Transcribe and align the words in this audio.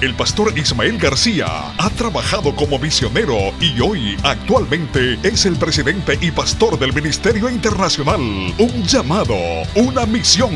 El 0.00 0.14
pastor 0.14 0.56
Ismael 0.56 0.96
García 0.96 1.74
ha 1.76 1.90
trabajado 1.90 2.54
como 2.54 2.78
misionero 2.78 3.52
y 3.60 3.80
hoy 3.80 4.16
actualmente 4.22 5.18
es 5.24 5.44
el 5.44 5.56
presidente 5.56 6.16
y 6.20 6.30
pastor 6.30 6.78
del 6.78 6.92
Ministerio 6.92 7.48
Internacional. 7.48 8.20
Un 8.20 8.84
llamado, 8.84 9.34
una 9.74 10.06
misión. 10.06 10.52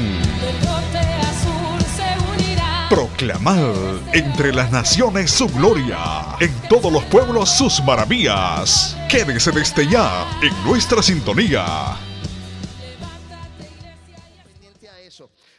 Proclamar 2.88 3.74
entre 4.12 4.55
las 4.55 4.70
naciones 4.70 5.33
su 5.33 5.48
gloria, 5.48 6.36
en 6.38 6.52
todos 6.69 6.92
los 6.92 7.02
pueblos 7.06 7.50
sus 7.50 7.83
maravillas. 7.83 8.97
Quédese 9.09 9.50
desde 9.50 9.88
ya 9.88 10.24
en 10.41 10.52
nuestra 10.62 11.02
sintonía. 11.02 11.97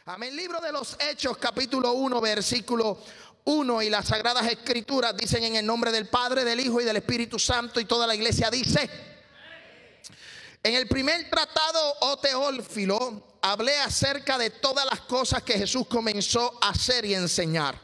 Amén. 0.06 0.36
Libro 0.36 0.60
de 0.60 0.70
los 0.70 0.98
Hechos, 1.00 1.38
capítulo 1.38 1.92
1, 1.92 2.20
versículo 2.20 2.98
1 3.44 3.82
y 3.82 3.90
las 3.90 4.08
sagradas 4.08 4.46
escrituras 4.46 5.16
dicen 5.16 5.44
en 5.44 5.56
el 5.56 5.66
nombre 5.66 5.92
del 5.92 6.08
Padre, 6.08 6.44
del 6.44 6.60
Hijo 6.60 6.80
y 6.80 6.84
del 6.84 6.96
Espíritu 6.96 7.38
Santo 7.38 7.78
y 7.78 7.84
toda 7.84 8.06
la 8.06 8.14
iglesia 8.14 8.50
dice. 8.50 8.88
En 10.62 10.74
el 10.74 10.88
primer 10.88 11.28
tratado, 11.28 11.94
o 12.00 12.16
Teófilo, 12.18 13.36
hablé 13.42 13.76
acerca 13.76 14.38
de 14.38 14.48
todas 14.48 14.86
las 14.86 15.00
cosas 15.00 15.42
que 15.42 15.58
Jesús 15.58 15.86
comenzó 15.86 16.58
a 16.62 16.70
hacer 16.70 17.04
y 17.04 17.14
enseñar. 17.14 17.78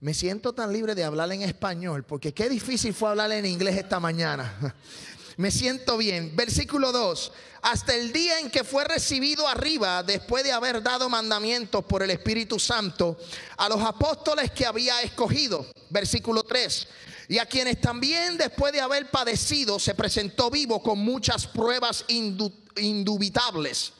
Me 0.00 0.12
siento 0.12 0.52
tan 0.52 0.72
libre 0.72 0.96
de 0.96 1.04
hablar 1.04 1.30
en 1.32 1.42
español, 1.42 2.04
porque 2.04 2.34
qué 2.34 2.48
difícil 2.48 2.92
fue 2.92 3.10
hablar 3.10 3.30
en 3.30 3.46
inglés 3.46 3.76
esta 3.76 4.00
mañana. 4.00 4.52
Me 5.36 5.52
siento 5.52 5.96
bien. 5.96 6.34
Versículo 6.34 6.90
2. 6.90 7.32
Hasta 7.62 7.94
el 7.94 8.12
día 8.12 8.38
en 8.40 8.50
que 8.50 8.64
fue 8.64 8.84
recibido 8.84 9.46
arriba, 9.48 10.02
después 10.02 10.44
de 10.44 10.52
haber 10.52 10.82
dado 10.82 11.08
mandamientos 11.08 11.84
por 11.84 12.02
el 12.02 12.10
Espíritu 12.10 12.58
Santo 12.58 13.18
a 13.56 13.68
los 13.68 13.80
apóstoles 13.82 14.50
que 14.52 14.66
había 14.66 15.02
escogido. 15.02 15.66
Versículo 15.90 16.42
3. 16.42 16.88
Y 17.28 17.38
a 17.38 17.46
quienes 17.46 17.80
también 17.80 18.38
después 18.38 18.72
de 18.72 18.80
haber 18.80 19.10
padecido 19.10 19.78
se 19.78 19.94
presentó 19.94 20.50
vivo 20.50 20.82
con 20.82 20.98
muchas 20.98 21.46
pruebas 21.46 22.04
indubitables 22.08 23.92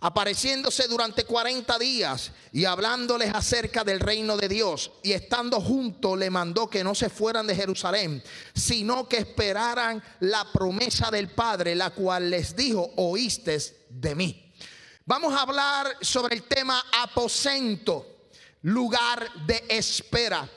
apareciéndose 0.00 0.86
durante 0.86 1.24
40 1.24 1.78
días 1.78 2.32
y 2.52 2.64
hablándoles 2.64 3.34
acerca 3.34 3.84
del 3.84 4.00
reino 4.00 4.36
de 4.36 4.48
Dios. 4.48 4.92
Y 5.02 5.12
estando 5.12 5.60
juntos 5.60 6.18
le 6.18 6.30
mandó 6.30 6.68
que 6.68 6.84
no 6.84 6.94
se 6.94 7.08
fueran 7.10 7.46
de 7.46 7.56
Jerusalén, 7.56 8.22
sino 8.54 9.08
que 9.08 9.18
esperaran 9.18 10.02
la 10.20 10.50
promesa 10.52 11.10
del 11.10 11.30
Padre, 11.30 11.74
la 11.74 11.90
cual 11.90 12.30
les 12.30 12.54
dijo, 12.54 12.90
oíste 12.96 13.58
de 13.90 14.14
mí. 14.14 14.52
Vamos 15.04 15.32
a 15.32 15.42
hablar 15.42 15.96
sobre 16.02 16.36
el 16.36 16.42
tema 16.42 16.84
aposento, 17.00 18.28
lugar 18.62 19.46
de 19.46 19.64
espera. 19.68 20.48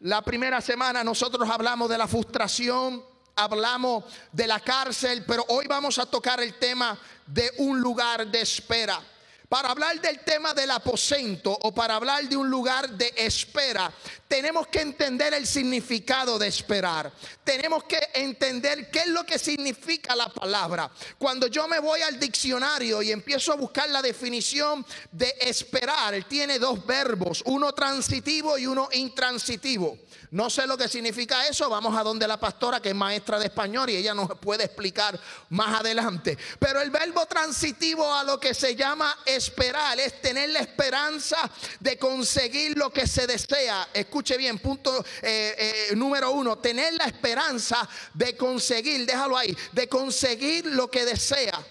La 0.00 0.22
primera 0.22 0.60
semana 0.60 1.04
nosotros 1.04 1.48
hablamos 1.48 1.88
de 1.88 1.96
la 1.96 2.08
frustración, 2.08 3.04
hablamos 3.36 4.04
de 4.32 4.46
la 4.46 4.60
cárcel, 4.60 5.24
pero 5.26 5.44
hoy 5.48 5.66
vamos 5.68 5.98
a 5.98 6.06
tocar 6.06 6.40
el 6.40 6.58
tema 6.58 6.98
de 7.32 7.50
un 7.58 7.80
lugar 7.80 8.26
de 8.26 8.40
espera. 8.40 9.00
Para 9.48 9.70
hablar 9.70 10.00
del 10.00 10.20
tema 10.20 10.54
del 10.54 10.70
aposento 10.70 11.50
o 11.62 11.74
para 11.74 11.96
hablar 11.96 12.28
de 12.28 12.36
un 12.36 12.48
lugar 12.48 12.88
de 12.90 13.12
espera, 13.16 13.92
tenemos 14.30 14.68
que 14.68 14.80
entender 14.80 15.34
el 15.34 15.44
significado 15.44 16.38
de 16.38 16.46
esperar. 16.46 17.12
Tenemos 17.42 17.82
que 17.82 17.98
entender 18.14 18.88
qué 18.88 19.00
es 19.00 19.08
lo 19.08 19.26
que 19.26 19.40
significa 19.40 20.14
la 20.14 20.28
palabra. 20.28 20.88
Cuando 21.18 21.48
yo 21.48 21.66
me 21.66 21.80
voy 21.80 22.00
al 22.02 22.20
diccionario 22.20 23.02
y 23.02 23.10
empiezo 23.10 23.52
a 23.52 23.56
buscar 23.56 23.90
la 23.90 24.00
definición 24.00 24.86
de 25.10 25.34
esperar, 25.40 26.22
tiene 26.28 26.60
dos 26.60 26.86
verbos, 26.86 27.42
uno 27.46 27.72
transitivo 27.72 28.56
y 28.56 28.68
uno 28.68 28.88
intransitivo. 28.92 29.98
No 30.30 30.48
sé 30.48 30.64
lo 30.66 30.78
que 30.78 30.86
significa 30.86 31.48
eso. 31.48 31.68
Vamos 31.68 31.96
a 31.98 32.04
donde 32.04 32.28
la 32.28 32.38
pastora 32.38 32.80
que 32.80 32.90
es 32.90 32.94
maestra 32.94 33.38
de 33.38 33.46
español 33.46 33.90
y 33.90 33.96
ella 33.96 34.14
nos 34.14 34.28
puede 34.38 34.64
explicar 34.64 35.18
más 35.48 35.80
adelante. 35.80 36.38
Pero 36.60 36.80
el 36.80 36.90
verbo 36.90 37.26
transitivo 37.26 38.14
a 38.14 38.22
lo 38.22 38.38
que 38.38 38.54
se 38.54 38.76
llama 38.76 39.18
esperar 39.26 39.98
es 39.98 40.22
tener 40.22 40.50
la 40.50 40.60
esperanza 40.60 41.50
de 41.80 41.98
conseguir 41.98 42.78
lo 42.78 42.90
que 42.90 43.08
se 43.08 43.26
desea. 43.26 43.88
Escuche 44.20 44.36
bien, 44.36 44.58
punto 44.58 45.02
eh, 45.22 45.88
eh, 45.90 45.96
número 45.96 46.30
uno, 46.30 46.58
tener 46.58 46.92
la 46.92 47.06
esperanza 47.06 47.88
de 48.12 48.36
conseguir, 48.36 49.06
déjalo 49.06 49.34
ahí, 49.34 49.56
de 49.72 49.88
conseguir 49.88 50.66
lo 50.66 50.90
que 50.90 51.06
desea 51.06 51.66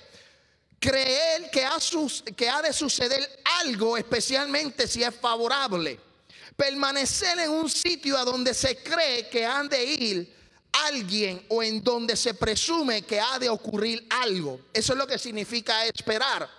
creer 0.79 1.51
que 1.51 1.63
ha, 1.63 1.77
que 2.35 2.49
ha, 2.49 2.63
de 2.63 2.73
suceder 2.73 3.43
algo, 3.59 3.97
especialmente 3.97 4.87
si 4.87 5.03
es 5.03 5.13
favorable 5.13 5.99
permanecer 6.55 7.37
en 7.37 7.51
un 7.51 7.69
sitio 7.69 8.17
a 8.17 8.25
donde 8.25 8.55
se 8.55 8.77
cree 8.77 9.29
que 9.29 9.45
han 9.45 9.69
de 9.69 9.83
ir 9.83 10.35
alguien 10.71 11.45
o 11.49 11.61
en 11.61 11.83
donde 11.83 12.15
se 12.15 12.33
presume 12.33 13.03
que 13.03 13.19
ha 13.19 13.37
de 13.37 13.47
ocurrir 13.47 14.07
algo. 14.09 14.59
Eso 14.73 14.93
es 14.93 14.97
lo 14.97 15.05
que 15.05 15.19
significa 15.19 15.85
esperar. 15.85 16.58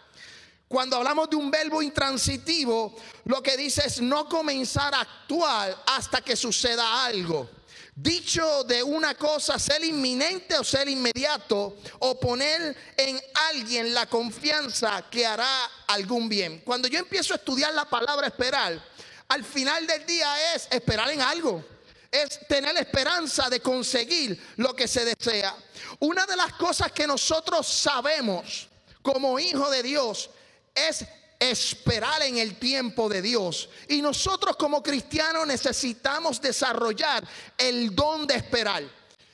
Cuando 0.70 0.98
hablamos 0.98 1.28
de 1.28 1.34
un 1.34 1.50
verbo 1.50 1.82
intransitivo, 1.82 2.94
lo 3.24 3.42
que 3.42 3.56
dice 3.56 3.82
es 3.88 4.00
no 4.00 4.28
comenzar 4.28 4.94
a 4.94 5.00
actuar 5.00 5.82
hasta 5.84 6.20
que 6.20 6.36
suceda 6.36 7.04
algo. 7.04 7.50
Dicho 7.92 8.62
de 8.62 8.80
una 8.80 9.16
cosa, 9.16 9.58
ser 9.58 9.82
inminente 9.84 10.56
o 10.56 10.62
ser 10.62 10.88
inmediato, 10.88 11.76
o 11.98 12.20
poner 12.20 12.76
en 12.96 13.20
alguien 13.50 13.92
la 13.92 14.06
confianza 14.06 15.10
que 15.10 15.26
hará 15.26 15.68
algún 15.88 16.28
bien. 16.28 16.60
Cuando 16.60 16.86
yo 16.86 17.00
empiezo 17.00 17.32
a 17.32 17.38
estudiar 17.38 17.74
la 17.74 17.86
palabra 17.86 18.28
esperar, 18.28 18.80
al 19.26 19.42
final 19.42 19.88
del 19.88 20.06
día 20.06 20.54
es 20.54 20.68
esperar 20.70 21.10
en 21.10 21.20
algo. 21.20 21.64
Es 22.12 22.46
tener 22.46 22.76
esperanza 22.76 23.50
de 23.50 23.58
conseguir 23.58 24.40
lo 24.58 24.72
que 24.76 24.86
se 24.86 25.04
desea. 25.04 25.52
Una 25.98 26.26
de 26.26 26.36
las 26.36 26.52
cosas 26.52 26.92
que 26.92 27.08
nosotros 27.08 27.66
sabemos 27.66 28.68
como 29.02 29.36
hijo 29.40 29.68
de 29.68 29.82
Dios 29.82 30.30
es 30.74 31.04
esperar 31.38 32.22
en 32.22 32.38
el 32.38 32.58
tiempo 32.58 33.08
de 33.08 33.22
Dios. 33.22 33.68
Y 33.88 34.02
nosotros 34.02 34.56
como 34.56 34.82
cristianos 34.82 35.46
necesitamos 35.46 36.40
desarrollar 36.40 37.26
el 37.56 37.94
don 37.94 38.26
de 38.26 38.34
esperar. 38.34 38.82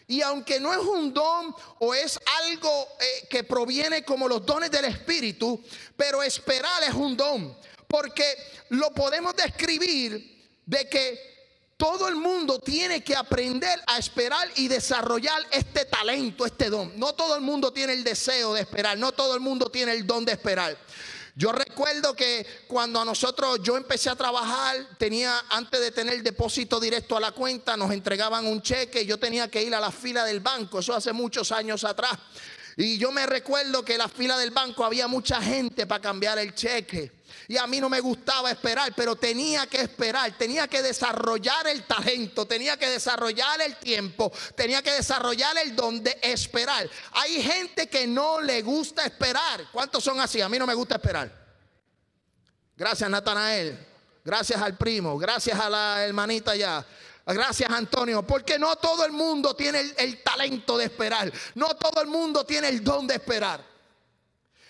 Y 0.09 0.23
aunque 0.23 0.61
no 0.61 0.73
es 0.73 0.79
un 0.79 1.13
don 1.13 1.55
o 1.81 1.93
es 1.93 2.19
algo 2.45 2.89
eh, 3.01 3.27
que 3.29 3.43
proviene 3.43 4.05
como 4.05 4.29
los 4.29 4.47
dones 4.47 4.71
del 4.71 4.85
Espíritu, 4.85 5.61
pero 5.97 6.23
esperar 6.23 6.85
es 6.85 6.95
un 6.95 7.17
don 7.17 7.57
porque 7.87 8.25
lo 8.71 8.93
podemos 8.93 9.35
describir 9.37 10.45
de 10.65 10.89
que 10.89 11.37
todo 11.77 12.09
el 12.09 12.17
mundo 12.17 12.59
tiene 12.59 13.05
que 13.05 13.15
aprender 13.15 13.83
a 13.87 13.99
esperar 13.99 14.49
y 14.57 14.67
desarrollar 14.67 15.43
este 15.51 15.85
talento, 15.85 16.47
este 16.47 16.71
don. 16.71 16.99
No 16.99 17.15
todo 17.15 17.37
el 17.37 17.43
mundo 17.43 17.73
tiene 17.73 17.93
el 17.93 18.03
deseo 18.03 18.55
de 18.55 18.63
esperar, 18.63 18.97
no 18.99 19.13
todo 19.13 19.35
el 19.35 19.41
mundo 19.41 19.71
tiene 19.71 19.93
el 19.93 20.07
don 20.07 20.25
de 20.25 20.33
esperar. 20.33 20.77
Yo 21.39 21.53
recuerdo 21.53 22.17
que 22.17 22.47
cuando 22.67 22.99
a 22.99 23.05
nosotros 23.05 23.61
yo 23.63 23.77
empecé 23.77 24.09
a 24.09 24.17
trabajar, 24.17 24.97
tenía 24.97 25.39
antes 25.51 25.79
de 25.81 25.91
tener 25.91 26.23
depósito 26.23 26.81
directo 26.81 27.15
a 27.15 27.21
la 27.21 27.33
cuenta, 27.33 27.77
nos 27.77 27.93
entregaban 27.93 28.47
un 28.47 28.63
cheque, 28.63 29.05
yo 29.05 29.19
tenía 29.19 29.51
que 29.51 29.63
ir 29.63 29.75
a 29.75 29.81
la 29.81 29.93
fila 29.93 30.25
del 30.25 30.41
banco, 30.41 30.79
eso 30.79 30.95
hace 30.95 31.13
muchos 31.13 31.53
años 31.53 31.85
atrás. 31.85 32.13
Y 32.79 32.97
yo 32.97 33.13
me 33.13 33.27
recuerdo 33.27 33.85
que 33.85 33.93
en 33.93 33.99
la 33.99 34.09
fila 34.09 34.39
del 34.39 34.51
banco 34.51 34.83
había 34.83 35.09
mucha 35.09 35.43
gente 35.43 35.87
para 35.87 36.01
cambiar 36.01 36.39
el 36.39 36.55
cheque. 36.55 37.13
Y 37.49 37.57
a 37.57 37.67
mí 37.67 37.81
no 37.81 37.89
me 37.89 38.01
gustaba 38.01 38.51
esperar, 38.51 38.93
pero 38.97 39.17
tenía 39.17 39.67
que 39.67 39.81
esperar, 39.81 40.37
tenía 40.37 40.69
que 40.69 40.83
desarrollar 40.83 41.67
el 41.69 41.85
talento, 41.85 42.47
tenía 42.47 42.77
que 42.77 42.89
desarrollar 42.89 43.61
el 43.61 43.77
tiempo, 43.77 44.33
tenía 44.55 44.83
que 44.83 44.93
desarrollar 44.93 45.57
el 45.59 45.75
don 45.75 46.03
de 46.03 46.19
esperar. 46.23 46.89
Hay 47.13 47.43
gente 47.43 47.89
que 47.89 48.07
no 48.07 48.41
le 48.41 48.63
gusta 48.63 49.05
esperar. 49.05 49.67
¿Cuántos 49.73 50.03
son 50.03 50.21
así? 50.21 50.41
A 50.41 50.49
mí 50.49 50.59
no 50.59 50.67
me 50.67 50.75
gusta 50.75 50.97
esperar. 50.97 51.47
Gracias 52.77 53.09
Natanael, 53.09 53.87
gracias 54.23 54.61
al 54.61 54.77
primo, 54.77 55.17
gracias 55.17 55.59
a 55.59 55.71
la 55.71 56.05
hermanita 56.05 56.55
ya. 56.55 56.85
Gracias 57.25 57.69
Antonio, 57.71 58.23
porque 58.23 58.59
no 58.59 58.77
todo 58.77 59.05
el 59.05 59.13
mundo 59.13 59.57
tiene 59.57 59.81
el, 59.97 60.23
talento 60.23 60.79
de 60.79 60.85
esperar, 60.85 61.33
no 61.57 61.69
todo 61.75 62.01
el 62.01 62.07
mundo 62.07 62.45
tiene 62.45 62.69
el 62.69 62.85
don 62.85 63.07
de 63.07 63.15
esperar. 63.15 63.65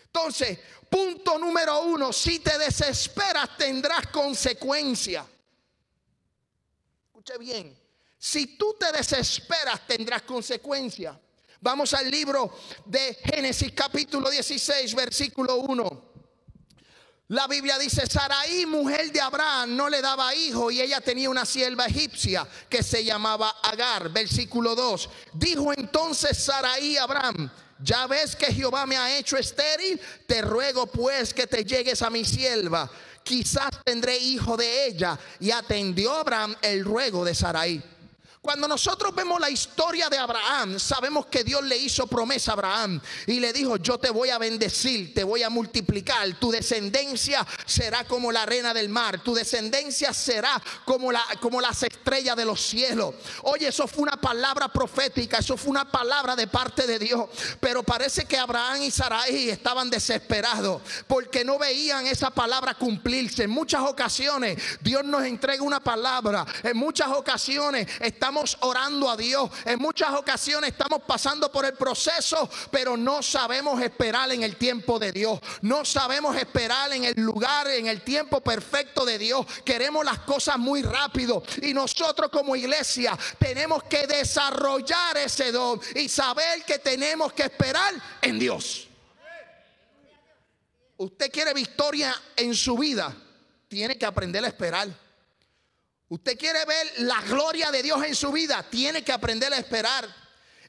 Entonces, 0.07 0.59
Punto 0.89 1.39
número 1.39 1.83
uno, 1.83 2.13
si 2.13 2.39
te 2.39 2.59
desesperas 2.59 3.57
tendrás 3.57 4.07
consecuencia. 4.09 5.27
Escuche 7.07 7.39
bien, 7.39 7.79
si 8.19 8.57
tú 8.57 8.77
te 8.79 8.93
desesperas 8.93 9.87
tendrás 9.87 10.23
consecuencia. 10.23 11.19
Vamos 11.61 11.95
al 11.95 12.11
libro 12.11 12.57
de 12.85 13.15
Génesis 13.15 13.73
capítulo 13.73 14.31
16, 14.31 14.95
versículo 14.95 15.57
1. 15.57 16.17
La 17.29 17.49
Biblia 17.49 17.77
dice, 17.77 18.07
Saraí, 18.07 18.67
mujer 18.67 19.11
de 19.11 19.21
Abraham, 19.21 19.75
no 19.75 19.89
le 19.89 20.01
daba 20.01 20.33
hijo 20.33 20.71
y 20.71 20.81
ella 20.81 21.01
tenía 21.01 21.29
una 21.29 21.45
sierva 21.45 21.87
egipcia 21.87 22.47
que 22.69 22.85
se 22.85 23.05
llamaba 23.05 23.57
Agar. 23.65 24.11
Versículo 24.11 24.77
2. 24.77 25.11
Dijo 25.33 25.73
entonces 25.73 26.39
Saraí 26.39 26.97
a 26.97 27.03
Abraham, 27.03 27.51
ya 27.79 28.07
ves 28.07 28.37
que 28.37 28.53
Jehová 28.53 28.87
me 28.87 28.97
ha 28.97 29.17
hecho 29.19 29.37
estéril, 29.37 30.01
te 30.27 30.43
ruego 30.43 30.87
pues 30.87 31.33
que 31.35 31.47
te 31.47 31.65
llegues 31.65 32.03
a 32.03 32.11
mi 32.11 32.25
sierva, 32.25 32.91
quizás 33.23 33.71
tendré 33.85 34.17
hijo 34.17 34.57
de 34.57 34.87
ella. 34.87 35.19
Y 35.41 35.51
atendió 35.51 36.13
Abraham 36.15 36.55
el 36.63 36.85
ruego 36.85 37.25
de 37.25 37.35
Saraí. 37.35 37.83
Cuando 38.47 38.69
nosotros 38.69 39.13
vemos 39.13 39.41
la 39.41 39.51
historia 39.51 40.09
de 40.09 40.19
Abraham, 40.19 40.79
sabemos 40.79 41.27
que 41.27 41.43
Dios 41.43 41.65
le 41.65 41.77
hizo 41.77 42.07
promesa 42.07 42.53
a 42.53 42.55
Abraham 42.55 43.01
y 43.27 43.41
le 43.41 43.53
dijo, 43.53 43.77
yo 43.77 43.99
te 43.99 44.09
voy 44.09 44.31
a 44.31 44.39
bendecir, 44.39 45.13
te 45.13 45.25
voy 45.25 45.43
a 45.43 45.51
multiplicar, 45.51 46.33
tu 46.39 46.53
descendencia 46.53 47.45
será 47.65 48.05
como 48.05 48.31
la 48.31 48.43
arena 48.43 48.73
del 48.73 48.89
mar, 48.89 49.21
tu 49.21 49.35
descendencia 49.35 50.15
será 50.15 50.63
como, 50.85 51.11
la, 51.11 51.25
como 51.41 51.61
las 51.61 51.83
estrellas 51.83 52.37
de 52.37 52.45
los 52.45 52.61
cielos. 52.61 53.17
Oye, 53.43 53.67
eso 53.67 53.89
fue 53.89 54.05
una 54.05 54.17
palabra 54.17 54.69
profética, 54.69 55.39
eso 55.39 55.57
fue 55.57 55.73
una 55.73 55.91
palabra 55.91 56.37
de 56.37 56.47
parte 56.47 56.87
de 56.87 57.01
Dios, 57.01 57.29
pero 57.59 57.83
parece 57.83 58.27
que 58.27 58.39
Abraham 58.39 58.83
y 58.83 58.93
Sarai 58.93 59.51
estaban 59.51 59.91
desesperados 59.91 60.83
porque 61.09 61.45
no 61.45 61.59
veían 61.59 62.07
esa 62.07 62.31
palabra 62.31 62.75
cumplirse. 62.75 63.43
En 63.43 63.51
muchas 63.51 63.81
ocasiones 63.81 64.63
Dios 64.83 65.05
nos 65.05 65.25
entrega 65.25 65.65
una 65.65 65.81
palabra, 65.81 66.47
en 66.63 66.77
muchas 66.77 67.09
ocasiones 67.09 67.89
estamos 67.99 68.36
orando 68.61 69.11
a 69.11 69.17
Dios. 69.17 69.51
En 69.65 69.79
muchas 69.79 70.11
ocasiones 70.11 70.71
estamos 70.71 71.03
pasando 71.07 71.51
por 71.51 71.65
el 71.65 71.75
proceso, 71.75 72.49
pero 72.71 72.97
no 72.97 73.23
sabemos 73.23 73.81
esperar 73.81 74.31
en 74.33 74.43
el 74.43 74.57
tiempo 74.57 74.99
de 74.99 75.13
Dios. 75.13 75.41
No 75.63 75.85
sabemos 75.85 76.37
esperar 76.37 76.93
en 76.93 77.05
el 77.05 77.15
lugar, 77.17 77.69
en 77.69 77.87
el 77.87 78.03
tiempo 78.03 78.41
perfecto 78.41 79.05
de 79.05 79.19
Dios. 79.19 79.47
Queremos 79.65 80.05
las 80.05 80.21
cosas 80.21 80.59
muy 80.59 80.83
rápido. 80.83 81.43
Y 81.63 81.73
nosotros 81.73 82.31
como 82.31 82.57
iglesia 82.57 83.19
tenemos 83.39 83.85
que 83.85 84.07
desarrollar 84.07 85.17
ese 85.17 85.53
don 85.53 85.81
y 85.95 86.09
saber 86.09 86.65
que 86.65 86.79
tenemos 86.79 87.33
que 87.33 87.45
esperar 87.45 87.95
en 88.23 88.39
Dios. 88.39 88.89
Usted 90.99 91.31
quiere 91.31 91.53
victoria 91.53 92.15
en 92.37 92.55
su 92.55 92.77
vida, 92.79 93.15
tiene 93.69 93.99
que 93.99 94.07
aprender 94.07 94.45
a 94.45 94.49
esperar. 94.49 95.06
Usted 96.09 96.39
quiere 96.39 96.65
ver 96.65 96.93
la 96.99 97.21
gloria 97.23 97.71
de 97.71 97.83
Dios 97.83 98.05
en 98.05 98.15
su 98.15 98.31
vida, 98.31 98.65
tiene 98.71 99.03
que 99.03 99.13
aprender 99.13 99.53
a 99.53 99.59
esperar. 99.59 100.09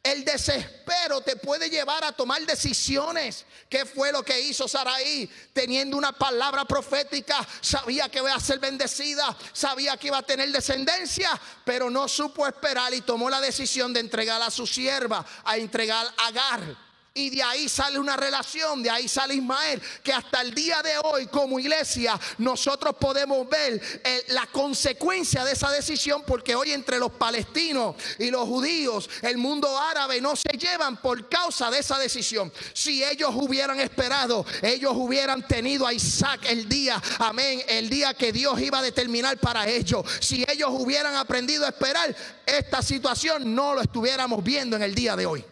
El 0.02 0.24
desespero 0.24 1.22
te 1.22 1.36
puede 1.36 1.70
llevar 1.70 2.04
a 2.04 2.12
tomar 2.12 2.42
decisiones. 2.46 3.46
¿Qué 3.70 3.86
fue 3.86 4.12
lo 4.12 4.24
que 4.24 4.40
hizo 4.40 4.68
Saraí? 4.68 5.30
Teniendo 5.54 5.98
una 5.98 6.14
palabra 6.14 6.66
profética, 6.66 7.46
sabía 7.62 8.10
que 8.10 8.20
iba 8.20 8.34
a 8.34 8.40
ser 8.40 8.60
bendecida, 8.60 9.36
sabía 9.54 9.98
que 9.98 10.08
iba 10.08 10.20
a 10.20 10.24
tener 10.24 10.50
descendencia, 10.52 11.30
pero 11.66 11.90
no 11.90 12.08
supo 12.08 12.48
esperar 12.48 12.94
y 12.94 13.02
tomó 13.02 13.30
la 13.30 13.42
decisión 13.42 13.92
de 13.92 14.00
entregar 14.00 14.42
a 14.42 14.50
su 14.50 14.66
sierva, 14.66 15.26
a 15.44 15.58
entregar 15.58 16.08
a 16.18 16.28
Agar. 16.28 16.87
Y 17.18 17.32
de 17.32 17.42
ahí 17.42 17.68
sale 17.68 17.98
una 17.98 18.16
relación, 18.16 18.84
de 18.84 18.92
ahí 18.92 19.08
sale 19.08 19.34
Ismael, 19.34 19.82
que 20.04 20.14
hasta 20.14 20.40
el 20.42 20.54
día 20.54 20.84
de 20.84 21.00
hoy 21.04 21.26
como 21.26 21.60
iglesia 21.60 22.18
nosotros 22.38 22.96
podemos 23.00 23.50
ver 23.50 23.82
eh, 24.04 24.24
la 24.28 24.46
consecuencia 24.46 25.44
de 25.44 25.54
esa 25.54 25.72
decisión, 25.72 26.22
porque 26.28 26.54
hoy 26.54 26.74
entre 26.74 27.00
los 27.00 27.12
palestinos 27.12 27.96
y 28.20 28.30
los 28.30 28.48
judíos, 28.48 29.10
el 29.24 29.40
mundo 29.40 29.80
árabe 29.80 30.22
no 30.22 30.36
se 30.36 30.56
llevan 30.60 31.02
por 31.02 31.28
causa 31.28 31.72
de 31.72 31.80
esa 31.80 31.98
decisión. 31.98 32.54
Si 32.74 33.04
ellos 33.04 33.32
hubieran 33.34 33.80
esperado, 33.80 34.46
ellos 34.62 34.92
hubieran 34.96 35.48
tenido 35.48 35.88
a 35.88 35.94
Isaac 35.94 36.42
el 36.48 36.70
día, 36.70 37.02
amén, 37.18 37.64
el 37.68 37.90
día 37.90 38.14
que 38.14 38.32
Dios 38.32 38.62
iba 38.62 38.78
a 38.78 38.84
determinar 38.84 39.40
para 39.40 39.68
ellos. 39.68 40.06
Si 40.20 40.46
ellos 40.48 40.70
hubieran 40.72 41.16
aprendido 41.16 41.66
a 41.66 41.70
esperar, 41.70 42.16
esta 42.46 42.84
situación 42.84 43.56
no 43.56 43.74
lo 43.74 43.82
estuviéramos 43.82 44.44
viendo 44.44 44.76
en 44.76 44.84
el 44.84 44.94
día 44.94 45.16
de 45.16 45.26
hoy. 45.26 45.44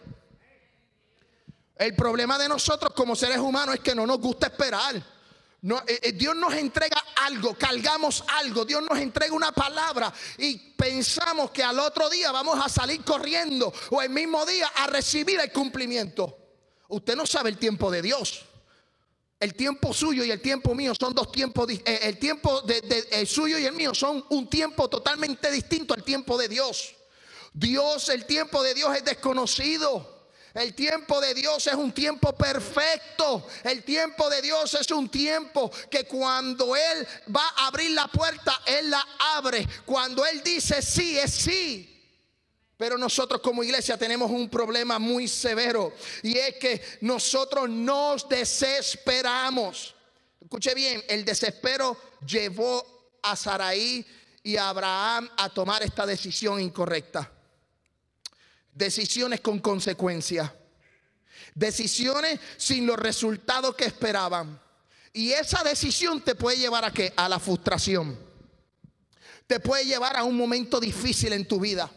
El 1.76 1.94
problema 1.94 2.38
de 2.38 2.48
nosotros 2.48 2.92
como 2.94 3.14
seres 3.14 3.38
humanos 3.38 3.76
es 3.76 3.80
que 3.80 3.94
no 3.94 4.06
nos 4.06 4.18
gusta 4.18 4.46
esperar. 4.46 5.02
No, 5.62 5.78
eh, 5.86 6.00
eh, 6.02 6.12
Dios 6.12 6.36
nos 6.36 6.54
entrega 6.54 7.02
algo, 7.16 7.54
cargamos 7.54 8.22
algo, 8.28 8.64
Dios 8.64 8.82
nos 8.82 8.98
entrega 8.98 9.34
una 9.34 9.52
palabra 9.52 10.12
y 10.38 10.56
pensamos 10.72 11.50
que 11.50 11.62
al 11.62 11.78
otro 11.80 12.08
día 12.08 12.30
vamos 12.30 12.58
a 12.64 12.68
salir 12.68 13.02
corriendo 13.02 13.72
o 13.90 14.00
el 14.00 14.10
mismo 14.10 14.44
día 14.46 14.68
a 14.76 14.86
recibir 14.86 15.40
el 15.40 15.50
cumplimiento. 15.50 16.38
Usted 16.88 17.16
no 17.16 17.26
sabe 17.26 17.50
el 17.50 17.58
tiempo 17.58 17.90
de 17.90 18.00
Dios. 18.00 18.44
El 19.38 19.54
tiempo 19.54 19.92
suyo 19.92 20.24
y 20.24 20.30
el 20.30 20.40
tiempo 20.40 20.74
mío 20.74 20.94
son 20.98 21.12
dos 21.12 21.30
tiempos, 21.30 21.68
eh, 21.68 22.00
el 22.02 22.18
tiempo 22.18 22.62
de, 22.62 23.26
suyo 23.26 23.58
y 23.58 23.66
el 23.66 23.74
mío 23.74 23.94
son 23.94 24.24
un 24.30 24.48
tiempo 24.48 24.88
totalmente 24.88 25.50
distinto 25.50 25.92
al 25.92 26.02
tiempo 26.02 26.38
de 26.38 26.48
Dios. 26.48 26.94
Dios, 27.52 28.08
el 28.08 28.24
tiempo 28.24 28.62
de 28.62 28.72
Dios 28.72 28.96
es 28.96 29.04
desconocido. 29.04 30.15
El 30.56 30.72
tiempo 30.72 31.20
de 31.20 31.34
Dios 31.34 31.66
es 31.66 31.74
un 31.74 31.92
tiempo 31.92 32.32
perfecto. 32.32 33.46
El 33.62 33.82
tiempo 33.82 34.30
de 34.30 34.40
Dios 34.40 34.72
es 34.72 34.90
un 34.90 35.10
tiempo 35.10 35.70
que 35.90 36.04
cuando 36.04 36.74
Él 36.74 37.06
va 37.34 37.46
a 37.56 37.66
abrir 37.66 37.90
la 37.90 38.08
puerta, 38.08 38.62
Él 38.64 38.88
la 38.88 39.06
abre. 39.34 39.68
Cuando 39.84 40.24
Él 40.24 40.42
dice 40.42 40.80
sí, 40.80 41.18
es 41.18 41.30
sí. 41.30 41.92
Pero 42.78 42.96
nosotros 42.96 43.42
como 43.42 43.62
iglesia 43.62 43.98
tenemos 43.98 44.30
un 44.30 44.48
problema 44.48 44.98
muy 44.98 45.28
severo 45.28 45.92
y 46.22 46.38
es 46.38 46.56
que 46.56 46.82
nosotros 47.02 47.68
nos 47.68 48.26
desesperamos. 48.26 49.94
Escuche 50.40 50.74
bien, 50.74 51.04
el 51.08 51.22
desespero 51.26 51.98
llevó 52.26 53.18
a 53.22 53.36
Saraí 53.36 54.06
y 54.42 54.56
a 54.56 54.70
Abraham 54.70 55.28
a 55.36 55.50
tomar 55.50 55.82
esta 55.82 56.06
decisión 56.06 56.60
incorrecta 56.60 57.35
decisiones 58.76 59.40
con 59.40 59.58
consecuencias, 59.58 60.50
decisiones 61.54 62.38
sin 62.56 62.86
los 62.86 62.98
resultados 62.98 63.74
que 63.74 63.86
esperaban. 63.86 64.60
Y 65.12 65.32
esa 65.32 65.64
decisión 65.64 66.20
te 66.20 66.34
puede 66.34 66.58
llevar 66.58 66.84
a 66.84 66.92
qué? 66.92 67.12
A 67.16 67.28
la 67.28 67.40
frustración. 67.40 68.18
Te 69.46 69.60
puede 69.60 69.86
llevar 69.86 70.16
a 70.16 70.24
un 70.24 70.36
momento 70.36 70.78
difícil 70.78 71.32
en 71.32 71.48
tu 71.48 71.58
vida. 71.58 71.90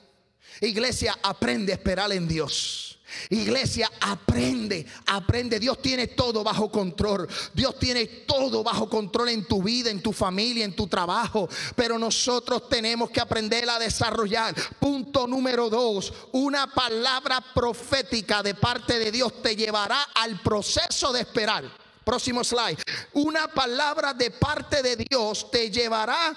Iglesia, 0.62 1.18
aprende 1.22 1.74
a 1.74 1.76
esperar 1.76 2.12
en 2.14 2.28
Dios. 2.28 2.89
Iglesia, 3.30 3.90
aprende, 4.00 4.86
aprende. 5.08 5.60
Dios 5.60 5.82
tiene 5.82 6.08
todo 6.08 6.44
bajo 6.44 6.72
control. 6.72 7.28
Dios 7.54 7.78
tiene 7.80 8.06
todo 8.06 8.64
bajo 8.64 8.90
control 8.90 9.30
en 9.30 9.46
tu 9.46 9.64
vida, 9.64 9.90
en 9.90 10.02
tu 10.02 10.14
familia, 10.14 10.66
en 10.66 10.76
tu 10.76 10.88
trabajo. 10.88 11.50
Pero 11.76 11.98
nosotros 11.98 12.68
tenemos 12.70 13.10
que 13.10 13.22
aprender 13.22 13.70
a 13.70 13.80
desarrollar. 13.80 14.56
Punto 14.80 15.28
número 15.28 15.70
dos, 15.70 16.14
una 16.32 16.68
palabra 16.68 17.44
profética 17.54 18.44
de 18.44 18.56
parte 18.56 19.00
de 19.00 19.12
Dios 19.12 19.42
te 19.42 19.56
llevará 19.56 20.02
al 20.16 20.42
proceso 20.42 21.12
de 21.12 21.22
esperar. 21.22 21.64
Próximo 22.04 22.44
slide. 22.44 22.82
Una 23.14 23.48
palabra 23.48 24.14
de 24.14 24.32
parte 24.32 24.82
de 24.82 24.96
Dios 24.96 25.52
te 25.52 25.70
llevará 25.70 26.36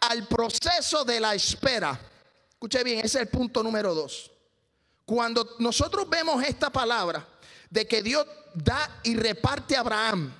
al 0.00 0.26
proceso 0.28 1.04
de 1.04 1.20
la 1.20 1.34
espera. 1.34 1.98
Escuche 2.50 2.84
bien, 2.84 2.98
ese 2.98 3.06
es 3.06 3.14
el 3.22 3.28
punto 3.28 3.62
número 3.62 3.94
dos. 3.94 4.33
Cuando 5.04 5.56
nosotros 5.58 6.08
vemos 6.08 6.42
esta 6.42 6.70
palabra 6.70 7.26
de 7.68 7.86
que 7.86 8.02
Dios 8.02 8.26
da 8.54 9.00
y 9.02 9.16
reparte 9.16 9.76
a 9.76 9.80
Abraham, 9.80 10.32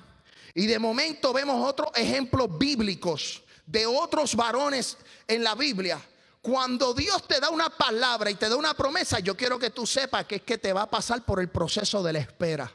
y 0.53 0.65
de 0.65 0.79
momento 0.79 1.33
vemos 1.33 1.67
otros 1.67 1.89
ejemplos 1.95 2.57
bíblicos 2.57 3.43
de 3.65 3.85
otros 3.85 4.35
varones 4.35 4.97
en 5.27 5.43
la 5.43 5.53
Biblia, 5.53 6.01
cuando 6.41 6.93
Dios 6.93 7.27
te 7.27 7.39
da 7.39 7.49
una 7.49 7.69
palabra 7.69 8.29
y 8.29 8.35
te 8.35 8.47
da 8.47 8.55
una 8.55 8.75
promesa, 8.75 9.19
yo 9.19 9.35
quiero 9.35 9.57
que 9.57 9.71
tú 9.71 9.85
sepas 9.85 10.25
que 10.25 10.35
es 10.35 10.41
que 10.43 10.59
te 10.59 10.73
va 10.73 10.83
a 10.83 10.89
pasar 10.89 11.25
por 11.25 11.39
el 11.39 11.49
proceso 11.49 12.03
de 12.03 12.13
la 12.13 12.19
espera. 12.19 12.71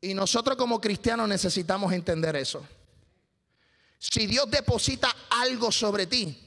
Y 0.00 0.14
nosotros 0.14 0.56
como 0.56 0.80
cristianos 0.80 1.28
necesitamos 1.28 1.92
entender 1.92 2.36
eso. 2.36 2.64
Si 3.98 4.26
Dios 4.26 4.48
deposita 4.48 5.14
algo 5.30 5.72
sobre 5.72 6.06
ti, 6.06 6.40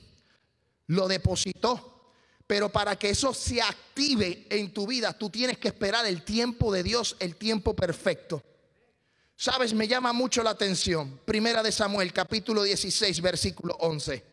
lo 0.87 1.07
depositó 1.07 1.98
pero 2.49 2.71
para 2.71 2.97
que 2.97 3.11
eso 3.11 3.31
se 3.31 3.61
active 3.61 4.47
en 4.49 4.73
tu 4.73 4.87
vida, 4.87 5.13
tú 5.13 5.29
tienes 5.29 5.59
que 5.59 5.67
esperar 5.67 6.07
el 6.07 6.23
tiempo 6.23 6.73
de 6.73 6.81
Dios, 6.81 7.15
el 7.19 7.35
tiempo 7.35 7.75
perfecto. 7.75 8.41
Sabes, 9.35 9.71
me 9.71 9.87
llama 9.87 10.13
mucho 10.13 10.41
la 10.41 10.49
atención. 10.49 11.19
Primera 11.25 11.61
de 11.61 11.71
Samuel, 11.71 12.11
capítulo 12.11 12.63
16, 12.63 13.21
versículo 13.21 13.75
11. 13.81 14.25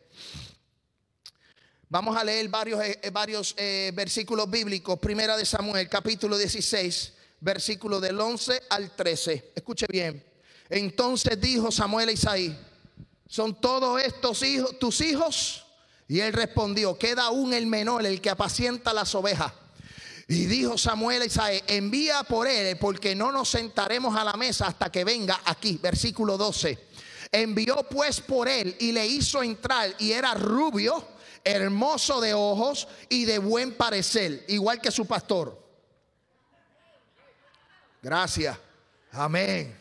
Vamos 1.91 2.17
a 2.17 2.25
leer 2.25 2.49
varios, 2.49 2.83
eh, 2.83 2.99
eh, 3.03 3.11
varios 3.11 3.55
eh, 3.59 3.93
versículos 3.95 4.49
bíblicos. 4.49 4.99
Primera 4.99 5.37
de 5.37 5.45
Samuel, 5.45 5.87
capítulo 5.87 6.39
16, 6.39 7.13
versículo 7.41 8.01
del 8.01 8.19
11 8.19 8.63
al 8.71 8.97
13. 8.97 9.53
Escuche 9.55 9.85
bien. 9.91 10.25
Entonces 10.71 11.39
dijo 11.39 11.71
Samuel 11.71 12.09
a 12.09 12.13
Isaí, 12.13 12.59
¿son 13.29 13.61
todos 13.61 14.03
estos 14.03 14.43
hijos 14.43 14.79
tus 14.79 15.03
hijos? 15.03 15.66
Y 16.09 16.21
él 16.21 16.33
respondió, 16.33 16.97
queda 16.99 17.25
aún 17.25 17.53
el 17.53 17.67
menor, 17.67 18.07
el 18.07 18.21
que 18.21 18.31
apacienta 18.31 18.93
las 18.93 19.15
ovejas. 19.15 19.53
Y 20.29 20.47
dijo 20.47 20.77
Samuel 20.77 21.23
a 21.23 21.27
Isaías, 21.27 21.63
envía 21.69 22.23
por 22.25 22.49
él, 22.49 22.77
porque 22.79 23.15
no 23.15 23.31
nos 23.31 23.49
sentaremos 23.49 24.17
a 24.17 24.25
la 24.25 24.33
mesa 24.35 24.67
hasta 24.67 24.91
que 24.91 25.05
venga 25.05 25.41
aquí. 25.45 25.79
Versículo 25.81 26.37
12. 26.37 26.79
Envió 27.31 27.77
pues 27.89 28.21
por 28.21 28.49
él 28.49 28.77
y 28.79 28.93
le 28.93 29.07
hizo 29.07 29.43
entrar 29.43 29.95
y 29.99 30.13
era 30.13 30.35
rubio, 30.35 31.07
hermoso 31.45 32.21
de 32.21 32.35
ojos 32.35 32.89
y 33.09 33.25
de 33.25 33.39
buen 33.39 33.75
parecer, 33.75 34.45
igual 34.49 34.81
que 34.81 34.91
su 34.91 35.07
pastor. 35.07 35.61
Gracias. 38.03 38.57
Amén. 39.13 39.77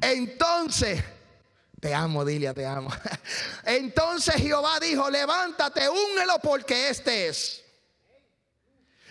Entonces, 0.00 1.02
te 1.80 1.94
amo, 1.94 2.24
Dilia, 2.24 2.52
te 2.52 2.66
amo. 2.66 2.90
Entonces 3.64 4.34
Jehová 4.36 4.78
dijo, 4.78 5.08
levántate, 5.10 5.88
úngelo 5.88 6.38
porque 6.42 6.90
este 6.90 7.28
es. 7.28 7.64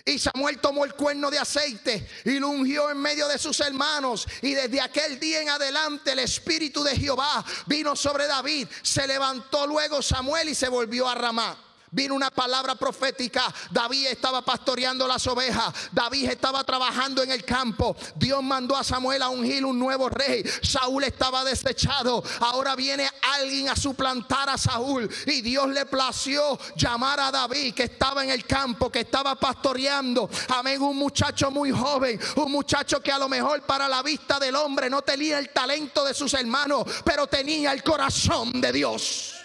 Y 0.06 0.18
Samuel 0.18 0.60
tomó 0.60 0.86
el 0.86 0.94
cuerno 0.96 1.30
de 1.30 1.38
aceite 1.38 2.08
y 2.26 2.40
lo 2.40 2.50
ungió 2.50 2.90
en 2.90 2.98
medio 2.98 3.28
de 3.28 3.38
sus 3.38 3.60
hermanos. 3.60 4.28
Y 4.42 4.54
desde 4.54 4.82
aquel 4.82 5.20
día 5.20 5.42
en 5.42 5.50
adelante 5.50 6.14
el 6.14 6.20
espíritu 6.20 6.84
de 6.84 6.96
Jehová 6.96 7.44
vino 7.68 7.96
sobre 7.96 8.26
David. 8.26 8.68
Se 8.82 9.06
levantó 9.06 9.68
luego 9.68 10.02
Samuel 10.02 10.50
y 10.50 10.56
se 10.56 10.70
volvió 10.70 11.08
a 11.08 11.16
Ramá. 11.16 11.69
Vino 11.92 12.16
una 12.16 12.30
palabra 12.30 12.76
profética. 12.76 13.54
David 13.72 14.08
estaba 14.08 14.44
pastoreando 14.44 15.08
las 15.08 15.26
ovejas. 15.28 15.74
David 15.92 16.30
estaba 16.30 16.64
trabajando 16.64 17.24
en 17.24 17.32
el 17.32 17.44
campo. 17.44 17.96
Dios 18.16 18.44
mandó 18.44 18.78
a 18.78 18.84
Samuel 18.84 19.22
a 19.22 19.30
ungir 19.30 19.66
un 19.66 19.80
nuevo 19.80 20.10
rey. 20.10 20.44
Saúl 20.62 21.04
estaba 21.04 21.44
desechado. 21.44 22.24
Ahora 22.40 22.76
viene 22.76 23.10
alguien 23.40 23.70
a 23.70 23.76
suplantar 23.76 24.50
a 24.50 24.58
Saúl. 24.58 25.10
Y 25.26 25.42
Dios 25.42 25.70
le 25.70 25.86
plació 25.86 26.60
llamar 26.76 27.20
a 27.20 27.32
David 27.32 27.74
que 27.74 27.84
estaba 27.84 28.24
en 28.24 28.30
el 28.30 28.46
campo, 28.46 28.92
que 28.92 29.02
estaba 29.02 29.36
pastoreando. 29.36 30.30
Amén. 30.50 30.82
Un 30.82 30.98
muchacho 30.98 31.50
muy 31.50 31.72
joven. 31.72 32.20
Un 32.36 32.52
muchacho 32.52 33.02
que 33.02 33.12
a 33.12 33.18
lo 33.18 33.28
mejor 33.28 33.62
para 33.64 33.88
la 33.88 34.04
vista 34.04 34.40
del 34.40 34.56
hombre 34.56 34.90
no 34.90 35.02
tenía 35.02 35.40
el 35.40 35.50
talento 35.50 36.04
de 36.06 36.14
sus 36.14 36.34
hermanos, 36.34 36.86
pero 37.04 37.28
tenía 37.28 37.72
el 37.72 37.84
corazón 37.84 38.62
de 38.62 38.72
Dios. 38.72 39.39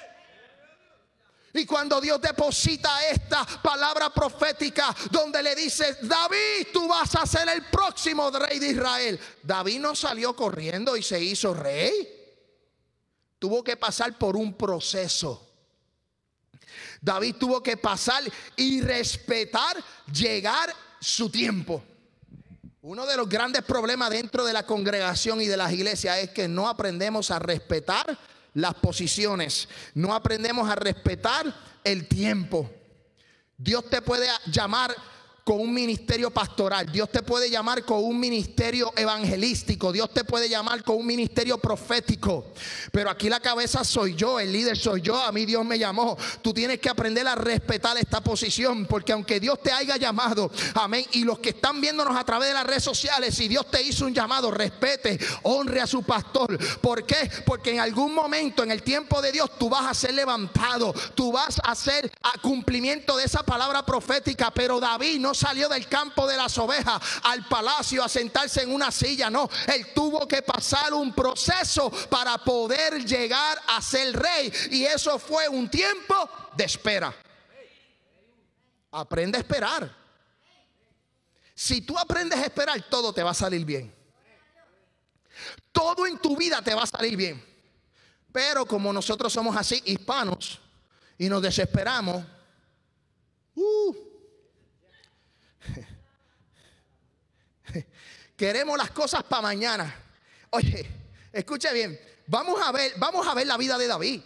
Y 1.57 1.65
cuando 1.67 2.01
Dios 2.01 2.21
deposita 2.21 3.09
esta 3.09 3.47
palabra 3.63 4.11
profética 4.11 4.95
donde 5.09 5.41
le 5.41 5.55
dice, 5.55 5.99
David, 6.03 6.67
tú 6.73 6.89
vas 6.89 7.15
a 7.15 7.25
ser 7.25 7.49
el 7.49 7.65
próximo 7.67 8.29
rey 8.33 8.59
de 8.59 8.71
Israel. 8.71 9.21
David 9.41 9.79
no 9.79 9.95
salió 9.95 10.35
corriendo 10.35 10.97
y 10.97 11.03
se 11.05 11.23
hizo 11.23 11.55
rey. 11.55 11.93
Tuvo 13.39 13.63
que 13.63 13.77
pasar 13.77 14.19
por 14.19 14.37
un 14.37 14.55
proceso. 14.55 15.49
David 17.01 17.37
tuvo 17.39 17.63
que 17.63 17.77
pasar 17.77 18.25
y 18.57 18.81
respetar, 18.81 19.77
llegar 20.13 20.75
su 20.99 21.31
tiempo. 21.31 21.85
Uno 22.83 23.07
de 23.07 23.17
los 23.17 23.29
grandes 23.29 23.63
problemas 23.63 24.11
dentro 24.11 24.45
de 24.45 24.53
la 24.53 24.67
congregación 24.67 25.41
y 25.41 25.47
de 25.47 25.57
las 25.57 25.73
iglesias 25.73 26.19
es 26.19 26.31
que 26.31 26.49
no 26.49 26.69
aprendemos 26.69 27.31
a 27.31 27.39
respetar 27.39 28.19
las 28.55 28.75
posiciones, 28.75 29.69
no 29.95 30.15
aprendemos 30.15 30.69
a 30.69 30.75
respetar 30.75 31.53
el 31.83 32.09
tiempo. 32.09 32.71
Dios 33.57 33.89
te 33.91 34.01
puede 34.01 34.29
llamar 34.47 34.95
con 35.45 35.61
un 35.61 35.75
ministerio 35.75 36.31
pastoral, 36.31 36.91
Dios 36.91 37.11
te 37.11 37.23
puede 37.23 37.51
llamar 37.51 37.85
con 37.85 38.03
un 38.03 38.19
ministerio 38.19 38.91
evangelístico, 38.97 39.93
Dios 39.93 40.11
te 40.13 40.25
puede 40.25 40.49
llamar 40.49 40.83
con 40.83 40.97
un 40.97 41.07
ministerio 41.07 41.59
profético. 41.59 42.47
Pero 42.91 43.11
aquí 43.11 43.29
la 43.29 43.41
cabeza 43.41 43.85
soy 43.85 44.15
yo, 44.15 44.41
el 44.41 44.51
líder 44.51 44.79
soy 44.79 45.03
yo, 45.03 45.21
a 45.21 45.31
mí 45.33 45.45
Dios 45.45 45.63
me 45.63 45.79
llamó. 45.79 46.17
Tú 46.41 46.55
tienes 46.55 46.79
que 46.81 46.89
aprender 46.89 47.29
a 47.29 47.35
respetar 47.35 47.99
esta 47.99 48.23
posición, 48.23 48.87
porque 48.87 49.13
aunque 49.13 49.39
Dios 49.39 49.61
te 49.63 49.71
haya 49.71 49.99
llamado, 49.99 50.51
amén, 50.75 51.05
y 51.13 51.25
los 51.25 51.39
que 51.41 51.51
están 51.51 51.79
viéndonos 51.79 52.17
a 52.17 52.25
través 52.25 52.49
de 52.49 52.55
las 52.55 52.65
redes 52.65 52.85
sociales, 52.85 53.35
si 53.35 53.47
Dios 53.47 53.71
te 53.71 53.83
hizo 53.83 54.07
un 54.07 54.15
llamado, 54.15 54.51
respete, 54.51 55.19
honre 55.43 55.83
a 55.83 55.87
su 55.87 56.03
pastor. 56.05 56.59
¿Por 56.81 57.05
qué? 57.05 57.31
Porque 57.45 57.73
en 57.73 57.81
algún 57.81 58.15
momento, 58.15 58.63
en 58.63 58.71
el 58.71 58.83
tiempo 58.83 59.21
de 59.21 59.31
Dios, 59.31 59.51
tú 59.59 59.69
vas 59.69 59.91
a 59.91 59.93
ser 59.93 60.15
levantado, 60.15 60.95
tú 61.15 61.33
vas 61.33 61.61
a 61.63 61.73
hacer 61.73 62.11
a 62.23 62.41
cumplimiento 62.41 63.19
de 63.19 63.25
esa 63.25 63.43
palabra 63.43 63.85
profética, 63.85 64.51
pero 64.51 64.81
David 64.81 65.21
no 65.21 65.34
salió 65.35 65.69
del 65.69 65.89
campo 65.89 66.27
de 66.27 66.37
las 66.37 66.57
ovejas 66.59 67.01
al 67.25 67.47
palacio 67.47 68.03
a 68.03 68.09
sentarse 68.09 68.63
en 68.63 68.73
una 68.73 68.91
silla, 68.91 69.29
no. 69.29 69.49
Él 69.67 69.93
tuvo 69.95 70.27
que 70.27 70.43
pasar 70.43 70.95
un 70.95 71.13
proceso 71.15 71.91
para 72.09 72.39
poder 72.39 73.05
llegar 73.05 73.61
a 73.69 73.83
ser 73.83 74.17
rey. 74.17 74.53
Y 74.71 74.85
eso 74.85 75.19
fue 75.19 75.49
un 75.49 75.69
tiempo 75.69 76.29
de 76.57 76.65
espera. 76.65 77.15
Aprende 78.93 79.39
a 79.39 79.41
esperar. 79.41 80.05
Si 81.55 81.83
tú 81.83 81.97
aprendes 81.99 82.39
a 82.39 82.45
esperar, 82.45 82.81
todo 82.89 83.13
te 83.13 83.23
va 83.23 83.31
a 83.31 83.35
salir 83.35 83.65
bien. 83.65 83.95
Todo 85.73 86.07
en 86.07 86.19
tu 86.19 86.37
vida 86.37 86.63
te 86.63 86.75
va 86.75 86.83
a 86.83 86.87
salir 86.87 87.17
bien. 87.17 87.45
Pero 88.33 88.67
como 88.67 88.93
nosotros 88.93 89.33
somos 89.33 89.57
así, 89.57 89.81
hispanos, 89.85 90.61
y 91.17 91.29
nos 91.29 91.41
desesperamos, 91.43 92.25
uh, 93.55 93.97
Queremos 98.37 98.77
las 98.77 98.91
cosas 98.91 99.23
para 99.25 99.43
mañana. 99.43 99.95
Oye, 100.51 100.87
escuche 101.33 101.73
bien. 101.73 101.99
Vamos 102.27 102.61
a 102.63 102.73
ver, 102.73 102.93
vamos 102.97 103.27
a 103.27 103.35
ver 103.35 103.47
la 103.47 103.57
vida 103.57 103.79
de 103.79 103.87
David. 103.87 104.21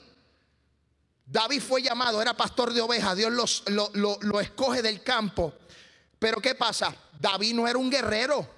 David 1.26 1.60
fue 1.60 1.82
llamado, 1.82 2.22
era 2.22 2.34
pastor 2.34 2.72
de 2.72 2.80
ovejas. 2.80 3.16
Dios 3.16 3.64
lo, 3.66 3.90
lo 3.94 4.40
escoge 4.40 4.82
del 4.82 5.02
campo. 5.02 5.54
Pero 6.18 6.40
¿qué 6.40 6.54
pasa? 6.54 6.94
David 7.18 7.54
no 7.54 7.68
era 7.68 7.78
un 7.78 7.90
guerrero. 7.90 8.57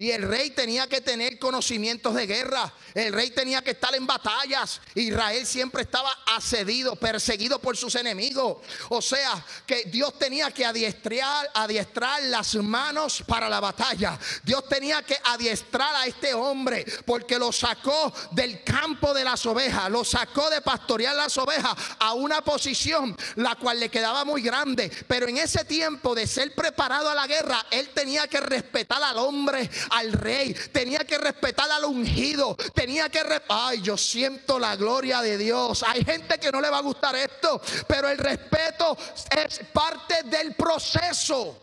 Y 0.00 0.12
el 0.12 0.22
rey 0.22 0.50
tenía 0.50 0.86
que 0.86 1.00
tener 1.00 1.40
conocimientos 1.40 2.14
de 2.14 2.24
guerra. 2.24 2.72
El 2.94 3.12
rey 3.12 3.32
tenía 3.32 3.62
que 3.62 3.72
estar 3.72 3.92
en 3.96 4.06
batallas. 4.06 4.80
Israel 4.94 5.44
siempre 5.44 5.82
estaba 5.82 6.16
asedido, 6.36 6.94
perseguido 6.94 7.58
por 7.58 7.76
sus 7.76 7.96
enemigos. 7.96 8.58
O 8.90 9.02
sea, 9.02 9.44
que 9.66 9.86
Dios 9.86 10.16
tenía 10.16 10.52
que 10.52 10.64
adiestrar, 10.64 11.50
adiestrar 11.52 12.22
las 12.24 12.54
manos 12.54 13.24
para 13.26 13.48
la 13.48 13.58
batalla. 13.58 14.16
Dios 14.44 14.68
tenía 14.68 15.02
que 15.02 15.16
adiestrar 15.24 15.92
a 15.96 16.06
este 16.06 16.32
hombre 16.32 16.84
porque 17.04 17.36
lo 17.36 17.50
sacó 17.50 18.12
del 18.30 18.62
campo 18.62 19.12
de 19.12 19.24
las 19.24 19.44
ovejas. 19.46 19.90
Lo 19.90 20.04
sacó 20.04 20.48
de 20.48 20.60
pastorear 20.60 21.16
las 21.16 21.36
ovejas 21.38 21.74
a 21.98 22.12
una 22.12 22.40
posición 22.42 23.16
la 23.34 23.56
cual 23.56 23.80
le 23.80 23.88
quedaba 23.88 24.24
muy 24.24 24.42
grande. 24.42 24.92
Pero 25.08 25.26
en 25.26 25.38
ese 25.38 25.64
tiempo 25.64 26.14
de 26.14 26.28
ser 26.28 26.54
preparado 26.54 27.10
a 27.10 27.16
la 27.16 27.26
guerra, 27.26 27.66
él 27.72 27.88
tenía 27.92 28.28
que 28.28 28.38
respetar 28.38 29.02
al 29.02 29.18
hombre 29.18 29.68
al 29.90 30.12
rey, 30.12 30.54
tenía 30.72 31.00
que 31.00 31.18
respetar 31.18 31.70
al 31.70 31.84
ungido, 31.84 32.56
tenía 32.74 33.08
que... 33.08 33.22
Ay, 33.48 33.80
yo 33.82 33.96
siento 33.96 34.58
la 34.58 34.76
gloria 34.76 35.20
de 35.20 35.38
Dios. 35.38 35.82
Hay 35.82 36.04
gente 36.04 36.38
que 36.38 36.50
no 36.50 36.60
le 36.60 36.70
va 36.70 36.78
a 36.78 36.82
gustar 36.82 37.14
esto, 37.16 37.60
pero 37.86 38.08
el 38.08 38.18
respeto 38.18 38.96
es 39.36 39.60
parte 39.72 40.22
del 40.24 40.54
proceso. 40.54 41.62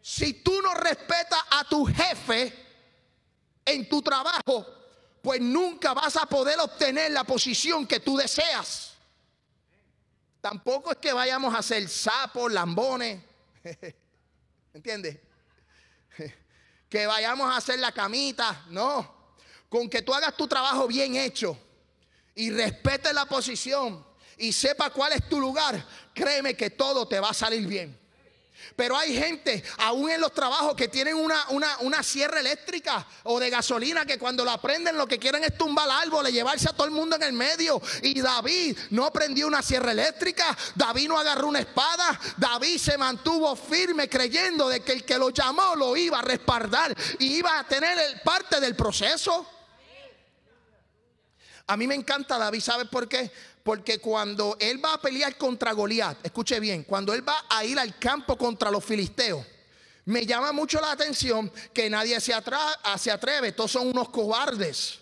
Si 0.00 0.34
tú 0.34 0.62
no 0.62 0.74
respetas 0.74 1.40
a 1.50 1.64
tu 1.64 1.84
jefe 1.84 2.52
en 3.64 3.88
tu 3.88 4.00
trabajo, 4.00 4.66
pues 5.22 5.40
nunca 5.40 5.92
vas 5.92 6.16
a 6.16 6.26
poder 6.26 6.58
obtener 6.60 7.10
la 7.10 7.24
posición 7.24 7.86
que 7.86 8.00
tú 8.00 8.16
deseas. 8.16 8.94
Tampoco 10.40 10.92
es 10.92 10.98
que 10.98 11.12
vayamos 11.12 11.54
a 11.54 11.62
ser 11.62 11.88
sapos, 11.88 12.50
lambones. 12.50 13.22
¿Entiendes? 14.72 15.18
Que 16.88 17.06
vayamos 17.06 17.52
a 17.52 17.56
hacer 17.56 17.78
la 17.78 17.92
camita, 17.92 18.64
no. 18.68 19.16
Con 19.68 19.88
que 19.88 20.02
tú 20.02 20.14
hagas 20.14 20.36
tu 20.36 20.46
trabajo 20.46 20.86
bien 20.86 21.16
hecho 21.16 21.56
y 22.34 22.50
respetes 22.50 23.12
la 23.12 23.26
posición 23.26 24.04
y 24.38 24.52
sepa 24.52 24.90
cuál 24.90 25.12
es 25.12 25.28
tu 25.28 25.40
lugar, 25.40 25.84
créeme 26.14 26.54
que 26.56 26.70
todo 26.70 27.06
te 27.06 27.20
va 27.20 27.30
a 27.30 27.34
salir 27.34 27.66
bien. 27.66 27.98
Pero 28.76 28.96
hay 28.96 29.14
gente, 29.14 29.62
aún 29.78 30.10
en 30.10 30.20
los 30.20 30.32
trabajos, 30.32 30.74
que 30.74 30.88
tienen 30.88 31.14
una, 31.16 31.44
una, 31.80 32.02
sierra 32.02 32.40
eléctrica 32.40 33.06
o 33.24 33.40
de 33.40 33.50
gasolina 33.50 34.04
que 34.04 34.18
cuando 34.18 34.44
la 34.44 34.60
prenden 34.60 34.96
lo 34.96 35.06
que 35.06 35.18
quieren 35.18 35.42
es 35.44 35.56
tumbar 35.56 35.88
árboles, 35.90 36.32
llevarse 36.32 36.68
a 36.68 36.72
todo 36.72 36.86
el 36.86 36.92
mundo 36.92 37.16
en 37.16 37.22
el 37.22 37.32
medio. 37.32 37.80
Y 38.02 38.20
David 38.20 38.76
no 38.90 39.12
prendió 39.12 39.46
una 39.46 39.62
sierra 39.62 39.92
eléctrica, 39.92 40.56
David 40.74 41.08
no 41.08 41.18
agarró 41.18 41.48
una 41.48 41.60
espada, 41.60 42.18
David 42.36 42.78
se 42.78 42.96
mantuvo 42.98 43.56
firme 43.56 44.08
creyendo 44.08 44.68
de 44.68 44.80
que 44.80 44.92
el 44.92 45.04
que 45.04 45.18
lo 45.18 45.30
llamó 45.30 45.74
lo 45.74 45.96
iba 45.96 46.18
a 46.18 46.22
respaldar 46.22 46.94
y 47.18 47.38
iba 47.38 47.58
a 47.58 47.66
tener 47.66 47.98
el 47.98 48.20
parte 48.20 48.60
del 48.60 48.76
proceso. 48.76 49.46
A 51.66 51.76
mí 51.76 51.86
me 51.86 51.94
encanta 51.94 52.38
David, 52.38 52.60
¿sabes 52.60 52.88
por 52.88 53.08
qué? 53.08 53.30
Porque 53.68 53.98
cuando 53.98 54.56
él 54.60 54.82
va 54.82 54.94
a 54.94 54.98
pelear 54.98 55.36
contra 55.36 55.72
Goliat, 55.72 56.24
escuche 56.24 56.58
bien, 56.58 56.84
cuando 56.84 57.12
él 57.12 57.28
va 57.28 57.44
a 57.50 57.66
ir 57.66 57.78
al 57.78 57.98
campo 57.98 58.34
contra 58.38 58.70
los 58.70 58.82
filisteos, 58.82 59.44
me 60.06 60.24
llama 60.24 60.52
mucho 60.52 60.80
la 60.80 60.92
atención 60.92 61.52
que 61.74 61.90
nadie 61.90 62.18
se, 62.18 62.32
se 62.98 63.10
atreve, 63.10 63.52
todos 63.52 63.70
son 63.70 63.88
unos 63.88 64.08
cobardes. 64.08 65.00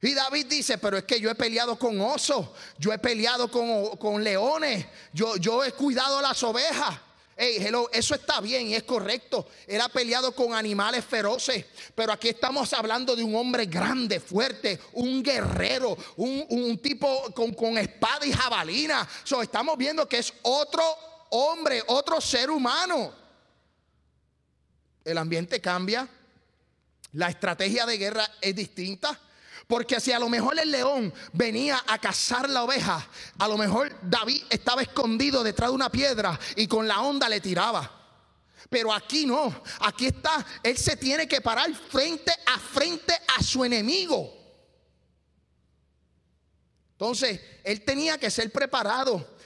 Y 0.00 0.14
David 0.14 0.46
dice, 0.46 0.78
pero 0.78 0.96
es 0.96 1.04
que 1.04 1.20
yo 1.20 1.28
he 1.28 1.34
peleado 1.34 1.78
con 1.78 2.00
osos, 2.00 2.48
yo 2.78 2.94
he 2.94 2.98
peleado 2.98 3.50
con, 3.50 3.98
con 3.98 4.24
leones, 4.24 4.86
yo, 5.12 5.36
yo 5.36 5.62
he 5.62 5.72
cuidado 5.72 6.22
las 6.22 6.42
ovejas. 6.42 6.98
Hey, 7.40 7.58
hello, 7.60 7.88
eso 7.92 8.16
está 8.16 8.40
bien 8.40 8.66
y 8.66 8.74
es 8.74 8.82
correcto. 8.82 9.46
Él 9.68 9.80
ha 9.80 9.88
peleado 9.88 10.34
con 10.34 10.52
animales 10.52 11.04
feroces, 11.04 11.64
pero 11.94 12.12
aquí 12.12 12.30
estamos 12.30 12.72
hablando 12.72 13.14
de 13.14 13.22
un 13.22 13.36
hombre 13.36 13.66
grande, 13.66 14.18
fuerte, 14.18 14.80
un 14.94 15.22
guerrero, 15.22 15.96
un, 16.16 16.76
tipo 16.82 17.32
con, 17.32 17.78
espada 17.78 18.26
y 18.26 18.32
jabalina. 18.32 19.08
So, 19.22 19.40
estamos 19.40 19.78
viendo 19.78 20.08
que 20.08 20.18
es 20.18 20.34
otro 20.42 20.82
hombre, 21.30 21.80
otro 21.86 22.20
ser 22.20 22.50
humano. 22.50 23.12
El 25.04 25.16
ambiente 25.16 25.60
cambia, 25.60 26.08
la 27.12 27.28
estrategia 27.28 27.86
de 27.86 27.98
guerra 27.98 28.28
es 28.40 28.56
distinta. 28.56 29.16
Porque 29.68 30.00
si 30.00 30.12
a 30.12 30.18
lo 30.18 30.30
mejor 30.30 30.58
el 30.58 30.70
león 30.70 31.12
venía 31.34 31.84
a 31.86 31.98
cazar 31.98 32.48
la 32.48 32.64
oveja, 32.64 33.06
a 33.38 33.46
lo 33.46 33.58
mejor 33.58 33.94
David 34.00 34.42
estaba 34.48 34.80
escondido 34.80 35.44
detrás 35.44 35.68
de 35.68 35.74
una 35.74 35.90
piedra 35.90 36.40
y 36.56 36.66
con 36.66 36.88
la 36.88 37.02
onda 37.02 37.28
le 37.28 37.38
tiraba. 37.38 37.88
Pero 38.70 38.94
aquí 38.94 39.26
no, 39.26 39.62
aquí 39.80 40.06
está, 40.06 40.44
él 40.62 40.76
se 40.78 40.96
tiene 40.96 41.28
que 41.28 41.42
parar 41.42 41.70
frente 41.74 42.32
a 42.46 42.58
frente 42.58 43.12
a 43.36 43.42
su 43.42 43.62
enemigo. 43.62 44.34
Entonces, 46.92 47.38
él 47.62 47.84
tenía 47.84 48.16
que 48.16 48.30
ser 48.30 48.50
preparado. 48.50 49.36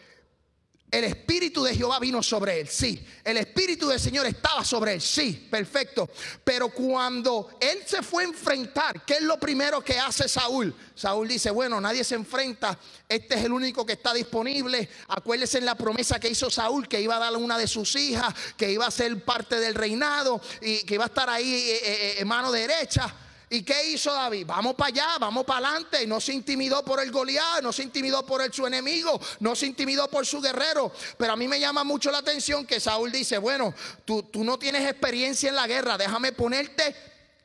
El 0.92 1.04
Espíritu 1.04 1.64
de 1.64 1.74
Jehová 1.74 1.98
vino 1.98 2.22
sobre 2.22 2.60
él, 2.60 2.68
sí. 2.68 3.02
El 3.24 3.38
Espíritu 3.38 3.88
del 3.88 3.98
Señor 3.98 4.26
estaba 4.26 4.62
sobre 4.62 4.92
él, 4.92 5.00
sí, 5.00 5.48
perfecto. 5.50 6.10
Pero 6.44 6.68
cuando 6.68 7.48
él 7.58 7.78
se 7.86 8.02
fue 8.02 8.24
a 8.24 8.26
enfrentar, 8.26 9.02
¿qué 9.06 9.14
es 9.14 9.22
lo 9.22 9.40
primero 9.40 9.82
que 9.82 9.98
hace 9.98 10.28
Saúl? 10.28 10.74
Saúl 10.94 11.26
dice, 11.26 11.50
bueno, 11.50 11.80
nadie 11.80 12.04
se 12.04 12.14
enfrenta, 12.14 12.78
este 13.08 13.36
es 13.36 13.44
el 13.46 13.52
único 13.52 13.86
que 13.86 13.94
está 13.94 14.12
disponible. 14.12 14.86
Acuérdese 15.08 15.56
en 15.56 15.64
la 15.64 15.76
promesa 15.76 16.20
que 16.20 16.28
hizo 16.28 16.50
Saúl, 16.50 16.86
que 16.86 17.00
iba 17.00 17.16
a 17.16 17.20
darle 17.20 17.38
una 17.38 17.56
de 17.56 17.68
sus 17.68 17.96
hijas, 17.96 18.34
que 18.58 18.70
iba 18.70 18.84
a 18.84 18.90
ser 18.90 19.24
parte 19.24 19.58
del 19.58 19.74
reinado 19.74 20.42
y 20.60 20.84
que 20.84 20.96
iba 20.96 21.04
a 21.04 21.06
estar 21.06 21.30
ahí 21.30 21.54
eh, 21.54 21.80
eh, 21.82 22.14
eh, 22.18 22.24
mano 22.26 22.52
derecha. 22.52 23.14
¿Y 23.52 23.64
qué 23.64 23.90
hizo 23.90 24.10
David? 24.10 24.46
Vamos 24.46 24.74
para 24.74 24.88
allá, 24.88 25.18
vamos 25.20 25.44
para 25.44 25.68
adelante. 25.68 26.06
No 26.06 26.22
se 26.22 26.32
intimidó 26.32 26.82
por 26.82 27.02
el 27.02 27.12
Goliat, 27.12 27.62
no 27.62 27.70
se 27.70 27.82
intimidó 27.82 28.24
por 28.24 28.40
el, 28.40 28.50
su 28.50 28.66
enemigo, 28.66 29.20
no 29.40 29.54
se 29.54 29.66
intimidó 29.66 30.08
por 30.08 30.24
su 30.24 30.40
guerrero. 30.40 30.90
Pero 31.18 31.34
a 31.34 31.36
mí 31.36 31.46
me 31.46 31.60
llama 31.60 31.84
mucho 31.84 32.10
la 32.10 32.18
atención 32.18 32.64
que 32.64 32.80
Saúl 32.80 33.12
dice, 33.12 33.36
bueno, 33.36 33.74
tú, 34.06 34.22
tú 34.22 34.42
no 34.42 34.58
tienes 34.58 34.88
experiencia 34.88 35.50
en 35.50 35.56
la 35.56 35.66
guerra, 35.66 35.98
déjame 35.98 36.32
ponerte 36.32 36.96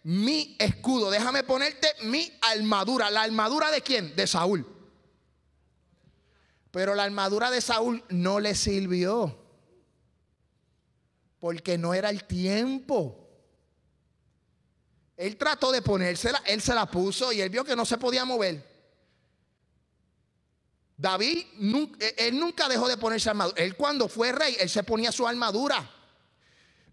mi 0.03 0.55
escudo, 0.59 1.11
déjame 1.11 1.43
ponerte 1.43 1.89
mi 2.03 2.31
armadura. 2.39 3.11
¿La 3.11 3.23
armadura 3.23 3.69
de 3.69 3.81
quién? 3.81 4.15
De 4.15 4.27
Saúl. 4.27 4.65
Pero 6.71 6.95
la 6.95 7.03
armadura 7.03 7.51
de 7.51 7.59
Saúl 7.59 8.01
no 8.07 8.39
le 8.39 8.55
sirvió. 8.55 9.37
Porque 11.41 11.77
no 11.77 11.93
era 11.93 12.09
el 12.09 12.23
tiempo. 12.23 13.26
Él 15.17 15.35
trató 15.35 15.71
de 15.71 15.81
ponérsela, 15.81 16.41
él 16.45 16.61
se 16.61 16.75
la 16.75 16.85
puso 16.85 17.33
y 17.33 17.41
él 17.41 17.49
vio 17.49 17.65
que 17.65 17.75
no 17.75 17.85
se 17.85 17.97
podía 17.97 18.23
mover. 18.23 18.77
David, 20.95 21.45
eh, 21.99 22.15
él 22.17 22.39
nunca 22.39 22.69
dejó 22.69 22.87
de 22.87 22.97
ponerse 22.97 23.29
armadura. 23.29 23.61
Él 23.61 23.75
cuando 23.75 24.07
fue 24.07 24.31
rey, 24.31 24.55
él 24.59 24.69
se 24.69 24.83
ponía 24.83 25.11
su 25.11 25.27
armadura. 25.27 25.91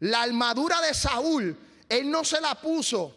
La 0.00 0.22
armadura 0.22 0.80
de 0.80 0.94
Saúl, 0.94 1.56
él 1.88 2.10
no 2.10 2.24
se 2.24 2.40
la 2.40 2.54
puso. 2.60 3.14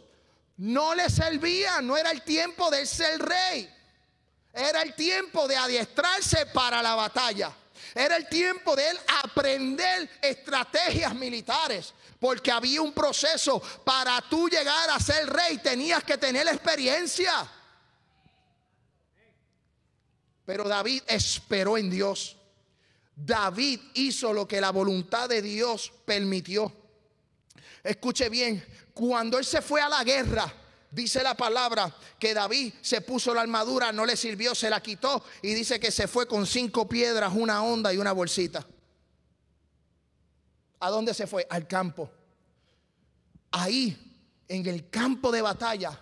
No 0.58 0.94
le 0.94 1.10
servía, 1.10 1.82
no 1.82 1.96
era 1.96 2.12
el 2.12 2.24
tiempo 2.24 2.70
de 2.70 2.86
ser 2.86 3.22
rey. 3.22 3.70
Era 4.54 4.82
el 4.82 4.94
tiempo 4.96 5.48
de 5.48 5.56
adiestrarse 5.56 6.48
para 6.48 6.82
la 6.82 6.96
batalla. 6.96 7.54
Era 7.98 8.16
el 8.16 8.30
tiempo 8.30 8.76
de 8.76 8.92
él 8.92 9.00
aprender 9.24 10.08
estrategias 10.22 11.16
militares. 11.16 11.96
Porque 12.20 12.52
había 12.52 12.82
un 12.82 12.94
proceso 12.94 13.60
para 13.84 14.22
tú 14.22 14.48
llegar 14.48 14.90
a 14.92 15.00
ser 15.00 15.28
rey, 15.28 15.58
tenías 15.58 16.04
que 16.04 16.18
tener 16.18 16.48
experiencia. 16.48 17.50
Pero 20.46 20.66
David 20.66 21.02
esperó 21.08 21.76
en 21.78 21.90
Dios. 21.90 22.38
David 23.16 23.80
hizo 23.96 24.32
lo 24.32 24.48
que 24.48 24.62
la 24.62 24.70
voluntad 24.70 25.28
de 25.28 25.42
Dios 25.42 25.92
permitió. 26.06 26.72
Escuche 27.84 28.30
bien, 28.30 28.64
cuando 28.94 29.40
él 29.40 29.46
se 29.46 29.62
fue 29.62 29.82
a 29.82 29.90
la 29.90 30.04
guerra, 30.04 30.54
dice 30.92 31.24
la 31.24 31.36
palabra 31.36 31.94
que 32.20 32.34
David 32.34 32.74
se 32.82 33.02
puso 33.02 33.34
la 33.34 33.42
armadura, 33.42 33.92
no 33.92 34.06
le 34.06 34.16
sirvió, 34.16 34.56
se 34.56 34.70
la 34.70 34.82
quitó 34.82 35.24
y 35.42 35.54
dice 35.54 35.80
que 35.80 35.92
se 35.92 36.08
fue 36.08 36.28
con 36.28 36.46
cinco 36.46 36.88
piedras, 36.88 37.34
una 37.36 37.64
onda 37.64 37.94
y 37.94 37.98
una 37.98 38.12
bolsita. 38.12 38.66
¿A 40.80 40.90
dónde 40.90 41.14
se 41.14 41.28
fue? 41.28 41.46
Al 41.50 41.68
campo. 41.68 42.10
Ahí, 43.52 43.98
en 44.48 44.66
el 44.68 44.90
campo 44.90 45.32
de 45.32 45.42
batalla, 45.42 46.00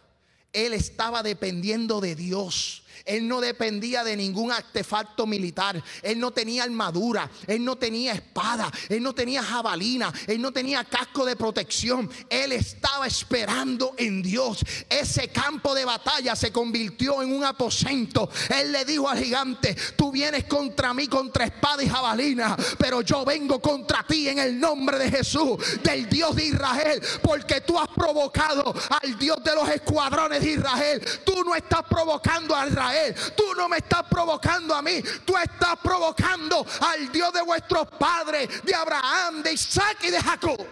él 0.52 0.74
estaba 0.74 1.24
dependiendo 1.24 2.02
de 2.02 2.16
Dios. 2.16 2.84
Él 3.04 3.28
no 3.28 3.42
dependía 3.42 4.04
de 4.04 4.16
ningún 4.16 4.52
artefacto 4.52 5.26
militar. 5.26 5.82
Él 6.02 6.20
no 6.20 6.32
tenía 6.32 6.64
armadura. 6.64 7.30
Él 7.48 7.64
no 7.64 7.76
tenía 7.76 8.14
espada. 8.14 8.72
Él 8.90 9.04
no 9.04 9.14
tenía 9.14 9.44
jabalina. 9.44 10.14
Él 10.28 10.42
no 10.42 10.52
tenía 10.52 10.84
casco 10.84 11.26
de 11.26 11.36
protección. 11.36 12.10
Él 12.30 12.52
estaba 12.52 13.08
esperando 13.08 13.94
en 13.98 14.22
Dios. 14.22 14.64
Ese 14.90 15.30
campo 15.30 15.74
de 15.76 15.86
batalla 15.86 16.36
se 16.36 16.52
convirtió 16.52 17.22
en 17.22 17.34
un 17.34 17.44
aposento. 17.44 18.30
Él 18.50 18.72
le 18.72 18.86
dijo 18.86 19.10
al 19.10 19.18
gigante, 19.18 19.76
tú 19.96 20.12
vienes 20.12 20.46
contra 20.46 20.94
mí 20.94 21.08
contra 21.08 21.46
espada 21.46 21.84
y 21.84 21.90
jabalina, 21.90 22.56
pero 22.78 23.02
yo 23.02 23.26
vengo 23.26 23.62
contra 23.62 24.04
ti 24.04 24.30
en 24.30 24.40
el 24.40 24.60
nombre 24.60 24.98
de 24.98 25.10
Jesús, 25.10 25.82
del 25.84 26.10
Dios 26.10 26.36
de 26.36 26.46
Israel, 26.46 27.02
porque 27.22 27.62
tú 27.62 27.80
has 27.80 27.88
provocado 27.90 28.74
al 29.02 29.18
Dios 29.18 29.44
de 29.44 29.56
los 29.56 29.70
escuadrones 29.70 30.42
de 30.42 30.52
Israel. 30.52 31.02
Tú 31.26 31.44
no 31.44 31.56
estás 31.56 31.84
provocando 31.90 32.56
a 32.56 32.66
Israel 32.86 33.16
Tú 33.36 33.54
no 33.56 33.70
me 33.70 33.78
estás 33.78 34.04
provocando 34.10 34.74
a 34.74 34.82
mí. 34.82 35.02
Tú 35.26 35.36
estás 35.38 35.78
provocando 35.82 36.66
al 36.82 37.12
Dios 37.12 37.34
de 37.34 37.42
vuestros 37.42 37.88
padres, 38.00 38.64
de 38.64 38.76
Abraham, 38.76 39.42
de 39.44 39.54
Isaac 39.54 39.98
y 40.04 40.12
de 40.12 40.22
Jacob. 40.22 40.66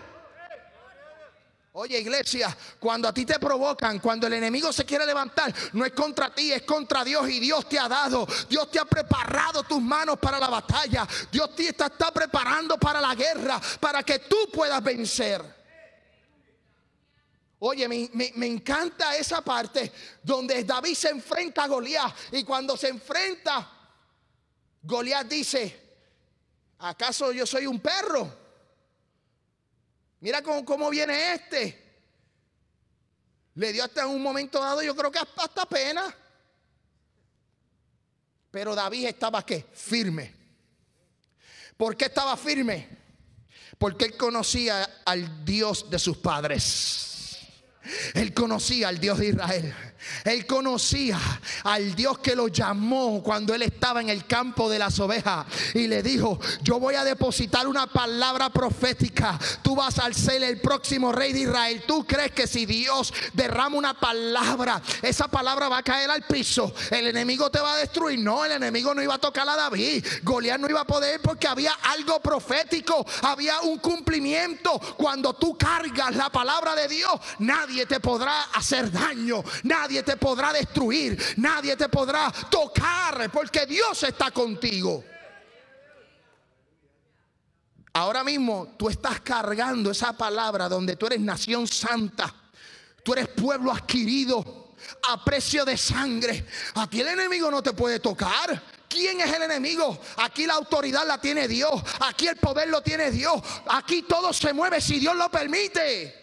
Oye 1.75 1.99
iglesia, 1.99 2.55
cuando 2.79 3.07
a 3.07 3.13
ti 3.13 3.25
te 3.25 3.39
provocan, 3.39 3.97
cuando 3.97 4.27
el 4.27 4.33
enemigo 4.33 4.71
se 4.71 4.85
quiere 4.85 5.07
levantar, 5.07 5.51
no 5.73 5.83
es 5.83 5.91
contra 5.93 6.29
ti, 6.29 6.51
es 6.51 6.61
contra 6.61 7.03
Dios 7.03 7.27
y 7.27 7.39
Dios 7.39 7.67
te 7.67 7.79
ha 7.79 7.87
dado, 7.87 8.27
Dios 8.47 8.69
te 8.69 8.77
ha 8.77 8.85
preparado 8.85 9.63
tus 9.63 9.81
manos 9.81 10.19
para 10.19 10.37
la 10.37 10.49
batalla, 10.49 11.07
Dios 11.31 11.55
te 11.55 11.69
está, 11.69 11.87
está 11.87 12.11
preparando 12.11 12.77
para 12.77 13.01
la 13.01 13.15
guerra, 13.15 13.59
para 13.79 14.03
que 14.03 14.19
tú 14.19 14.51
puedas 14.53 14.83
vencer. 14.83 15.62
Oye, 17.65 17.87
me, 17.87 18.45
encanta 18.45 19.15
esa 19.15 19.41
parte 19.41 19.89
donde 20.21 20.65
David 20.65 20.95
se 20.95 21.07
enfrenta 21.07 21.63
a 21.63 21.67
Goliat. 21.67 22.13
Y 22.33 22.43
cuando 22.43 22.75
se 22.75 22.89
enfrenta, 22.89 23.71
Goliat 24.81 25.25
dice, 25.25 25.79
¿acaso 26.79 27.31
yo 27.31 27.45
soy 27.45 27.65
un 27.65 27.79
perro? 27.79 28.29
Mira 30.19 30.41
cómo, 30.41 30.65
cómo 30.65 30.89
viene 30.89 31.35
este. 31.35 31.81
Le 33.55 33.71
dio 33.71 33.85
hasta 33.85 34.01
en 34.01 34.09
un 34.09 34.21
momento 34.21 34.59
dado, 34.59 34.81
yo 34.81 34.93
creo 34.93 35.09
que 35.09 35.19
hasta 35.19 35.65
pena. 35.65 36.13
Pero 38.51 38.75
David 38.75 39.05
estaba 39.05 39.45
qué? 39.45 39.67
Firme. 39.71 40.35
¿Por 41.77 41.95
qué 41.95 42.05
estaba 42.05 42.35
firme? 42.35 42.89
Porque 43.77 44.03
él 44.03 44.17
conocía 44.17 45.01
al 45.05 45.45
Dios 45.45 45.89
de 45.89 45.97
sus 45.97 46.17
padres. 46.17 47.11
Él 48.13 48.33
conocía 48.33 48.87
al 48.87 48.99
Dios 48.99 49.19
de 49.19 49.27
Israel. 49.27 49.73
Él 50.23 50.45
conocía 50.45 51.19
al 51.63 51.95
Dios 51.95 52.19
que 52.19 52.35
lo 52.35 52.47
llamó 52.47 53.21
cuando 53.23 53.53
él 53.53 53.61
estaba 53.61 54.01
en 54.01 54.09
el 54.09 54.25
campo 54.25 54.69
de 54.69 54.79
las 54.79 54.99
ovejas 54.99 55.45
y 55.73 55.87
le 55.87 56.03
dijo, 56.03 56.39
yo 56.61 56.79
voy 56.79 56.95
a 56.95 57.03
depositar 57.03 57.67
una 57.67 57.87
palabra 57.87 58.49
profética. 58.49 59.39
Tú 59.61 59.75
vas 59.75 59.99
a 59.99 60.11
ser 60.13 60.43
el 60.43 60.59
próximo 60.61 61.11
rey 61.11 61.33
de 61.33 61.41
Israel. 61.41 61.83
¿Tú 61.87 62.05
crees 62.05 62.31
que 62.31 62.47
si 62.47 62.65
Dios 62.65 63.13
derrama 63.33 63.77
una 63.77 63.93
palabra, 63.93 64.81
esa 65.01 65.27
palabra 65.27 65.69
va 65.69 65.79
a 65.79 65.83
caer 65.83 66.09
al 66.09 66.23
piso? 66.23 66.73
El 66.91 67.07
enemigo 67.07 67.49
te 67.49 67.59
va 67.59 67.73
a 67.73 67.77
destruir. 67.77 68.19
No, 68.19 68.45
el 68.45 68.51
enemigo 68.51 68.93
no 68.93 69.01
iba 69.01 69.15
a 69.15 69.19
tocar 69.19 69.47
a 69.47 69.55
David. 69.55 70.05
Goliat 70.23 70.59
no 70.59 70.69
iba 70.69 70.81
a 70.81 70.87
poder 70.87 71.21
porque 71.21 71.47
había 71.47 71.73
algo 71.83 72.19
profético, 72.19 73.05
había 73.21 73.61
un 73.61 73.79
cumplimiento. 73.79 74.79
Cuando 74.97 75.33
tú 75.33 75.57
cargas 75.57 76.15
la 76.15 76.29
palabra 76.29 76.75
de 76.75 76.87
Dios, 76.87 77.13
nadie 77.39 77.72
te 77.85 77.99
podrá 77.99 78.43
hacer 78.53 78.91
daño. 78.91 79.43
Nadie 79.63 79.83
nadie 79.83 80.03
te 80.03 80.17
podrá 80.17 80.53
destruir, 80.53 81.21
nadie 81.37 81.75
te 81.75 81.89
podrá 81.89 82.31
tocar, 82.49 83.29
porque 83.31 83.65
Dios 83.65 84.01
está 84.03 84.31
contigo. 84.31 85.03
Ahora 87.93 88.23
mismo 88.23 88.73
tú 88.77 88.89
estás 88.89 89.19
cargando 89.21 89.91
esa 89.91 90.13
palabra 90.13 90.67
donde 90.67 90.95
tú 90.95 91.05
eres 91.05 91.19
nación 91.19 91.67
santa, 91.67 92.33
tú 93.03 93.13
eres 93.13 93.27
pueblo 93.27 93.71
adquirido 93.71 94.73
a 95.09 95.23
precio 95.23 95.63
de 95.63 95.77
sangre. 95.77 96.47
A 96.75 96.89
ti 96.89 97.01
el 97.01 97.09
enemigo 97.09 97.51
no 97.51 97.61
te 97.61 97.73
puede 97.73 97.99
tocar. 97.99 98.63
¿Quién 98.89 99.21
es 99.21 99.31
el 99.33 99.43
enemigo? 99.43 99.99
Aquí 100.17 100.47
la 100.47 100.53
autoridad 100.53 101.05
la 101.05 101.19
tiene 101.19 101.47
Dios. 101.47 101.83
Aquí 101.99 102.27
el 102.27 102.37
poder 102.37 102.69
lo 102.69 102.81
tiene 102.81 103.11
Dios. 103.11 103.41
Aquí 103.67 104.03
todo 104.03 104.31
se 104.33 104.53
mueve 104.53 104.81
si 104.81 104.99
Dios 104.99 105.15
lo 105.15 105.29
permite. 105.29 106.22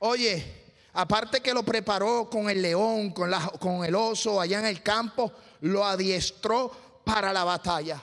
Oye, 0.00 0.72
aparte 0.92 1.40
que 1.40 1.54
lo 1.54 1.62
preparó 1.62 2.28
con 2.30 2.48
el 2.48 2.62
león, 2.62 3.10
con, 3.10 3.30
con 3.58 3.84
el 3.84 3.94
oso 3.94 4.40
allá 4.40 4.60
en 4.60 4.66
el 4.66 4.82
campo, 4.82 5.32
lo 5.60 5.84
adiestró 5.84 6.70
para 7.04 7.32
la 7.32 7.44
batalla. 7.44 8.02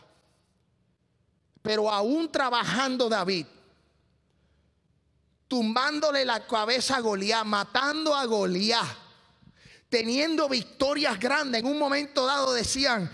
Pero 1.62 1.90
aún 1.90 2.32
trabajando 2.32 3.10
David, 3.10 3.46
tumbándole 5.48 6.26
la 6.26 6.46
cabeza 6.46 6.98
a 6.98 7.00
Goliat, 7.00 7.46
matando 7.46 8.16
a 8.16 8.26
Goliat, 8.26 8.86
teniendo 9.90 10.50
victorias 10.50 11.20
grandes. 11.20 11.62
En 11.62 11.68
un 11.68 11.80
momento 11.80 12.26
dado 12.26 12.54
decían, 12.54 13.12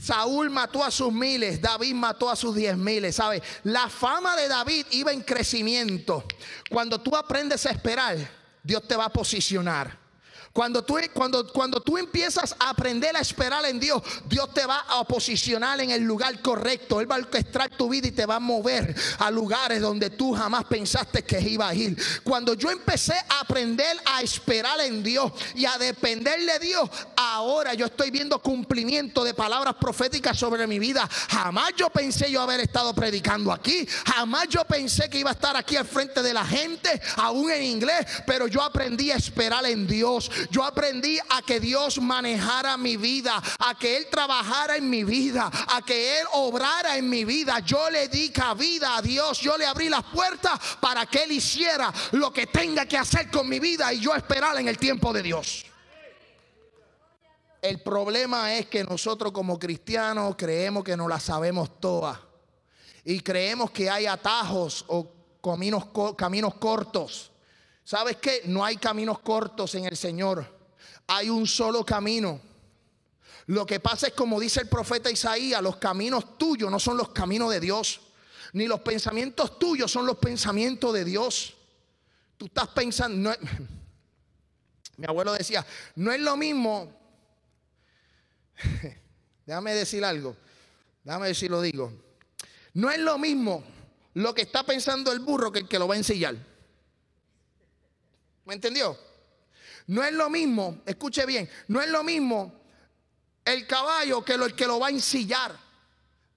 Saúl 0.00 0.50
mató 0.50 0.82
a 0.84 0.90
sus 0.90 1.12
miles, 1.12 1.60
David 1.60 1.94
mató 1.94 2.30
a 2.30 2.36
sus 2.36 2.54
diez 2.54 2.76
miles, 2.76 3.16
¿sabes? 3.16 3.42
La 3.64 3.88
fama 3.88 4.36
de 4.36 4.48
David 4.48 4.86
iba 4.92 5.12
en 5.12 5.22
crecimiento. 5.22 6.24
Cuando 6.70 7.00
tú 7.00 7.14
aprendes 7.16 7.66
a 7.66 7.70
esperar, 7.70 8.16
Dios 8.62 8.86
te 8.86 8.96
va 8.96 9.06
a 9.06 9.12
posicionar. 9.12 10.01
Cuando 10.52 10.84
tú, 10.84 10.98
cuando, 11.14 11.50
cuando 11.50 11.80
tú 11.80 11.96
empiezas 11.96 12.54
a 12.58 12.70
aprender 12.70 13.16
a 13.16 13.20
esperar 13.20 13.64
en 13.64 13.80
Dios, 13.80 14.02
Dios 14.26 14.52
te 14.52 14.66
va 14.66 14.84
a 14.88 15.02
posicionar 15.04 15.80
en 15.80 15.90
el 15.90 16.02
lugar 16.02 16.40
correcto. 16.42 17.00
Él 17.00 17.10
va 17.10 17.16
a 17.16 17.20
orquestar 17.20 17.70
tu 17.70 17.88
vida 17.88 18.08
y 18.08 18.10
te 18.10 18.26
va 18.26 18.36
a 18.36 18.40
mover 18.40 18.94
a 19.18 19.30
lugares 19.30 19.80
donde 19.80 20.10
tú 20.10 20.34
jamás 20.34 20.64
pensaste 20.64 21.22
que 21.22 21.40
iba 21.40 21.68
a 21.68 21.74
ir. 21.74 21.96
Cuando 22.22 22.52
yo 22.52 22.70
empecé 22.70 23.14
a 23.30 23.40
aprender 23.40 23.96
a 24.04 24.20
esperar 24.20 24.78
en 24.80 25.02
Dios 25.02 25.32
y 25.54 25.64
a 25.64 25.78
depender 25.78 26.38
de 26.44 26.58
Dios, 26.58 26.90
ahora 27.16 27.72
yo 27.72 27.86
estoy 27.86 28.10
viendo 28.10 28.38
cumplimiento 28.40 29.24
de 29.24 29.32
palabras 29.32 29.74
proféticas 29.80 30.38
sobre 30.38 30.66
mi 30.66 30.78
vida. 30.78 31.08
Jamás 31.30 31.72
yo 31.76 31.88
pensé 31.88 32.30
yo 32.30 32.42
haber 32.42 32.60
estado 32.60 32.94
predicando 32.94 33.52
aquí. 33.52 33.86
Jamás 34.06 34.48
yo 34.50 34.64
pensé 34.64 35.08
que 35.08 35.18
iba 35.18 35.30
a 35.30 35.34
estar 35.34 35.56
aquí 35.56 35.76
al 35.76 35.86
frente 35.86 36.22
de 36.22 36.34
la 36.34 36.44
gente, 36.44 37.00
aún 37.16 37.50
en 37.50 37.62
inglés. 37.62 38.06
Pero 38.26 38.46
yo 38.48 38.62
aprendí 38.62 39.10
a 39.10 39.16
esperar 39.16 39.64
en 39.64 39.86
Dios. 39.86 40.30
Yo 40.50 40.64
aprendí 40.64 41.18
a 41.28 41.42
que 41.42 41.60
Dios 41.60 42.00
manejara 42.00 42.76
mi 42.76 42.96
vida, 42.96 43.42
a 43.58 43.74
que 43.74 43.96
Él 43.96 44.06
trabajara 44.10 44.76
en 44.76 44.88
mi 44.88 45.04
vida, 45.04 45.50
a 45.68 45.82
que 45.82 46.20
Él 46.20 46.26
obrara 46.32 46.96
en 46.96 47.08
mi 47.08 47.24
vida. 47.24 47.60
Yo 47.60 47.90
le 47.90 48.08
di 48.08 48.30
cabida 48.30 48.96
a 48.96 49.02
Dios, 49.02 49.40
yo 49.40 49.56
le 49.56 49.66
abrí 49.66 49.88
las 49.88 50.04
puertas 50.04 50.58
para 50.80 51.06
que 51.06 51.24
Él 51.24 51.32
hiciera 51.32 51.92
lo 52.12 52.32
que 52.32 52.46
tenga 52.46 52.86
que 52.86 52.98
hacer 52.98 53.30
con 53.30 53.48
mi 53.48 53.58
vida 53.58 53.92
y 53.92 54.00
yo 54.00 54.14
esperar 54.14 54.58
en 54.58 54.68
el 54.68 54.78
tiempo 54.78 55.12
de 55.12 55.22
Dios. 55.22 55.66
El 57.60 57.80
problema 57.80 58.54
es 58.54 58.66
que 58.66 58.82
nosotros 58.82 59.32
como 59.32 59.58
cristianos 59.58 60.34
creemos 60.36 60.82
que 60.82 60.96
no 60.96 61.06
la 61.06 61.20
sabemos 61.20 61.80
todas 61.80 62.18
y 63.04 63.20
creemos 63.20 63.70
que 63.70 63.88
hay 63.88 64.06
atajos 64.06 64.84
o 64.88 65.08
caminos, 65.40 65.86
caminos 66.16 66.54
cortos 66.56 67.31
¿Sabes 67.84 68.16
qué? 68.16 68.42
No 68.46 68.64
hay 68.64 68.76
caminos 68.76 69.20
cortos 69.20 69.74
en 69.74 69.84
el 69.84 69.96
Señor. 69.96 70.46
Hay 71.06 71.28
un 71.28 71.46
solo 71.46 71.84
camino. 71.84 72.40
Lo 73.46 73.66
que 73.66 73.80
pasa 73.80 74.06
es 74.06 74.12
como 74.12 74.38
dice 74.38 74.60
el 74.60 74.68
profeta 74.68 75.10
Isaías, 75.10 75.60
los 75.62 75.76
caminos 75.76 76.38
tuyos 76.38 76.70
no 76.70 76.78
son 76.78 76.96
los 76.96 77.10
caminos 77.10 77.50
de 77.50 77.60
Dios, 77.60 78.00
ni 78.52 78.66
los 78.66 78.80
pensamientos 78.80 79.58
tuyos 79.58 79.90
son 79.90 80.06
los 80.06 80.18
pensamientos 80.18 80.94
de 80.94 81.04
Dios. 81.04 81.54
Tú 82.36 82.46
estás 82.46 82.68
pensando, 82.68 83.34
mi 84.96 85.06
abuelo 85.06 85.32
decía, 85.32 85.66
no 85.96 86.12
es 86.12 86.20
lo 86.20 86.36
mismo, 86.36 86.96
déjame 89.46 89.74
decir 89.74 90.04
algo, 90.04 90.36
déjame 91.02 91.28
decir 91.28 91.50
lo 91.50 91.60
digo, 91.60 91.92
no 92.74 92.90
es 92.90 92.98
lo 92.98 93.18
mismo 93.18 93.64
lo 94.14 94.34
que 94.34 94.42
está 94.42 94.62
pensando 94.62 95.10
el 95.10 95.20
burro 95.20 95.50
que 95.50 95.60
el 95.60 95.68
que 95.68 95.78
lo 95.78 95.88
va 95.88 95.94
a 95.94 95.98
ensillar. 95.98 96.51
¿Me 98.44 98.54
entendió? 98.54 98.98
No 99.86 100.02
es 100.02 100.12
lo 100.12 100.30
mismo, 100.30 100.82
escuche 100.86 101.26
bien, 101.26 101.48
no 101.68 101.80
es 101.80 101.88
lo 101.88 102.02
mismo 102.02 102.62
el 103.44 103.66
caballo 103.66 104.24
que 104.24 104.36
lo, 104.36 104.46
el 104.46 104.54
que 104.54 104.66
lo 104.66 104.78
va 104.78 104.88
a 104.88 104.90
ensillar. 104.90 105.56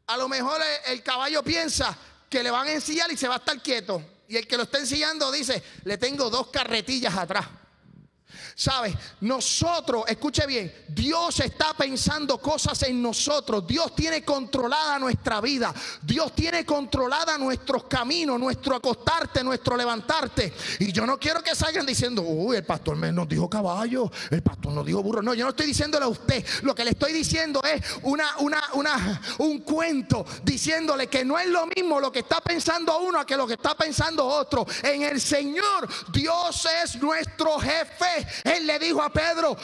A 0.07 0.17
lo 0.17 0.27
mejor 0.27 0.61
el, 0.87 1.01
caballo 1.03 1.43
piensa 1.43 1.95
que 2.29 2.43
le 2.43 2.51
van 2.51 2.67
a 2.67 2.71
ensillar 2.73 3.11
y 3.11 3.17
se 3.17 3.27
va 3.27 3.35
a 3.35 3.37
estar 3.37 3.61
quieto. 3.61 4.03
Y 4.27 4.37
el 4.37 4.47
que 4.47 4.57
lo 4.57 4.63
está 4.63 4.79
ensillando 4.79 5.31
dice, 5.31 5.61
le 5.83 5.97
tengo 5.97 6.29
dos 6.29 6.47
carretillas 6.47 7.15
atrás. 7.15 7.47
¿Sabes? 8.57 8.95
Nosotros, 9.19 10.05
escuche 10.07 10.47
bien, 10.47 10.73
Dios 10.87 11.41
está 11.41 11.73
pensando 11.73 12.37
cosas 12.37 12.81
en 12.83 13.01
nosotros. 13.01 13.67
Dios 13.67 13.93
tiene 13.93 14.23
controlada 14.23 14.97
nuestra 14.97 15.41
vida. 15.41 15.73
Dios 16.01 16.33
tiene 16.33 16.65
controlada 16.65 17.37
nuestros 17.37 17.83
caminos, 17.83 18.39
nuestro 18.39 18.75
acostarte, 18.75 19.43
nuestro 19.43 19.75
levantarte. 19.75 20.53
Y 20.79 20.93
yo 20.93 21.05
no 21.05 21.19
quiero 21.19 21.43
que 21.43 21.53
salgan 21.53 21.85
diciendo, 21.85 22.21
uy, 22.21 22.55
el 22.55 22.63
pastor 22.63 22.95
nos 22.95 23.27
dijo 23.27 23.49
caballo, 23.49 24.09
el 24.29 24.41
pastor 24.41 24.71
nos 24.71 24.85
dijo 24.85 25.03
burro. 25.03 25.21
No, 25.21 25.33
yo 25.33 25.43
no 25.43 25.49
estoy 25.49 25.67
diciéndole 25.67 26.05
a 26.05 26.07
usted. 26.07 26.45
Lo 26.61 26.73
que 26.73 26.85
le 26.85 26.91
estoy 26.91 27.11
diciendo 27.11 27.61
es 27.61 27.83
una, 28.03 28.37
una, 28.37 28.63
una, 28.73 29.21
un 29.39 29.59
cuento 29.59 30.25
diciéndole 30.43 31.07
que 31.07 31.25
no 31.25 31.37
es 31.37 31.47
lo 31.47 31.67
mismo 31.67 31.99
lo 31.99 32.09
que 32.09 32.19
está 32.19 32.39
pensando 32.39 32.97
uno 32.99 33.25
que 33.25 33.35
lo 33.35 33.47
que 33.47 33.53
está 33.55 33.75
pensando 33.75 34.25
otro. 34.25 34.65
En 34.83 35.01
el 35.03 35.19
Señor, 35.19 35.89
Dios 36.13 36.67
es 36.83 36.95
nuestro 37.01 37.59
jefe. 37.59 38.25
Él 38.45 38.67
le 38.67 38.77
dijo 38.77 39.01
a 39.01 39.12
Pedro, 39.12 39.58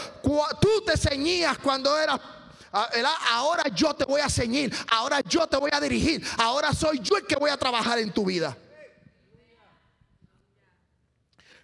tú 0.59 0.83
te 0.83 0.97
ceñías 0.97 1.59
cuando 1.59 1.95
eras 1.97 2.19
ah, 2.73 2.89
Ahora 3.29 3.65
yo 3.73 3.93
te 3.93 4.05
voy 4.05 4.21
a 4.21 4.29
ceñir, 4.29 4.75
ahora 4.89 5.21
yo 5.21 5.45
te 5.45 5.55
voy 5.57 5.69
a 5.71 5.79
dirigir, 5.79 6.25
ahora 6.39 6.73
soy 6.73 6.99
yo 6.99 7.15
el 7.15 7.27
que 7.27 7.35
voy 7.35 7.51
a 7.51 7.57
trabajar 7.57 7.99
en 7.99 8.11
tu 8.11 8.25
vida. 8.25 8.57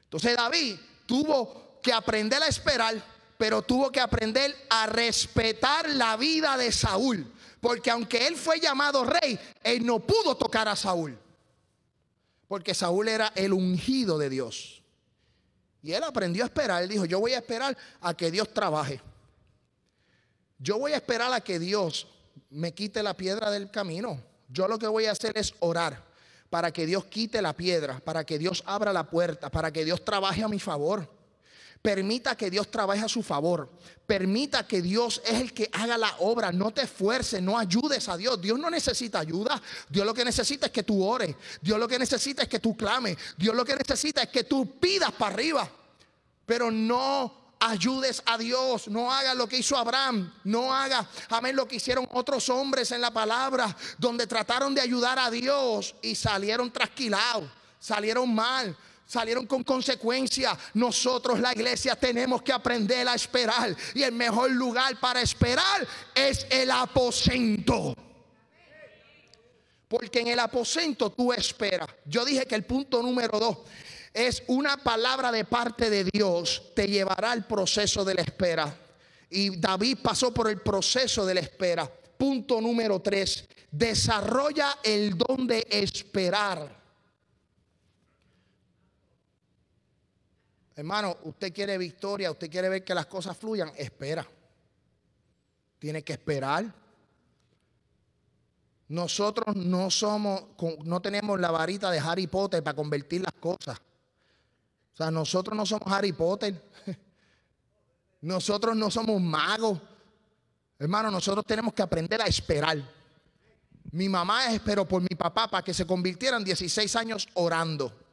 Entonces 0.03 0.38
David 0.38 0.77
tuvo 1.08 1.80
que 1.82 1.91
aprender 1.91 2.41
a 2.43 2.47
esperar, 2.47 3.03
pero 3.38 3.63
tuvo 3.63 3.91
que 3.91 3.99
aprender 3.99 4.56
a 4.69 4.86
respetar 4.86 5.89
la 5.89 6.17
vida 6.17 6.56
de 6.56 6.71
Saúl. 6.71 7.34
Porque 7.60 7.89
aunque 7.89 8.27
él 8.27 8.36
fue 8.36 8.60
llamado 8.60 9.03
rey, 9.03 9.39
él 9.63 9.84
no 9.84 9.99
pudo 9.99 10.38
tocar 10.38 10.67
a 10.67 10.75
Saúl. 10.75 11.17
Porque 12.47 12.75
Saúl 12.75 13.08
era 13.08 13.34
el 13.36 13.53
ungido 13.53 14.19
de 14.19 14.30
Dios. 14.30 14.76
Y 15.81 15.93
él 15.93 16.03
aprendió 16.03 16.43
a 16.43 16.47
esperar. 16.47 16.83
Él 16.83 16.89
dijo, 16.89 17.05
yo 17.05 17.19
voy 17.19 17.33
a 17.33 17.37
esperar 17.37 17.77
a 18.01 18.13
que 18.13 18.31
Dios 18.31 18.53
trabaje. 18.53 19.01
Yo 20.59 20.79
voy 20.79 20.93
a 20.93 20.97
esperar 20.97 21.31
a 21.33 21.41
que 21.41 21.59
Dios 21.59 22.07
me 22.49 22.73
quite 22.73 23.03
la 23.03 23.15
piedra 23.15 23.51
del 23.51 23.69
camino. 23.69 24.21
Yo 24.49 24.67
lo 24.67 24.79
que 24.79 24.87
voy 24.87 25.05
a 25.05 25.11
hacer 25.11 25.37
es 25.37 25.53
orar 25.59 26.03
para 26.49 26.71
que 26.71 26.85
Dios 26.85 27.05
quite 27.05 27.41
la 27.41 27.53
piedra, 27.53 27.99
para 27.99 28.25
que 28.25 28.39
Dios 28.39 28.63
abra 28.65 28.93
la 28.93 29.09
puerta, 29.09 29.49
para 29.49 29.71
que 29.71 29.83
Dios 29.83 30.03
trabaje 30.03 30.43
a 30.43 30.47
mi 30.47 30.59
favor. 30.59 31.16
Permita 31.81 32.35
que 32.35 32.49
Dios 32.49 32.69
trabaje 32.69 33.01
a 33.01 33.07
su 33.07 33.23
favor. 33.23 33.69
Permita 34.05 34.67
que 34.67 34.81
Dios 34.81 35.21
es 35.25 35.41
el 35.41 35.53
que 35.53 35.69
haga 35.73 35.97
la 35.97 36.15
obra. 36.19 36.51
No 36.51 36.71
te 36.71 36.81
esfuerces, 36.81 37.41
no 37.41 37.57
ayudes 37.57 38.07
a 38.09 38.17
Dios. 38.17 38.41
Dios 38.41 38.59
no 38.59 38.69
necesita 38.69 39.19
ayuda. 39.19 39.61
Dios 39.89 40.05
lo 40.05 40.13
que 40.13 40.25
necesita 40.25 40.67
es 40.67 40.71
que 40.71 40.83
tú 40.83 41.03
ores. 41.03 41.35
Dios 41.61 41.79
lo 41.79 41.87
que 41.87 41.99
necesita 41.99 42.43
es 42.43 42.49
que 42.49 42.59
tú 42.59 42.75
clames. 42.75 43.17
Dios 43.37 43.55
lo 43.55 43.65
que 43.65 43.75
necesita 43.75 44.23
es 44.23 44.29
que 44.29 44.43
tú 44.43 44.79
pidas 44.79 45.11
para 45.11 45.33
arriba. 45.33 45.69
Pero 46.45 46.71
no 46.71 47.47
ayudes 47.59 48.21
a 48.25 48.37
Dios, 48.37 48.87
no 48.87 49.11
hagas 49.11 49.35
lo 49.35 49.47
que 49.47 49.57
hizo 49.57 49.77
Abraham, 49.77 50.31
no 50.43 50.73
hagas, 50.73 51.07
amén, 51.29 51.55
lo 51.55 51.67
que 51.67 51.77
hicieron 51.77 52.07
otros 52.11 52.49
hombres 52.49 52.91
en 52.91 53.01
la 53.01 53.11
palabra, 53.11 53.75
donde 53.97 54.27
trataron 54.27 54.75
de 54.75 54.81
ayudar 54.81 55.17
a 55.19 55.31
Dios 55.31 55.95
y 56.01 56.15
salieron 56.15 56.71
trasquilados, 56.71 57.49
salieron 57.79 58.33
mal, 58.33 58.75
salieron 59.08 59.48
con 59.48 59.63
consecuencia. 59.63 60.56
Nosotros, 60.76 61.39
la 61.39 61.54
iglesia, 61.54 61.96
tenemos 61.96 62.43
que 62.43 62.54
aprender 62.54 63.08
a 63.08 63.15
esperar. 63.15 63.76
Y 63.96 64.04
el 64.04 64.12
mejor 64.12 64.52
lugar 64.52 65.00
para 65.00 65.22
esperar 65.22 65.88
es 66.13 66.46
el 66.52 66.70
aposento. 66.70 67.96
Porque 69.88 70.20
en 70.20 70.28
el 70.28 70.39
aposento 70.39 71.10
tú 71.10 71.32
esperas. 71.32 71.88
Yo 72.06 72.26
dije 72.26 72.46
que 72.46 72.56
el 72.56 72.65
punto 72.65 73.02
número 73.02 73.39
dos 73.39 73.58
es 74.13 74.43
una 74.48 74.78
palabra 74.78 75.32
de 75.32 75.46
parte 75.46 75.89
de 75.89 76.04
Dios 76.04 76.72
te 76.74 76.88
llevará 76.88 77.32
al 77.32 77.46
proceso 77.46 78.04
de 78.04 78.15
la 78.15 78.22
espera. 78.22 78.76
Y 79.30 79.58
David 79.58 80.00
pasó 80.02 80.34
por 80.34 80.50
el 80.50 80.60
proceso 80.60 81.26
de 81.26 81.36
la 81.36 81.41
espera. 81.41 81.89
Punto 82.17 82.60
número 82.60 83.00
tres, 83.00 83.46
desarrolla 83.70 84.80
el 84.84 85.17
don 85.17 85.46
de 85.46 85.67
esperar. 85.70 86.76
Hermano, 90.77 91.17
usted 91.23 91.51
quiere 91.51 91.75
victoria, 91.75 92.29
usted 92.29 92.51
quiere 92.51 92.69
ver 92.69 92.83
que 92.83 92.93
las 92.93 93.07
cosas 93.07 93.35
fluyan, 93.35 93.71
espera. 93.75 94.23
Tiene 95.79 96.03
que 96.03 96.13
esperar. 96.13 96.71
Nosotros 98.89 99.55
no 99.55 99.89
somos, 99.89 100.43
no 100.83 101.01
tenemos 101.01 101.39
la 101.39 101.49
varita 101.49 101.89
de 101.89 101.97
Harry 101.97 102.27
Potter 102.27 102.63
para 102.63 102.75
convertir 102.75 103.21
las 103.21 103.33
cosas. 103.39 103.79
O 104.93 104.97
sea, 104.97 105.09
nosotros 105.09 105.57
no 105.57 105.65
somos 105.65 105.91
Harry 105.91 106.13
Potter. 106.13 106.69
Nosotros 108.21 108.75
no 108.75 108.91
somos 108.91 109.19
magos. 109.19 109.79
Hermano, 110.77 111.09
nosotros 111.09 111.43
tenemos 111.45 111.73
que 111.73 111.81
aprender 111.81 112.21
a 112.21 112.25
esperar. 112.25 112.77
Mi 113.91 114.09
mamá 114.09 114.53
esperó 114.53 114.87
por 114.87 115.01
mi 115.01 115.15
papá 115.15 115.47
para 115.47 115.63
que 115.63 115.73
se 115.73 115.87
convirtieran 115.87 116.43
16 116.43 116.95
años 116.95 117.27
orando. 117.33 118.07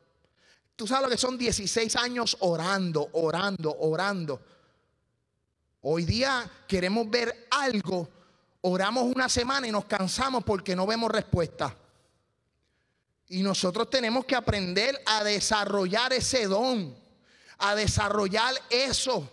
Tú 0.76 0.86
sabes 0.86 1.04
lo 1.04 1.10
que 1.10 1.16
son 1.16 1.38
16 1.38 1.94
años 1.96 2.36
orando, 2.40 3.08
orando, 3.12 3.76
orando. 3.78 4.40
Hoy 5.82 6.04
día 6.04 6.50
queremos 6.66 7.08
ver 7.08 7.46
algo, 7.50 8.08
oramos 8.62 9.04
una 9.04 9.28
semana 9.28 9.68
y 9.68 9.70
nos 9.70 9.84
cansamos 9.84 10.42
porque 10.42 10.74
no 10.74 10.86
vemos 10.86 11.12
respuesta. 11.12 11.76
Y 13.28 13.42
nosotros 13.42 13.88
tenemos 13.88 14.24
que 14.24 14.34
aprender 14.34 15.00
a 15.06 15.22
desarrollar 15.22 16.12
ese 16.12 16.46
don, 16.46 16.94
a 17.58 17.74
desarrollar 17.74 18.54
eso. 18.68 19.30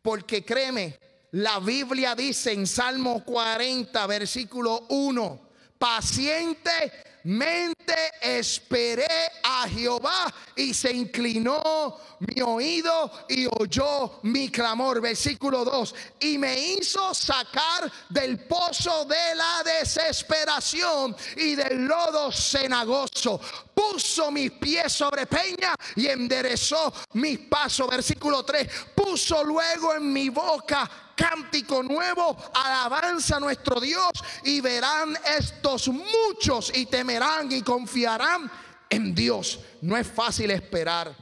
Porque 0.00 0.44
créeme, 0.44 0.98
la 1.32 1.60
Biblia 1.60 2.14
dice 2.14 2.52
en 2.52 2.66
Salmo 2.66 3.22
40, 3.22 4.06
versículo 4.06 4.86
1, 4.88 5.40
paciente 5.78 7.09
mente 7.24 7.94
esperé 8.20 9.08
a 9.42 9.68
Jehová 9.68 10.32
y 10.56 10.72
se 10.74 10.92
inclinó 10.92 11.98
mi 12.20 12.40
oído 12.42 13.10
y 13.28 13.46
oyó 13.46 14.20
mi 14.22 14.50
clamor. 14.50 15.00
Versículo 15.00 15.64
2. 15.64 15.94
Y 16.20 16.38
me 16.38 16.58
hizo 16.58 17.14
sacar 17.14 17.90
del 18.08 18.38
pozo 18.40 19.04
de 19.04 19.34
la 19.34 19.62
desesperación 19.64 21.16
y 21.36 21.54
del 21.54 21.86
lodo 21.86 22.30
cenagoso. 22.32 23.40
Puso 23.74 24.30
mis 24.30 24.52
pies 24.52 24.92
sobre 24.92 25.26
peña 25.26 25.74
y 25.96 26.06
enderezó 26.06 26.92
mis 27.14 27.38
pasos. 27.40 27.88
Versículo 27.88 28.44
3. 28.44 28.68
Puso 28.94 29.42
luego 29.44 29.94
en 29.94 30.12
mi 30.12 30.28
boca 30.28 30.88
cántico 31.20 31.82
nuevo, 31.82 32.34
alabanza 32.54 33.36
a 33.36 33.40
nuestro 33.40 33.78
Dios 33.78 34.10
y 34.42 34.62
verán 34.62 35.18
estos 35.36 35.88
muchos 35.88 36.72
y 36.74 36.86
temerán 36.86 37.09
y 37.50 37.62
confiarán 37.62 38.50
en 38.88 39.14
Dios. 39.14 39.60
No 39.82 39.96
es 39.96 40.06
fácil 40.06 40.50
esperar, 40.50 41.14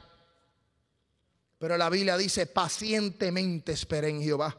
pero 1.58 1.76
la 1.76 1.88
Biblia 1.88 2.16
dice 2.16 2.46
pacientemente 2.46 3.72
esperen 3.72 4.16
en 4.16 4.22
Jehová. 4.22 4.56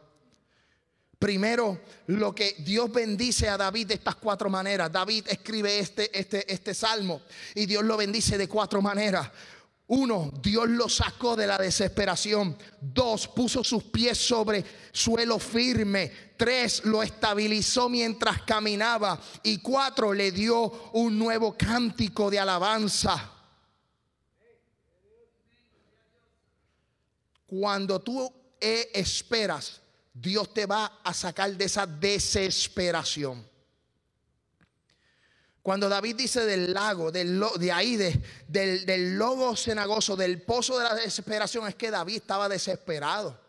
Primero, 1.20 1.82
lo 2.08 2.34
que 2.34 2.56
Dios 2.60 2.92
bendice 2.92 3.50
a 3.50 3.58
David 3.58 3.88
de 3.88 3.94
estas 3.96 4.16
cuatro 4.16 4.50
maneras. 4.50 4.90
David 4.90 5.26
escribe 5.28 5.78
este, 5.78 6.18
este, 6.18 6.52
este 6.52 6.74
salmo 6.74 7.22
y 7.56 7.66
Dios 7.66 7.84
lo 7.84 7.98
bendice 7.98 8.38
de 8.38 8.48
cuatro 8.48 8.82
maneras. 8.82 9.30
Uno, 9.90 10.32
Dios 10.40 10.70
lo 10.70 10.88
sacó 10.88 11.36
de 11.36 11.48
la 11.48 11.58
desesperación. 11.58 12.56
Dos, 12.80 13.28
puso 13.28 13.64
sus 13.64 13.86
pies 13.86 14.20
sobre 14.20 14.64
suelo 14.92 15.40
firme. 15.40 16.12
Tres, 16.38 16.86
lo 16.86 17.02
estabilizó 17.02 17.90
mientras 17.90 18.44
caminaba. 18.44 19.20
Y 19.42 19.58
cuatro, 19.58 20.14
le 20.14 20.32
dio 20.32 20.92
un 20.94 21.18
nuevo 21.18 21.58
cántico 21.58 22.30
de 22.30 22.38
alabanza. 22.38 23.34
Cuando 27.48 28.00
tú 28.00 28.32
eh, 28.62 28.92
esperas, 28.94 29.82
Dios 30.14 30.54
te 30.54 30.68
va 30.68 31.00
a 31.04 31.16
sacar 31.16 31.52
de 31.58 31.66
esa 31.66 31.88
desesperación. 31.88 33.49
Cuando 35.70 35.88
David 35.88 36.16
dice 36.16 36.48
del 36.48 36.74
lago, 36.74 37.12
de 37.12 37.72
ahí, 37.72 37.96
del, 37.96 38.88
del 38.88 39.20
logo 39.20 39.56
cenagoso, 39.56 40.16
del 40.16 40.42
pozo 40.42 40.80
de 40.80 40.84
la 40.84 40.96
desesperación, 40.96 41.68
es 41.68 41.76
que 41.76 41.92
David 41.92 42.16
estaba 42.16 42.50
desesperado. 42.50 43.40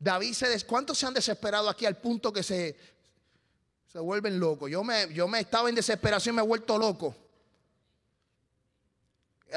David 0.00 0.32
se 0.32 0.66
¿Cuántos 0.66 0.98
se 0.98 1.06
han 1.06 1.14
desesperado 1.14 1.68
aquí 1.68 1.86
al 1.86 1.96
punto 1.96 2.32
que 2.32 2.42
se, 2.42 2.76
se 3.86 4.00
vuelven 4.00 4.40
locos? 4.40 4.68
Yo 4.68 4.82
me, 4.82 5.14
yo 5.14 5.28
me 5.28 5.38
estaba 5.38 5.68
en 5.68 5.76
desesperación 5.76 6.34
y 6.34 6.36
me 6.38 6.42
he 6.42 6.44
vuelto 6.44 6.76
loco. 6.76 7.14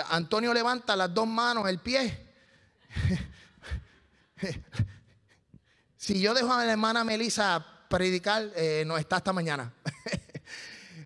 Antonio 0.10 0.54
levanta 0.54 0.96
las 0.96 1.12
dos 1.12 1.26
manos, 1.26 1.67
el 1.67 1.80
pie. 1.80 2.28
si 5.98 6.22
yo 6.22 6.36
dejo 6.36 6.54
a 6.54 6.63
la 6.63 6.74
hermana 6.74 7.04
Melissa 7.04 7.65
predicar, 7.89 8.52
eh, 8.56 8.84
no 8.86 9.00
está 9.00 9.15
hasta 9.15 9.34
mañana. 9.34 9.74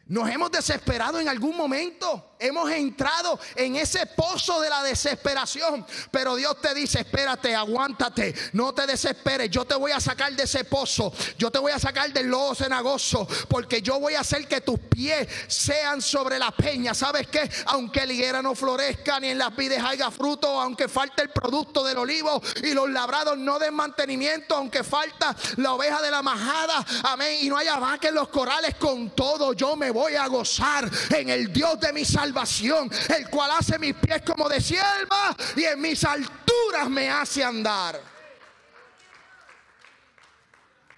Nos 0.08 0.30
hemos 0.30 0.52
desesperado 0.52 1.20
en 1.20 1.28
algún 1.28 1.58
momento. 1.58 2.35
Hemos 2.40 2.70
entrado 2.72 3.40
en 3.56 3.76
ese 3.76 4.06
pozo 4.08 4.60
de 4.62 4.70
la 4.70 4.84
desesperación. 4.84 5.86
Pero 6.12 6.36
Dios 6.36 6.60
te 6.62 6.74
dice, 6.74 7.00
espérate, 7.00 7.56
aguántate, 7.56 8.34
no 8.54 8.74
te 8.74 8.86
desesperes. 8.86 9.50
Yo 9.50 9.66
te 9.66 9.76
voy 9.76 9.92
a 9.92 10.00
sacar 10.00 10.34
de 10.34 10.44
ese 10.44 10.66
pozo. 10.66 11.14
Yo 11.38 11.52
te 11.52 11.60
voy 11.60 11.72
a 11.72 11.80
sacar 11.80 12.12
del 12.12 12.28
lodo 12.28 12.56
cenagoso. 12.56 13.28
Porque 13.48 13.82
yo 13.82 14.00
voy 14.00 14.16
a 14.16 14.22
hacer 14.22 14.48
que 14.48 14.62
tus 14.62 14.80
pies 14.80 15.28
sean 15.48 16.02
sobre 16.02 16.40
la 16.40 16.52
peña. 16.52 16.94
¿Sabes 16.94 17.28
qué? 17.28 17.50
Aunque 17.68 18.06
la 18.06 18.14
higuera 18.14 18.42
no 18.42 18.56
florezca, 18.56 19.20
ni 19.20 19.30
en 19.30 19.38
las 19.38 19.56
vides 19.56 19.82
haya 19.84 20.12
fruto, 20.12 20.60
aunque 20.60 20.88
falte 20.88 21.22
el 21.22 21.30
producto 21.30 21.84
del 21.84 21.98
olivo 21.98 22.42
y 22.64 22.74
los 22.74 22.90
labrados 22.90 23.38
no 23.38 23.60
den 23.60 23.74
mantenimiento, 23.74 24.56
aunque 24.56 24.84
falta 24.84 25.36
la 25.58 25.74
oveja 25.74 26.02
de 26.02 26.12
la 26.12 26.22
majada, 26.22 26.86
amén, 27.04 27.38
y 27.42 27.50
no 27.50 27.58
haya 27.58 27.78
vaca 27.78 28.10
en 28.10 28.16
los 28.16 28.30
corales, 28.30 28.76
con 28.76 29.12
todo 29.12 29.54
yo 29.54 29.76
me 29.76 29.92
voy 29.92 30.16
a 30.16 30.28
gozar 30.28 30.90
en 31.12 31.30
el 31.30 31.52
Dios 31.52 31.80
de 31.80 31.94
mi 31.94 32.06
salvación, 32.26 32.90
el 33.18 33.30
cual 33.30 33.52
hace 33.52 33.78
mis 33.78 33.94
pies 33.96 34.22
como 34.24 34.50
de 34.50 34.60
sierva 34.60 35.36
y 35.56 35.64
en 35.64 35.80
mis 35.80 36.04
alturas 36.04 36.90
me 36.90 37.10
hace 37.10 37.44
andar. 37.44 38.00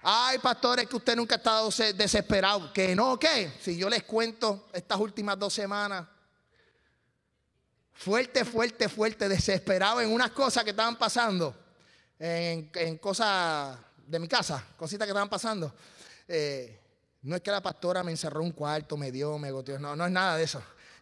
Ay, 0.02 0.38
pastores, 0.38 0.88
que 0.88 0.96
usted 0.96 1.16
nunca 1.16 1.34
ha 1.34 1.38
estado 1.38 1.70
desesperado. 1.94 2.72
Que 2.72 2.94
no, 2.94 3.18
¿qué? 3.18 3.52
Si 3.60 3.76
yo 3.76 3.90
les 3.90 4.04
cuento 4.04 4.68
estas 4.72 4.98
últimas 4.98 5.38
dos 5.38 5.52
semanas, 5.52 6.06
fuerte, 7.92 8.44
fuerte, 8.44 8.88
fuerte, 8.88 9.28
desesperado 9.28 10.00
en 10.00 10.10
unas 10.10 10.30
cosas 10.30 10.64
que 10.64 10.70
estaban 10.70 10.96
pasando, 10.96 11.54
en, 12.18 12.96
cosas 12.98 13.76
de 14.06 14.18
mi 14.18 14.28
casa, 14.28 14.64
cositas 14.76 15.04
que 15.04 15.10
estaban 15.10 15.28
pasando. 15.28 15.74
Eh, 16.26 16.80
no 17.22 17.36
es 17.36 17.42
que 17.42 17.50
la 17.50 17.60
pastora 17.60 18.02
me 18.02 18.12
encerró 18.12 18.42
un 18.42 18.52
cuarto, 18.52 18.96
me 18.96 19.10
dio, 19.10 19.36
me 19.36 19.50
goteó. 19.50 19.78
No, 19.78 19.94
no 19.94 20.06
es 20.06 20.12
nada 20.12 20.36
de 20.36 20.44
eso. 20.44 20.62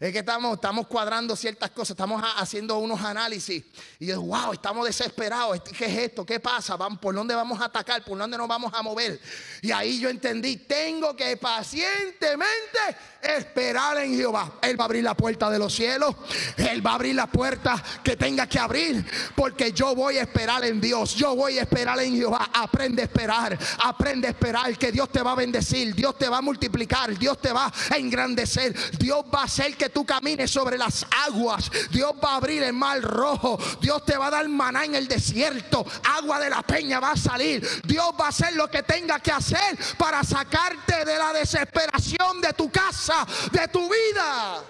Es 0.00 0.12
que 0.12 0.18
estamos, 0.18 0.54
estamos 0.54 0.86
cuadrando 0.86 1.36
ciertas 1.36 1.70
cosas, 1.70 1.90
estamos 1.90 2.22
haciendo 2.36 2.78
unos 2.78 3.00
análisis. 3.00 3.62
Y 3.98 4.06
yo, 4.06 4.20
wow, 4.20 4.52
estamos 4.52 4.86
desesperados. 4.86 5.60
¿Qué 5.60 5.86
es 5.86 5.98
esto? 5.98 6.26
¿Qué 6.26 6.40
pasa? 6.40 6.76
¿Por 6.76 7.14
dónde 7.14 7.34
vamos 7.34 7.60
a 7.60 7.66
atacar? 7.66 8.04
¿Por 8.04 8.18
dónde 8.18 8.36
nos 8.36 8.48
vamos 8.48 8.72
a 8.74 8.82
mover? 8.82 9.20
Y 9.62 9.70
ahí 9.70 10.00
yo 10.00 10.08
entendí, 10.08 10.56
tengo 10.56 11.14
que 11.14 11.36
pacientemente 11.36 12.78
esperar 13.22 13.98
en 13.98 14.16
Jehová. 14.16 14.52
Él 14.62 14.78
va 14.78 14.84
a 14.84 14.86
abrir 14.86 15.04
la 15.04 15.14
puerta 15.14 15.48
de 15.48 15.58
los 15.58 15.74
cielos. 15.74 16.14
Él 16.56 16.84
va 16.84 16.92
a 16.92 16.94
abrir 16.94 17.14
la 17.14 17.26
puerta 17.26 17.82
que 18.02 18.16
tenga 18.16 18.46
que 18.46 18.58
abrir. 18.58 19.04
Porque 19.34 19.72
yo 19.72 19.94
voy 19.94 20.18
a 20.18 20.22
esperar 20.22 20.64
en 20.64 20.80
Dios. 20.80 21.14
Yo 21.14 21.34
voy 21.34 21.58
a 21.58 21.62
esperar 21.62 21.98
en 22.00 22.16
Jehová. 22.16 22.50
Aprende 22.52 23.02
a 23.02 23.04
esperar. 23.04 23.58
Aprende 23.82 24.26
a 24.26 24.30
esperar 24.30 24.76
que 24.76 24.92
Dios 24.92 25.10
te 25.10 25.22
va 25.22 25.32
a 25.32 25.36
bendecir. 25.36 25.94
Dios 25.94 26.18
te 26.18 26.28
va 26.28 26.38
a 26.38 26.42
multiplicar. 26.42 27.16
Dios 27.16 27.40
te 27.40 27.52
va 27.52 27.72
a 27.90 27.96
engrandecer. 27.96 28.74
Dios 28.98 29.24
va 29.32 29.42
a 29.42 29.44
hacer 29.44 29.76
que 29.76 29.83
tú 29.90 30.04
camines 30.04 30.50
sobre 30.50 30.78
las 30.78 31.06
aguas. 31.26 31.70
Dios 31.90 32.12
va 32.22 32.32
a 32.32 32.36
abrir 32.36 32.62
el 32.62 32.72
mar 32.72 33.00
rojo. 33.00 33.58
Dios 33.80 34.04
te 34.04 34.16
va 34.16 34.28
a 34.28 34.30
dar 34.30 34.48
maná 34.48 34.84
en 34.84 34.94
el 34.94 35.08
desierto. 35.08 35.84
Agua 36.04 36.38
de 36.40 36.50
la 36.50 36.62
peña 36.62 37.00
va 37.00 37.12
a 37.12 37.16
salir. 37.16 37.66
Dios 37.84 38.12
va 38.20 38.26
a 38.26 38.28
hacer 38.28 38.54
lo 38.54 38.68
que 38.68 38.82
tenga 38.82 39.20
que 39.20 39.32
hacer 39.32 39.76
para 39.98 40.22
sacarte 40.22 41.04
de 41.04 41.18
la 41.18 41.32
desesperación 41.32 42.40
de 42.40 42.52
tu 42.52 42.70
casa, 42.70 43.26
de 43.52 43.68
tu 43.68 43.88
vida. 43.88 44.64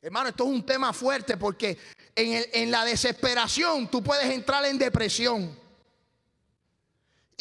Hermano, 0.00 0.30
esto 0.30 0.44
es 0.44 0.50
un 0.50 0.66
tema 0.66 0.92
fuerte 0.92 1.36
porque 1.36 1.78
en, 2.16 2.44
en 2.52 2.70
la 2.72 2.84
desesperación 2.84 3.88
tú 3.88 4.02
puedes 4.02 4.28
entrar 4.30 4.64
en 4.64 4.76
depresión. 4.76 5.61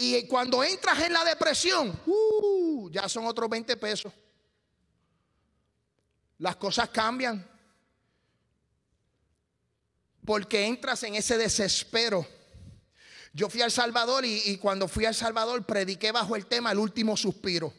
Y 0.04 0.26
cuando 0.26 0.64
entras 0.64 1.00
en 1.02 1.14
la 1.14 1.24
depresión, 1.24 1.96
uh, 2.08 2.90
ya 2.90 3.08
son 3.08 3.28
otros 3.28 3.48
20 3.48 3.78
pesos. 3.78 4.12
Las 6.40 6.56
cosas 6.56 6.90
cambian. 6.90 7.48
Porque 10.26 10.66
entras 10.66 11.04
en 11.04 11.14
ese 11.14 11.38
desespero. 11.38 12.26
Yo 13.32 13.48
fui 13.48 13.62
al 13.62 13.72
Salvador 13.72 14.26
y, 14.26 14.58
cuando 14.58 14.88
fui 14.88 15.06
al 15.06 15.14
Salvador 15.14 15.64
prediqué 15.68 16.12
bajo 16.12 16.36
el 16.36 16.48
tema 16.48 16.72
el 16.72 16.80
último 16.80 17.16
suspiro. 17.16 17.72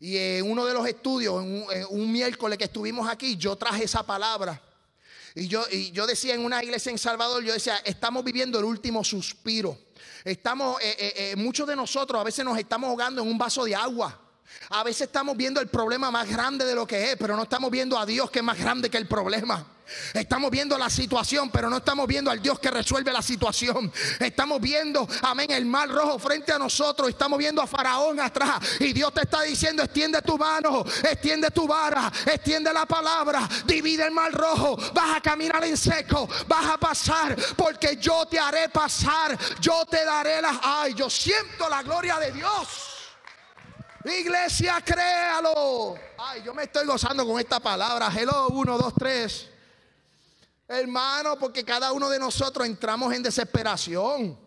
Y 0.00 0.16
en 0.16 0.50
uno 0.50 0.64
de 0.64 0.72
los 0.72 0.86
estudios, 0.88 1.44
en 1.44 1.86
un, 1.90 2.10
miércoles 2.10 2.56
que 2.56 2.64
estuvimos 2.64 3.06
aquí, 3.06 3.36
yo 3.36 3.54
traje 3.54 3.84
esa 3.84 4.02
palabra. 4.02 4.62
Y 5.34 5.48
yo, 5.48 5.64
y 5.70 5.90
yo 5.90 6.06
decía 6.06 6.34
en 6.34 6.44
una 6.44 6.62
iglesia 6.62 6.90
en 6.90 6.98
Salvador, 6.98 7.42
yo 7.42 7.52
decía, 7.52 7.76
estamos 7.84 8.24
viviendo 8.24 8.58
el 8.58 8.64
último 8.64 9.04
suspiro. 9.04 9.78
Estamos, 10.24 10.80
eh, 10.82 10.96
eh, 10.98 11.12
eh, 11.16 11.36
muchos 11.36 11.66
de 11.66 11.76
nosotros 11.76 12.20
a 12.20 12.24
veces 12.24 12.44
nos 12.44 12.58
estamos 12.58 12.88
ahogando 12.88 13.22
en 13.22 13.28
un 13.28 13.38
vaso 13.38 13.64
de 13.64 13.74
agua. 13.74 14.27
A 14.70 14.82
veces 14.82 15.02
estamos 15.02 15.36
viendo 15.36 15.60
el 15.60 15.68
problema 15.68 16.10
más 16.10 16.28
grande 16.28 16.64
de 16.64 16.74
lo 16.74 16.86
que 16.86 17.12
es, 17.12 17.16
pero 17.16 17.36
no 17.36 17.44
estamos 17.44 17.70
viendo 17.70 17.98
a 17.98 18.04
Dios 18.04 18.30
que 18.30 18.40
es 18.40 18.44
más 18.44 18.58
grande 18.58 18.90
que 18.90 18.98
el 18.98 19.06
problema. 19.06 19.66
Estamos 20.12 20.50
viendo 20.50 20.76
la 20.76 20.90
situación, 20.90 21.50
pero 21.50 21.70
no 21.70 21.78
estamos 21.78 22.06
viendo 22.06 22.30
al 22.30 22.42
Dios 22.42 22.58
que 22.58 22.70
resuelve 22.70 23.12
la 23.12 23.22
situación. 23.22 23.90
Estamos 24.20 24.60
viendo, 24.60 25.08
amén, 25.22 25.50
el 25.50 25.64
mar 25.64 25.88
rojo 25.88 26.18
frente 26.18 26.52
a 26.52 26.58
nosotros. 26.58 27.08
Estamos 27.08 27.38
viendo 27.38 27.62
a 27.62 27.66
Faraón 27.66 28.20
atrás. 28.20 28.60
Y 28.80 28.92
Dios 28.92 29.12
te 29.14 29.22
está 29.22 29.42
diciendo, 29.42 29.82
extiende 29.82 30.20
tu 30.22 30.36
mano, 30.36 30.84
extiende 31.02 31.50
tu 31.50 31.66
vara, 31.66 32.12
extiende 32.26 32.72
la 32.72 32.86
palabra, 32.86 33.48
divide 33.64 34.04
el 34.04 34.12
mar 34.12 34.32
rojo. 34.32 34.76
Vas 34.92 35.16
a 35.16 35.20
caminar 35.20 35.64
en 35.64 35.76
seco, 35.76 36.28
vas 36.46 36.66
a 36.66 36.76
pasar, 36.78 37.36
porque 37.56 37.96
yo 37.96 38.26
te 38.26 38.38
haré 38.38 38.68
pasar. 38.68 39.38
Yo 39.60 39.86
te 39.86 40.04
daré 40.04 40.42
las... 40.42 40.58
Ay, 40.62 40.94
yo 40.94 41.08
siento 41.08 41.68
la 41.68 41.82
gloria 41.82 42.18
de 42.18 42.32
Dios. 42.32 42.87
Iglesia, 44.04 44.80
créalo. 44.84 45.96
Ay, 46.18 46.42
yo 46.44 46.54
me 46.54 46.64
estoy 46.64 46.86
gozando 46.86 47.26
con 47.26 47.38
esta 47.40 47.58
palabra. 47.58 48.10
Hello, 48.14 48.48
uno, 48.48 48.78
dos, 48.78 48.94
tres. 48.96 49.48
Hermano, 50.68 51.38
porque 51.38 51.64
cada 51.64 51.92
uno 51.92 52.08
de 52.08 52.18
nosotros 52.18 52.66
entramos 52.66 53.12
en 53.12 53.22
desesperación. 53.22 54.38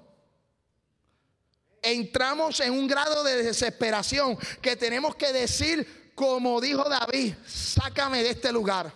Entramos 1.82 2.60
en 2.60 2.74
un 2.74 2.88
grado 2.88 3.24
de 3.24 3.44
desesperación 3.44 4.38
que 4.62 4.76
tenemos 4.76 5.16
que 5.16 5.34
decir, 5.34 6.14
como 6.16 6.62
dijo 6.62 6.88
David, 6.88 7.34
sácame 7.46 8.24
de 8.24 8.30
este 8.30 8.52
lugar. 8.52 8.94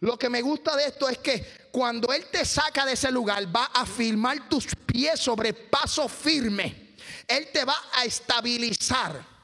Lo 0.00 0.16
que 0.16 0.28
me 0.28 0.40
gusta 0.40 0.76
de 0.76 0.86
esto 0.86 1.08
es 1.08 1.18
que 1.18 1.68
cuando 1.72 2.12
Él 2.12 2.26
te 2.30 2.44
saca 2.44 2.86
de 2.86 2.92
ese 2.92 3.10
lugar, 3.10 3.44
va 3.54 3.64
a 3.74 3.84
firmar 3.84 4.48
tus 4.48 4.66
pies 4.86 5.18
sobre 5.18 5.52
paso 5.52 6.08
firme. 6.08 6.94
Él 7.26 7.48
te 7.52 7.64
va 7.64 7.76
a 7.94 8.04
estabilizar. 8.04 9.37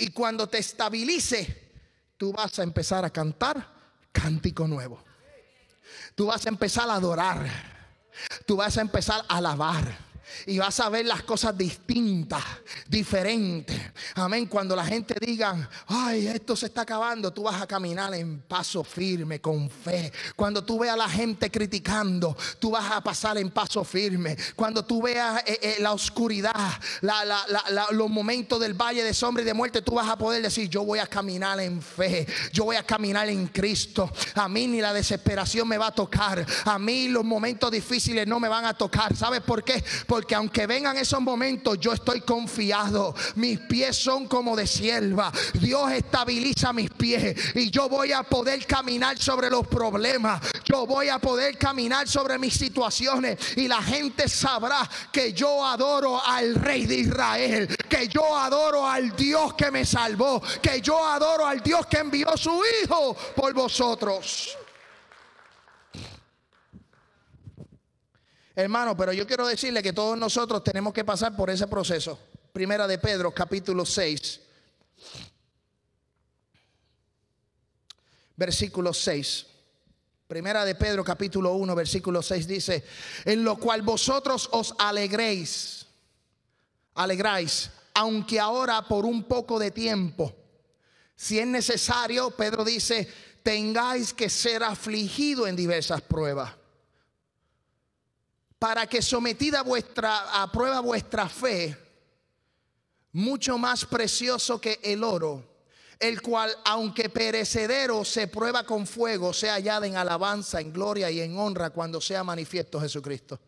Y 0.00 0.12
cuando 0.12 0.48
te 0.48 0.58
estabilice, 0.58 1.72
tú 2.16 2.32
vas 2.32 2.58
a 2.58 2.62
empezar 2.62 3.04
a 3.04 3.10
cantar 3.10 3.66
cántico 4.10 4.66
nuevo. 4.66 5.04
Tú 6.14 6.26
vas 6.26 6.46
a 6.46 6.48
empezar 6.48 6.88
a 6.88 6.94
adorar. 6.94 7.46
Tú 8.46 8.56
vas 8.56 8.78
a 8.78 8.80
empezar 8.80 9.24
a 9.28 9.36
alabar 9.36 10.09
y 10.46 10.58
vas 10.58 10.78
a 10.80 10.88
ver 10.88 11.06
las 11.06 11.22
cosas 11.22 11.56
distintas, 11.56 12.42
diferentes. 12.88 13.80
Amén. 14.14 14.46
Cuando 14.46 14.74
la 14.74 14.84
gente 14.84 15.14
diga, 15.20 15.68
ay, 15.86 16.26
esto 16.26 16.56
se 16.56 16.66
está 16.66 16.82
acabando, 16.82 17.32
tú 17.32 17.44
vas 17.44 17.60
a 17.60 17.66
caminar 17.66 18.14
en 18.14 18.40
paso 18.40 18.84
firme, 18.84 19.40
con 19.40 19.70
fe. 19.70 20.12
Cuando 20.36 20.64
tú 20.64 20.78
veas 20.78 20.94
a 20.94 20.98
la 20.98 21.08
gente 21.08 21.50
criticando, 21.50 22.36
tú 22.58 22.70
vas 22.70 22.90
a 22.90 23.00
pasar 23.00 23.38
en 23.38 23.50
paso 23.50 23.84
firme. 23.84 24.36
Cuando 24.54 24.84
tú 24.84 25.02
veas 25.02 25.42
eh, 25.46 25.58
eh, 25.62 25.76
la 25.80 25.92
oscuridad, 25.92 26.72
los 27.92 28.10
momentos 28.10 28.60
del 28.60 28.74
valle 28.74 29.02
de 29.02 29.14
sombra 29.14 29.42
y 29.42 29.46
de 29.46 29.54
muerte, 29.54 29.82
tú 29.82 29.94
vas 29.94 30.08
a 30.08 30.16
poder 30.16 30.42
decir, 30.42 30.68
yo 30.68 30.84
voy 30.84 30.98
a 30.98 31.06
caminar 31.06 31.60
en 31.60 31.80
fe, 31.80 32.26
yo 32.52 32.64
voy 32.64 32.76
a 32.76 32.82
caminar 32.82 33.28
en 33.28 33.46
Cristo. 33.48 34.10
A 34.34 34.48
mí 34.48 34.66
ni 34.66 34.80
la 34.80 34.92
desesperación 34.92 35.66
me 35.68 35.78
va 35.78 35.88
a 35.88 35.94
tocar. 35.94 36.44
A 36.64 36.78
mí 36.78 37.08
los 37.08 37.24
momentos 37.24 37.70
difíciles 37.70 38.26
no 38.26 38.40
me 38.40 38.48
van 38.48 38.64
a 38.64 38.74
tocar. 38.74 39.16
¿Sabes 39.16 39.40
por 39.40 39.64
qué? 39.64 39.82
Aunque 40.34 40.66
vengan 40.66 40.96
esos 40.96 41.20
momentos, 41.20 41.78
yo 41.78 41.92
estoy 41.92 42.20
confiado. 42.20 43.14
Mis 43.36 43.58
pies 43.60 43.96
son 43.96 44.26
como 44.26 44.56
de 44.56 44.66
sierva. 44.66 45.32
Dios 45.54 45.92
estabiliza 45.92 46.72
mis 46.72 46.90
pies 46.90 47.36
y 47.54 47.70
yo 47.70 47.88
voy 47.88 48.12
a 48.12 48.22
poder 48.22 48.66
caminar 48.66 49.18
sobre 49.18 49.50
los 49.50 49.66
problemas. 49.66 50.40
Yo 50.64 50.86
voy 50.86 51.08
a 51.08 51.18
poder 51.18 51.58
caminar 51.58 52.08
sobre 52.08 52.38
mis 52.38 52.54
situaciones 52.54 53.38
y 53.56 53.68
la 53.68 53.82
gente 53.82 54.28
sabrá 54.28 54.88
que 55.12 55.32
yo 55.32 55.64
adoro 55.64 56.20
al 56.24 56.54
Rey 56.54 56.86
de 56.86 56.96
Israel, 56.96 57.76
que 57.88 58.08
yo 58.08 58.36
adoro 58.36 58.86
al 58.86 59.14
Dios 59.16 59.54
que 59.54 59.70
me 59.70 59.84
salvó, 59.84 60.42
que 60.62 60.80
yo 60.80 61.04
adoro 61.04 61.46
al 61.46 61.60
Dios 61.60 61.86
que 61.86 61.98
envió 61.98 62.36
su 62.36 62.60
Hijo 62.82 63.16
por 63.34 63.52
vosotros. 63.54 64.56
Hermano, 68.54 68.96
pero 68.96 69.12
yo 69.12 69.26
quiero 69.26 69.46
decirle 69.46 69.82
que 69.82 69.92
todos 69.92 70.18
nosotros 70.18 70.64
tenemos 70.64 70.92
que 70.92 71.04
pasar 71.04 71.36
por 71.36 71.50
ese 71.50 71.66
proceso. 71.68 72.18
Primera 72.52 72.88
de 72.88 72.98
Pedro, 72.98 73.32
capítulo 73.32 73.86
6. 73.86 74.40
Versículo 78.36 78.92
6. 78.92 79.46
Primera 80.26 80.64
de 80.64 80.74
Pedro, 80.74 81.04
capítulo 81.04 81.54
1, 81.54 81.74
versículo 81.74 82.22
6 82.22 82.46
dice, 82.46 82.84
en 83.24 83.42
lo 83.42 83.56
cual 83.56 83.82
vosotros 83.82 84.48
os 84.52 84.74
alegréis, 84.78 85.86
alegráis, 86.94 87.70
aunque 87.94 88.38
ahora 88.38 88.86
por 88.86 89.04
un 89.04 89.24
poco 89.24 89.58
de 89.58 89.72
tiempo, 89.72 90.32
si 91.16 91.40
es 91.40 91.46
necesario, 91.48 92.30
Pedro 92.30 92.64
dice, 92.64 93.08
tengáis 93.42 94.14
que 94.14 94.30
ser 94.30 94.62
afligido 94.62 95.48
en 95.48 95.56
diversas 95.56 96.00
pruebas 96.00 96.59
para 98.60 98.86
que 98.86 99.00
sometida 99.00 99.62
vuestra, 99.62 100.42
a 100.42 100.52
prueba 100.52 100.80
vuestra 100.80 101.26
fe, 101.30 101.74
mucho 103.12 103.56
más 103.56 103.86
precioso 103.86 104.60
que 104.60 104.78
el 104.82 105.02
oro, 105.02 105.42
el 105.98 106.20
cual, 106.20 106.54
aunque 106.66 107.08
perecedero, 107.08 108.04
se 108.04 108.28
prueba 108.28 108.64
con 108.64 108.86
fuego, 108.86 109.32
sea 109.32 109.54
hallada 109.54 109.86
en 109.86 109.96
alabanza, 109.96 110.60
en 110.60 110.74
gloria 110.74 111.10
y 111.10 111.22
en 111.22 111.38
honra 111.38 111.70
cuando 111.70 112.02
sea 112.02 112.22
manifiesto 112.22 112.78
Jesucristo. 112.78 113.40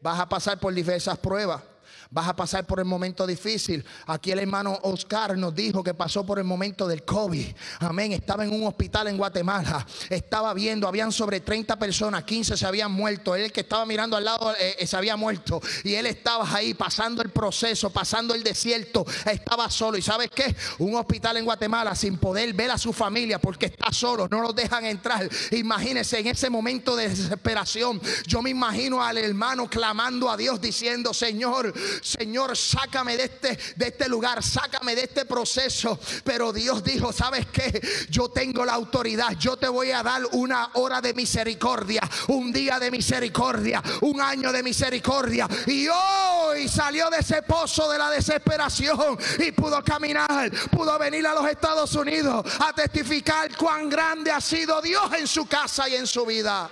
Vas 0.00 0.18
a 0.18 0.28
pasar 0.28 0.58
por 0.58 0.74
diversas 0.74 1.18
pruebas. 1.18 1.62
Vas 2.10 2.26
a 2.26 2.34
pasar 2.34 2.66
por 2.66 2.78
el 2.78 2.86
momento 2.86 3.26
difícil. 3.26 3.84
Aquí 4.06 4.30
el 4.30 4.38
hermano 4.38 4.78
Oscar 4.82 5.36
nos 5.36 5.54
dijo 5.54 5.84
que 5.84 5.92
pasó 5.92 6.24
por 6.24 6.38
el 6.38 6.44
momento 6.44 6.88
del 6.88 7.04
COVID. 7.04 7.46
Amén. 7.80 8.12
Estaba 8.12 8.44
en 8.44 8.52
un 8.52 8.66
hospital 8.66 9.08
en 9.08 9.18
Guatemala. 9.18 9.86
Estaba 10.08 10.54
viendo, 10.54 10.88
habían 10.88 11.12
sobre 11.12 11.40
30 11.40 11.78
personas, 11.78 12.24
15 12.24 12.56
se 12.56 12.66
habían 12.66 12.92
muerto. 12.92 13.34
Él 13.34 13.52
que 13.52 13.60
estaba 13.60 13.84
mirando 13.84 14.16
al 14.16 14.24
lado 14.24 14.54
eh, 14.58 14.76
eh, 14.78 14.86
se 14.86 14.96
había 14.96 15.16
muerto. 15.16 15.60
Y 15.84 15.94
él 15.94 16.06
estaba 16.06 16.50
ahí 16.50 16.72
pasando 16.72 17.20
el 17.20 17.28
proceso, 17.28 17.90
pasando 17.90 18.34
el 18.34 18.42
desierto. 18.42 19.04
Estaba 19.26 19.70
solo. 19.70 19.98
¿Y 19.98 20.02
sabes 20.02 20.30
qué? 20.30 20.56
Un 20.78 20.94
hospital 20.94 21.36
en 21.36 21.44
Guatemala 21.44 21.94
sin 21.94 22.16
poder 22.16 22.54
ver 22.54 22.70
a 22.70 22.78
su 22.78 22.94
familia 22.94 23.38
porque 23.38 23.66
está 23.66 23.92
solo. 23.92 24.28
No 24.30 24.40
lo 24.40 24.54
dejan 24.54 24.86
entrar. 24.86 25.28
Imagínense 25.50 26.18
en 26.18 26.28
ese 26.28 26.48
momento 26.48 26.96
de 26.96 27.10
desesperación. 27.10 28.00
Yo 28.26 28.40
me 28.40 28.48
imagino 28.48 29.02
al 29.02 29.18
hermano 29.18 29.68
clamando 29.68 30.30
a 30.30 30.38
Dios 30.38 30.58
diciendo, 30.58 31.12
Señor, 31.12 31.74
Señor, 32.02 32.56
sácame 32.56 33.16
de 33.16 33.24
este, 33.24 33.58
de 33.76 33.86
este 33.88 34.08
lugar, 34.08 34.42
sácame 34.42 34.94
de 34.94 35.02
este 35.02 35.24
proceso. 35.24 35.98
Pero 36.24 36.52
Dios 36.52 36.82
dijo, 36.82 37.12
¿sabes 37.12 37.46
qué? 37.46 37.80
Yo 38.10 38.28
tengo 38.28 38.64
la 38.64 38.74
autoridad, 38.74 39.36
yo 39.38 39.56
te 39.56 39.68
voy 39.68 39.90
a 39.90 40.02
dar 40.02 40.22
una 40.32 40.70
hora 40.74 41.00
de 41.00 41.14
misericordia, 41.14 42.00
un 42.28 42.52
día 42.52 42.78
de 42.78 42.90
misericordia, 42.90 43.82
un 44.02 44.20
año 44.20 44.52
de 44.52 44.62
misericordia. 44.62 45.48
Y 45.66 45.86
hoy 45.88 46.68
salió 46.68 47.10
de 47.10 47.18
ese 47.18 47.42
pozo 47.42 47.90
de 47.90 47.98
la 47.98 48.10
desesperación 48.10 49.18
y 49.38 49.52
pudo 49.52 49.82
caminar, 49.82 50.50
pudo 50.70 50.98
venir 50.98 51.26
a 51.26 51.34
los 51.34 51.48
Estados 51.48 51.94
Unidos 51.94 52.44
a 52.60 52.72
testificar 52.72 53.56
cuán 53.56 53.88
grande 53.88 54.30
ha 54.30 54.40
sido 54.40 54.80
Dios 54.80 55.12
en 55.18 55.26
su 55.26 55.46
casa 55.46 55.88
y 55.88 55.96
en 55.96 56.06
su 56.06 56.24
vida. 56.24 56.70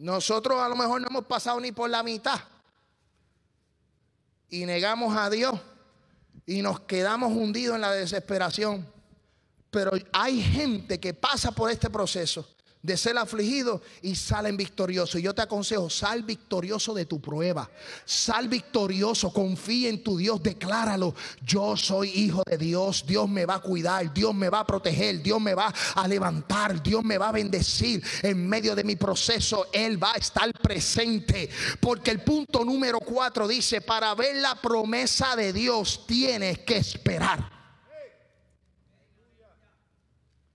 Nosotros 0.00 0.58
a 0.58 0.66
lo 0.66 0.76
mejor 0.76 0.98
no 1.02 1.08
hemos 1.08 1.26
pasado 1.26 1.60
ni 1.60 1.72
por 1.72 1.90
la 1.90 2.02
mitad. 2.02 2.40
Y 4.48 4.64
negamos 4.64 5.14
a 5.14 5.28
Dios. 5.28 5.60
Y 6.46 6.62
nos 6.62 6.80
quedamos 6.80 7.32
hundidos 7.32 7.74
en 7.74 7.82
la 7.82 7.92
desesperación. 7.92 8.86
Pero 9.70 9.92
hay 10.10 10.40
gente 10.40 10.98
que 10.98 11.12
pasa 11.12 11.52
por 11.52 11.70
este 11.70 11.90
proceso 11.90 12.48
de 12.82 12.96
ser 12.96 13.18
afligido 13.18 13.82
y 14.00 14.14
salen 14.14 14.56
victoriosos. 14.56 15.20
Y 15.20 15.24
yo 15.24 15.34
te 15.34 15.42
aconsejo, 15.42 15.90
sal 15.90 16.22
victorioso 16.22 16.94
de 16.94 17.04
tu 17.04 17.20
prueba. 17.20 17.70
Sal 18.04 18.48
victorioso, 18.48 19.32
confía 19.32 19.90
en 19.90 20.02
tu 20.02 20.16
Dios, 20.16 20.42
decláralo. 20.42 21.14
Yo 21.42 21.76
soy 21.76 22.08
hijo 22.10 22.42
de 22.46 22.56
Dios, 22.56 23.04
Dios 23.06 23.28
me 23.28 23.44
va 23.44 23.56
a 23.56 23.60
cuidar, 23.60 24.12
Dios 24.14 24.34
me 24.34 24.48
va 24.48 24.60
a 24.60 24.66
proteger, 24.66 25.22
Dios 25.22 25.40
me 25.40 25.54
va 25.54 25.72
a 25.94 26.08
levantar, 26.08 26.82
Dios 26.82 27.04
me 27.04 27.18
va 27.18 27.28
a 27.28 27.32
bendecir. 27.32 28.02
En 28.22 28.48
medio 28.48 28.74
de 28.74 28.84
mi 28.84 28.96
proceso, 28.96 29.66
Él 29.72 30.02
va 30.02 30.12
a 30.12 30.16
estar 30.16 30.50
presente. 30.52 31.50
Porque 31.80 32.10
el 32.10 32.22
punto 32.22 32.64
número 32.64 33.00
cuatro 33.00 33.46
dice, 33.46 33.82
para 33.82 34.14
ver 34.14 34.36
la 34.36 34.54
promesa 34.54 35.36
de 35.36 35.52
Dios 35.52 36.06
tienes 36.06 36.60
que 36.60 36.78
esperar. 36.78 37.60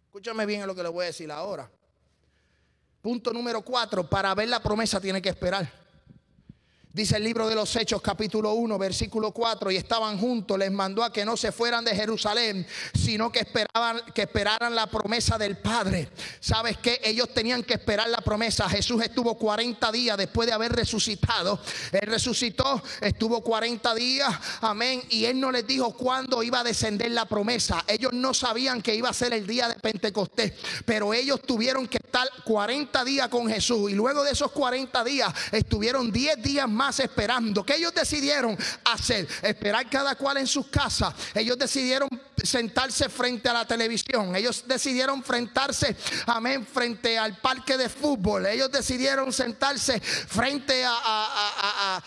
Escúchame 0.05 0.45
bien 0.45 0.65
lo 0.65 0.73
que 0.73 0.82
le 0.82 0.89
voy 0.89 1.03
a 1.03 1.07
decir 1.07 1.32
ahora. 1.32 1.69
Punto 3.05 3.31
número 3.31 3.61
cuatro, 3.61 4.09
para 4.09 4.33
ver 4.33 4.49
la 4.49 4.59
promesa 4.63 4.99
tiene 4.99 5.21
que 5.21 5.29
esperar. 5.29 5.84
Dice 6.95 7.17
el 7.17 7.25
libro 7.25 7.49
de 7.49 7.55
los 7.55 7.75
Hechos 7.75 8.01
capítulo 8.01 8.53
1 8.53 8.77
versículo 8.77 9.31
4 9.31 9.69
y 9.69 9.75
estaban 9.75 10.17
juntos, 10.17 10.57
les 10.57 10.71
mandó 10.71 11.03
a 11.03 11.11
que 11.11 11.25
no 11.25 11.35
se 11.35 11.51
fueran 11.51 11.83
de 11.83 11.93
Jerusalén, 11.93 12.65
sino 12.93 13.29
que 13.33 13.39
esperaban 13.39 13.99
que 14.13 14.21
esperaran 14.21 14.73
la 14.73 14.87
promesa 14.87 15.37
del 15.37 15.57
Padre. 15.57 16.07
¿Sabes 16.39 16.77
qué? 16.77 17.01
Ellos 17.03 17.33
tenían 17.33 17.63
que 17.63 17.73
esperar 17.73 18.07
la 18.07 18.19
promesa. 18.19 18.69
Jesús 18.69 19.03
estuvo 19.03 19.35
40 19.37 19.91
días 19.91 20.17
después 20.17 20.47
de 20.47 20.53
haber 20.53 20.71
resucitado. 20.71 21.59
Él 21.91 22.07
resucitó, 22.07 22.81
estuvo 23.01 23.41
40 23.41 23.93
días, 23.93 24.33
amén, 24.61 25.03
y 25.09 25.25
él 25.25 25.37
no 25.37 25.51
les 25.51 25.67
dijo 25.67 25.91
cuándo 25.97 26.43
iba 26.43 26.61
a 26.61 26.63
descender 26.63 27.11
la 27.11 27.25
promesa. 27.25 27.83
Ellos 27.89 28.13
no 28.13 28.33
sabían 28.33 28.81
que 28.81 28.95
iba 28.95 29.09
a 29.09 29.13
ser 29.13 29.33
el 29.33 29.45
día 29.45 29.67
de 29.67 29.75
Pentecostés, 29.75 30.53
pero 30.85 31.13
ellos 31.13 31.41
tuvieron 31.41 31.89
que 31.89 31.97
estar 31.97 32.25
40 32.45 33.03
días 33.03 33.27
con 33.27 33.49
Jesús 33.49 33.91
y 33.91 33.95
luego 33.95 34.23
de 34.23 34.31
esos 34.31 34.49
40 34.53 35.03
días 35.03 35.33
estuvieron 35.51 36.09
10 36.09 36.41
días 36.41 36.69
más 36.69 36.84
esperando. 36.89 37.65
que 37.65 37.75
ellos 37.75 37.93
decidieron 37.93 38.57
hacer? 38.83 39.27
Esperar 39.41 39.89
cada 39.89 40.15
cual 40.15 40.38
en 40.38 40.47
sus 40.47 40.67
casas. 40.67 41.13
Ellos 41.33 41.57
decidieron 41.57 42.09
sentarse 42.45 43.09
frente 43.09 43.49
a 43.49 43.53
la 43.53 43.65
televisión. 43.65 44.36
Ellos 44.36 44.63
decidieron 44.67 45.17
enfrentarse, 45.17 45.95
amén, 46.27 46.65
frente 46.65 47.17
al 47.17 47.38
parque 47.38 47.77
de 47.77 47.89
fútbol. 47.89 48.45
Ellos 48.45 48.71
decidieron 48.71 49.33
sentarse 49.33 49.99
frente 49.99 50.83
a, 50.86 50.93
a, 51.01 52.03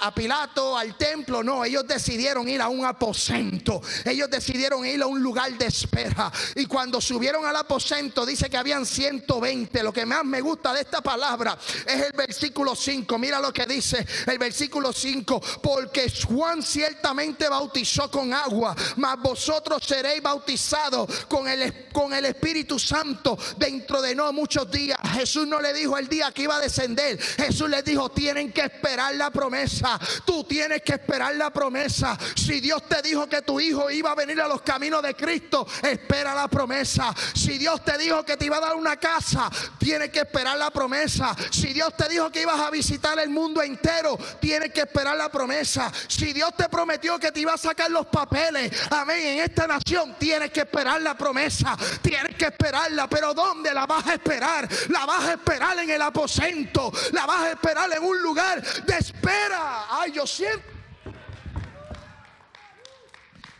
a, 0.00 0.14
Pilato, 0.14 0.76
al 0.76 0.96
templo. 0.96 1.42
No, 1.42 1.64
ellos 1.64 1.86
decidieron 1.86 2.48
ir 2.48 2.60
a 2.62 2.68
un 2.68 2.84
aposento. 2.84 3.82
Ellos 4.04 4.30
decidieron 4.30 4.84
ir 4.86 5.02
a 5.02 5.06
un 5.06 5.22
lugar 5.22 5.52
de 5.58 5.66
espera. 5.66 6.32
Y 6.54 6.66
cuando 6.66 7.00
subieron 7.00 7.44
al 7.44 7.56
aposento, 7.56 8.24
dice 8.24 8.48
que 8.48 8.56
habían 8.56 8.86
120. 8.86 9.82
Lo 9.82 9.92
que 9.92 10.06
más 10.06 10.24
me 10.24 10.40
gusta 10.40 10.72
de 10.72 10.80
esta 10.80 11.00
palabra 11.00 11.58
es 11.86 12.02
el 12.02 12.12
versículo 12.12 12.74
5. 12.74 13.15
Mira 13.18 13.40
lo 13.40 13.52
que 13.52 13.66
dice 13.66 14.06
el 14.26 14.38
versículo 14.38 14.92
5. 14.92 15.40
Porque 15.62 16.12
Juan 16.28 16.62
ciertamente 16.62 17.48
bautizó 17.48 18.10
con 18.10 18.32
agua 18.32 18.74
mas 18.96 19.18
vosotros 19.20 19.82
seréis 19.84 20.22
bautizados 20.22 21.26
con 21.26 21.48
el, 21.48 21.88
con 21.92 22.12
el 22.12 22.24
Espíritu 22.26 22.78
Santo 22.78 23.38
dentro 23.56 24.00
de 24.02 24.14
no 24.14 24.32
muchos 24.32 24.70
días. 24.70 24.98
Jesús 25.12 25.46
no 25.46 25.60
le 25.60 25.72
dijo 25.72 25.96
el 25.96 26.08
día 26.08 26.32
que 26.32 26.42
iba 26.42 26.56
a 26.56 26.60
descender. 26.60 27.20
Jesús 27.20 27.68
le 27.68 27.82
dijo, 27.82 28.10
tienen 28.10 28.52
que 28.52 28.62
esperar 28.62 29.14
la 29.14 29.30
promesa. 29.30 29.98
Tú 30.24 30.44
tienes 30.44 30.82
que 30.82 30.92
esperar 30.94 31.34
la 31.36 31.50
promesa. 31.50 32.18
Si 32.34 32.60
Dios 32.60 32.82
te 32.88 33.02
dijo 33.02 33.28
que 33.28 33.42
tu 33.42 33.60
hijo 33.60 33.90
iba 33.90 34.12
a 34.12 34.14
venir 34.14 34.40
a 34.40 34.48
los 34.48 34.62
caminos 34.62 35.02
de 35.02 35.14
Cristo, 35.14 35.66
espera 35.82 36.34
la 36.34 36.48
promesa. 36.48 37.14
Si 37.34 37.58
Dios 37.58 37.84
te 37.84 37.96
dijo 37.98 38.24
que 38.24 38.36
te 38.36 38.46
iba 38.46 38.56
a 38.56 38.60
dar 38.60 38.76
una 38.76 38.96
casa, 38.96 39.50
tienes 39.78 40.10
que 40.10 40.20
esperar 40.20 40.58
la 40.58 40.70
promesa. 40.70 41.36
Si 41.50 41.72
Dios 41.72 41.96
te 41.96 42.08
dijo 42.08 42.30
que 42.30 42.42
ibas 42.42 42.60
a 42.60 42.70
visitar 42.70 43.05
el 43.14 43.30
mundo 43.30 43.62
entero, 43.62 44.18
tienes 44.40 44.72
que 44.72 44.80
esperar 44.80 45.16
la 45.16 45.28
promesa. 45.30 45.92
Si 46.08 46.32
Dios 46.32 46.50
te 46.56 46.68
prometió 46.68 47.18
que 47.18 47.32
te 47.32 47.40
iba 47.40 47.54
a 47.54 47.58
sacar 47.58 47.90
los 47.90 48.06
papeles, 48.06 48.72
amén, 48.90 49.26
en 49.26 49.38
esta 49.40 49.66
nación 49.66 50.16
tienes 50.18 50.50
que 50.50 50.60
esperar 50.60 51.00
la 51.00 51.16
promesa, 51.16 51.76
tienes 52.02 52.36
que 52.36 52.46
esperarla, 52.46 53.08
pero 53.08 53.34
¿dónde 53.34 53.72
la 53.72 53.86
vas 53.86 54.06
a 54.06 54.14
esperar? 54.14 54.68
La 54.88 55.06
vas 55.06 55.24
a 55.24 55.32
esperar 55.32 55.78
en 55.78 55.90
el 55.90 56.02
aposento, 56.02 56.92
la 57.12 57.26
vas 57.26 57.44
a 57.44 57.50
esperar 57.50 57.90
en 57.92 58.02
un 58.02 58.20
lugar 58.20 58.62
de 58.62 58.98
espera. 58.98 59.86
Ay, 59.90 60.12
yo 60.12 60.26
siento 60.26 60.75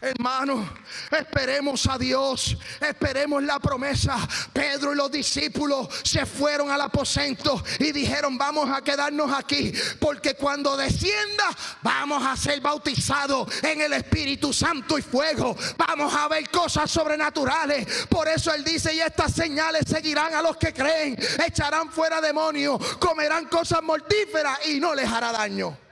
Hermano, 0.07 0.69
esperemos 1.11 1.87
a 1.89 1.99
Dios, 1.99 2.57
esperemos 2.81 3.43
la 3.43 3.59
promesa. 3.59 4.17
Pedro 4.53 4.93
y 4.93 4.97
los 4.97 5.11
discípulos 5.11 5.89
se 6.05 6.25
fueron 6.25 6.71
al 6.71 6.81
aposento 6.81 7.63
y 7.81 7.91
dijeron, 7.91 8.39
vamos 8.39 8.71
a 8.71 8.83
quedarnos 8.83 9.33
aquí, 9.33 9.73
porque 9.99 10.35
cuando 10.35 10.77
descienda 10.77 11.49
vamos 11.83 12.25
a 12.25 12.37
ser 12.37 12.61
bautizados 12.61 13.49
en 13.65 13.81
el 13.81 13.95
Espíritu 13.95 14.53
Santo 14.53 14.97
y 14.97 15.03
fuego. 15.03 15.57
Vamos 15.77 16.15
a 16.15 16.29
ver 16.29 16.49
cosas 16.51 16.91
sobrenaturales. 16.91 18.07
Por 18.09 18.29
eso 18.29 18.55
él 18.55 18.63
dice, 18.63 18.95
y 18.95 19.01
estas 19.01 19.33
señales 19.33 19.83
seguirán 19.87 20.35
a 20.35 20.43
los 20.43 20.57
que 20.57 20.73
creen, 20.73 21.19
echarán 21.45 21.91
fuera 21.91 22.21
demonios, 22.21 22.79
comerán 22.99 23.47
cosas 23.47 23.83
mortíferas 23.83 24.67
y 24.67 24.79
no 24.79 24.95
les 24.95 25.11
hará 25.11 25.33
daño 25.33 25.86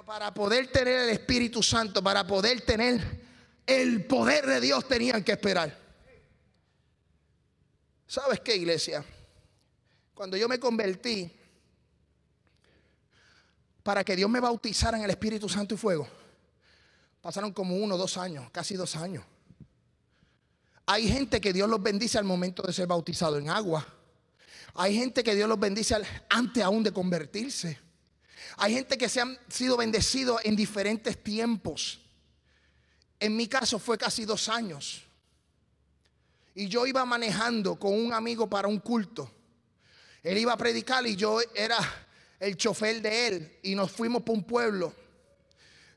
para 0.00 0.32
poder 0.32 0.68
tener 0.68 1.00
el 1.02 1.10
Espíritu 1.10 1.62
Santo, 1.62 2.02
para 2.02 2.26
poder 2.26 2.62
tener 2.62 3.20
el 3.66 4.06
poder 4.06 4.46
de 4.46 4.60
Dios, 4.60 4.88
tenían 4.88 5.22
que 5.22 5.32
esperar. 5.32 5.78
¿Sabes 8.06 8.40
qué, 8.40 8.56
iglesia? 8.56 9.04
Cuando 10.14 10.36
yo 10.36 10.48
me 10.48 10.58
convertí, 10.58 11.30
para 13.82 14.02
que 14.02 14.16
Dios 14.16 14.30
me 14.30 14.40
bautizara 14.40 14.96
en 14.96 15.04
el 15.04 15.10
Espíritu 15.10 15.48
Santo 15.48 15.74
y 15.74 15.78
fuego, 15.78 16.08
pasaron 17.20 17.52
como 17.52 17.76
uno, 17.76 17.96
dos 17.96 18.16
años, 18.16 18.50
casi 18.50 18.74
dos 18.74 18.96
años. 18.96 19.24
Hay 20.86 21.08
gente 21.08 21.40
que 21.40 21.52
Dios 21.52 21.68
los 21.68 21.82
bendice 21.82 22.18
al 22.18 22.24
momento 22.24 22.62
de 22.62 22.72
ser 22.72 22.86
bautizado 22.86 23.38
en 23.38 23.48
agua. 23.50 23.86
Hay 24.74 24.96
gente 24.96 25.22
que 25.22 25.34
Dios 25.34 25.48
los 25.48 25.60
bendice 25.60 25.96
antes 26.28 26.62
aún 26.62 26.82
de 26.82 26.92
convertirse. 26.92 27.78
Hay 28.56 28.74
gente 28.74 28.98
que 28.98 29.08
se 29.08 29.20
han 29.20 29.38
sido 29.48 29.76
bendecidos 29.76 30.40
en 30.44 30.56
diferentes 30.56 31.22
tiempos. 31.22 32.00
En 33.18 33.36
mi 33.36 33.46
caso 33.46 33.78
fue 33.78 33.96
casi 33.96 34.24
dos 34.24 34.48
años. 34.48 35.02
Y 36.54 36.68
yo 36.68 36.86
iba 36.86 37.04
manejando 37.04 37.76
con 37.76 37.94
un 37.94 38.12
amigo 38.12 38.48
para 38.48 38.68
un 38.68 38.78
culto. 38.78 39.30
Él 40.22 40.38
iba 40.38 40.52
a 40.52 40.56
predicar 40.56 41.06
y 41.06 41.16
yo 41.16 41.40
era 41.54 41.78
el 42.38 42.56
chofer 42.56 43.00
de 43.00 43.26
él. 43.26 43.58
Y 43.62 43.74
nos 43.74 43.90
fuimos 43.90 44.22
por 44.22 44.36
un 44.36 44.44
pueblo 44.44 44.92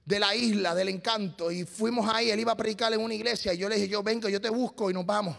de 0.06 0.20
la 0.20 0.36
isla 0.36 0.74
del 0.74 0.90
encanto. 0.90 1.52
Y 1.52 1.66
fuimos 1.66 2.08
ahí, 2.14 2.32
él 2.32 2.40
iba 2.40 2.54
a 2.54 2.58
predicar 2.58 2.94
en 2.94 3.02
una 3.02 3.14
iglesia. 3.14 3.54
Y 3.54 3.58
yo 3.58 3.68
le 3.68 3.76
dije, 3.76 3.88
yo 3.88 4.02
vengo, 4.02 4.30
yo 4.30 4.40
te 4.40 4.50
busco 4.50 4.90
y 4.90 4.94
nos 4.94 5.06
vamos. 5.06 5.36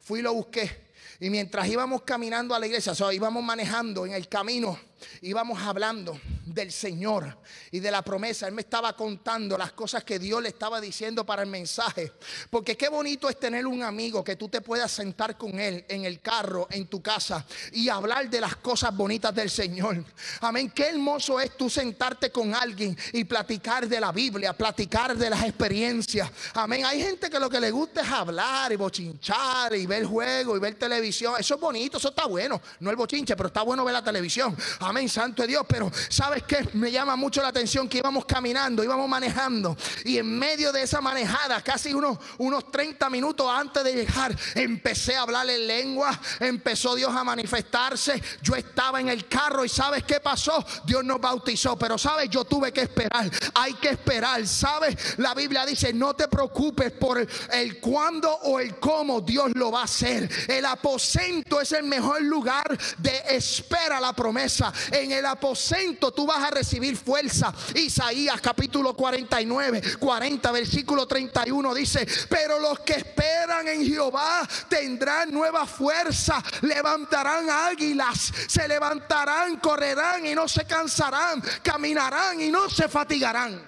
Fui 0.00 0.20
y 0.20 0.22
lo 0.22 0.34
busqué. 0.34 0.86
Y 1.20 1.30
mientras 1.30 1.66
íbamos 1.68 2.02
caminando 2.02 2.54
a 2.54 2.58
la 2.58 2.66
iglesia, 2.66 2.92
o 2.92 2.94
sea, 2.94 3.12
íbamos 3.12 3.42
manejando 3.42 4.04
en 4.04 4.12
el 4.12 4.28
camino, 4.28 4.78
íbamos 5.20 5.60
hablando 5.62 6.18
del 6.44 6.72
Señor 6.72 7.38
y 7.70 7.80
de 7.80 7.90
la 7.90 8.02
promesa. 8.02 8.46
Él 8.46 8.54
me 8.54 8.62
estaba 8.62 8.94
contando 8.94 9.58
las 9.58 9.72
cosas 9.72 10.04
que 10.04 10.18
Dios 10.18 10.42
le 10.42 10.48
estaba 10.48 10.80
diciendo 10.80 11.24
para 11.26 11.42
el 11.42 11.48
mensaje. 11.48 12.12
Porque 12.50 12.76
qué 12.76 12.88
bonito 12.88 13.28
es 13.28 13.38
tener 13.38 13.66
un 13.66 13.82
amigo 13.82 14.24
que 14.24 14.36
tú 14.36 14.48
te 14.48 14.60
puedas 14.60 14.90
sentar 14.90 15.36
con 15.36 15.58
él 15.58 15.84
en 15.88 16.04
el 16.04 16.20
carro, 16.20 16.66
en 16.70 16.86
tu 16.86 17.02
casa 17.02 17.44
y 17.72 17.88
hablar 17.88 18.30
de 18.30 18.40
las 18.40 18.56
cosas 18.56 18.96
bonitas 18.96 19.34
del 19.34 19.50
Señor. 19.50 20.04
Amén. 20.40 20.70
Qué 20.70 20.88
hermoso 20.88 21.40
es 21.40 21.56
tú 21.56 21.68
sentarte 21.68 22.30
con 22.30 22.54
alguien 22.54 22.96
y 23.12 23.24
platicar 23.24 23.86
de 23.88 24.00
la 24.00 24.12
Biblia, 24.12 24.52
platicar 24.52 25.16
de 25.16 25.30
las 25.30 25.42
experiencias. 25.44 26.30
Amén. 26.54 26.84
Hay 26.84 27.02
gente 27.02 27.28
que 27.28 27.38
lo 27.38 27.50
que 27.50 27.60
le 27.60 27.70
gusta 27.70 28.02
es 28.02 28.08
hablar 28.08 28.72
y 28.72 28.76
bochinchar 28.76 29.74
y 29.74 29.86
ver 29.86 30.04
juegos 30.04 30.56
y 30.56 30.60
ver 30.60 30.74
televisión. 30.74 31.34
Eso 31.38 31.54
es 31.54 31.60
bonito, 31.60 31.98
eso 31.98 32.08
está 32.08 32.26
bueno. 32.26 32.60
No 32.80 32.90
el 32.90 32.96
bochinche, 32.96 33.36
pero 33.36 33.48
está 33.48 33.62
bueno 33.62 33.84
ver 33.84 33.92
la 33.92 34.04
televisión. 34.04 34.56
Amén, 34.86 35.08
santo 35.08 35.42
de 35.42 35.48
Dios. 35.48 35.64
Pero 35.68 35.90
¿sabes 36.08 36.44
qué? 36.44 36.68
Me 36.74 36.92
llama 36.92 37.16
mucho 37.16 37.42
la 37.42 37.48
atención 37.48 37.88
que 37.88 37.98
íbamos 37.98 38.24
caminando, 38.24 38.84
íbamos 38.84 39.08
manejando. 39.08 39.76
Y 40.04 40.18
en 40.18 40.38
medio 40.38 40.70
de 40.70 40.82
esa 40.82 41.00
manejada, 41.00 41.60
casi 41.60 41.92
unos, 41.92 42.18
unos 42.38 42.70
30 42.70 43.10
minutos 43.10 43.50
antes 43.50 43.82
de 43.82 43.94
llegar, 43.94 44.36
empecé 44.54 45.16
a 45.16 45.22
hablar 45.22 45.50
en 45.50 45.66
lengua. 45.66 46.16
Empezó 46.38 46.94
Dios 46.94 47.12
a 47.12 47.24
manifestarse. 47.24 48.22
Yo 48.42 48.54
estaba 48.54 49.00
en 49.00 49.08
el 49.08 49.26
carro 49.26 49.64
y 49.64 49.68
¿sabes 49.68 50.04
qué 50.04 50.20
pasó? 50.20 50.64
Dios 50.84 51.02
nos 51.04 51.20
bautizó. 51.20 51.76
Pero 51.76 51.98
¿sabes? 51.98 52.30
Yo 52.30 52.44
tuve 52.44 52.72
que 52.72 52.82
esperar. 52.82 53.28
Hay 53.54 53.74
que 53.74 53.88
esperar. 53.88 54.46
¿Sabes? 54.46 55.18
La 55.18 55.34
Biblia 55.34 55.66
dice, 55.66 55.92
no 55.92 56.14
te 56.14 56.28
preocupes 56.28 56.92
por 56.92 57.18
el, 57.18 57.28
el 57.50 57.80
cuándo 57.80 58.30
o 58.30 58.60
el 58.60 58.78
cómo 58.78 59.20
Dios 59.20 59.50
lo 59.54 59.72
va 59.72 59.80
a 59.80 59.84
hacer. 59.84 60.30
El 60.46 60.64
aposento 60.64 61.60
es 61.60 61.72
el 61.72 61.82
mejor 61.84 62.22
lugar 62.22 62.78
de 62.98 63.22
espera 63.30 63.98
la 63.98 64.12
promesa. 64.12 64.72
En 64.90 65.12
el 65.12 65.26
aposento 65.26 66.12
tú 66.12 66.26
vas 66.26 66.42
a 66.42 66.50
recibir 66.50 66.96
fuerza. 66.96 67.52
Isaías 67.74 68.40
capítulo 68.40 68.94
49, 68.94 69.82
40, 69.98 70.52
versículo 70.52 71.06
31 71.06 71.74
dice, 71.74 72.06
pero 72.28 72.58
los 72.58 72.80
que 72.80 72.94
esperan 72.94 73.68
en 73.68 73.86
Jehová 73.86 74.46
tendrán 74.68 75.32
nueva 75.32 75.66
fuerza, 75.66 76.42
levantarán 76.62 77.48
águilas, 77.50 78.32
se 78.46 78.66
levantarán, 78.68 79.56
correrán 79.58 80.26
y 80.26 80.34
no 80.34 80.48
se 80.48 80.64
cansarán, 80.64 81.42
caminarán 81.62 82.40
y 82.40 82.50
no 82.50 82.68
se 82.70 82.88
fatigarán. 82.88 83.62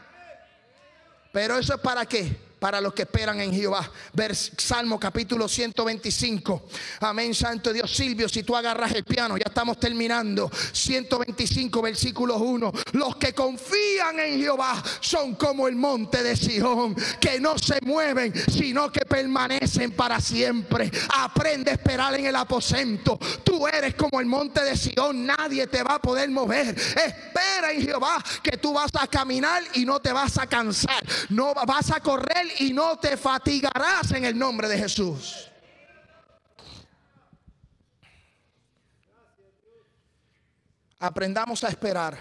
Pero 1.32 1.58
eso 1.58 1.74
es 1.74 1.80
para 1.80 2.06
qué? 2.06 2.47
Para 2.58 2.80
los 2.80 2.92
que 2.92 3.02
esperan 3.02 3.40
en 3.40 3.52
Jehová. 3.52 3.90
Salmo 4.56 4.98
capítulo 4.98 5.48
125. 5.48 6.62
Amén, 7.00 7.34
Santo 7.34 7.72
Dios. 7.72 7.94
Silvio, 7.94 8.28
si 8.28 8.42
tú 8.42 8.56
agarras 8.56 8.92
el 8.92 9.04
piano, 9.04 9.36
ya 9.36 9.44
estamos 9.46 9.78
terminando. 9.78 10.50
125, 10.72 11.82
versículo 11.82 12.36
1. 12.36 12.72
Los 12.92 13.16
que 13.16 13.32
confían 13.32 14.18
en 14.20 14.40
Jehová 14.40 14.82
son 15.00 15.34
como 15.36 15.68
el 15.68 15.76
monte 15.76 16.22
de 16.22 16.36
Sion, 16.36 16.94
que 17.20 17.40
no 17.40 17.58
se 17.58 17.78
mueven, 17.82 18.32
sino 18.50 18.90
que 18.90 19.04
permanecen 19.04 19.92
para 19.92 20.20
siempre. 20.20 20.90
Aprende 21.14 21.70
a 21.70 21.74
esperar 21.74 22.14
en 22.14 22.26
el 22.26 22.36
aposento. 22.36 23.18
Tú 23.44 23.66
eres 23.66 23.94
como 23.94 24.20
el 24.20 24.26
monte 24.26 24.62
de 24.62 24.76
Sion, 24.76 25.26
nadie 25.26 25.66
te 25.66 25.82
va 25.82 25.94
a 25.94 25.98
poder 26.00 26.28
mover. 26.30 26.68
Espera 26.68 27.72
en 27.72 27.82
Jehová 27.82 28.22
que 28.42 28.56
tú 28.56 28.72
vas 28.72 28.90
a 28.94 29.06
caminar 29.06 29.62
y 29.74 29.84
no 29.84 30.00
te 30.00 30.12
vas 30.12 30.38
a 30.38 30.46
cansar. 30.46 31.04
No 31.28 31.54
vas 31.54 31.90
a 31.90 32.00
correr 32.00 32.47
y 32.58 32.72
no 32.72 32.98
te 32.98 33.16
fatigarás 33.16 34.12
en 34.12 34.24
el 34.24 34.38
nombre 34.38 34.68
de 34.68 34.78
Jesús. 34.78 35.50
Aprendamos 40.98 41.62
a 41.62 41.68
esperar. 41.68 42.18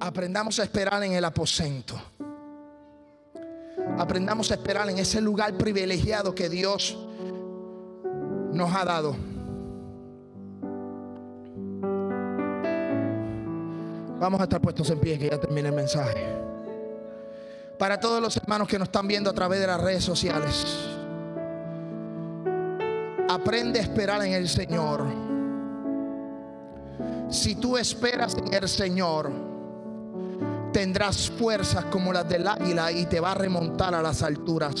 Aprendamos 0.00 0.58
a 0.58 0.62
esperar 0.62 1.02
en 1.02 1.12
el 1.12 1.24
aposento. 1.24 2.00
Aprendamos 3.98 4.50
a 4.50 4.54
esperar 4.54 4.88
en 4.88 4.98
ese 4.98 5.20
lugar 5.20 5.56
privilegiado 5.58 6.34
que 6.34 6.48
Dios 6.48 6.96
nos 8.52 8.74
ha 8.74 8.84
dado. 8.84 9.16
Vamos 14.18 14.40
a 14.40 14.44
estar 14.44 14.60
puestos 14.60 14.88
en 14.90 14.98
pie 14.98 15.18
que 15.18 15.28
ya 15.30 15.38
termine 15.38 15.68
el 15.68 15.74
mensaje. 15.74 16.47
Para 17.78 18.00
todos 18.00 18.20
los 18.20 18.36
hermanos 18.36 18.66
que 18.66 18.78
nos 18.78 18.88
están 18.88 19.06
viendo 19.06 19.30
a 19.30 19.32
través 19.32 19.60
de 19.60 19.66
las 19.68 19.80
redes 19.80 20.04
sociales. 20.04 20.66
Aprende 23.28 23.78
a 23.78 23.82
esperar 23.82 24.24
en 24.24 24.32
el 24.32 24.48
Señor. 24.48 25.04
Si 27.30 27.54
tú 27.54 27.76
esperas 27.76 28.34
en 28.34 28.52
el 28.52 28.68
Señor, 28.68 29.30
tendrás 30.72 31.30
fuerzas 31.30 31.84
como 31.84 32.12
las 32.12 32.28
del 32.28 32.48
águila 32.48 32.90
y 32.90 33.06
te 33.06 33.20
va 33.20 33.32
a 33.32 33.34
remontar 33.34 33.94
a 33.94 34.02
las 34.02 34.22
alturas. 34.22 34.74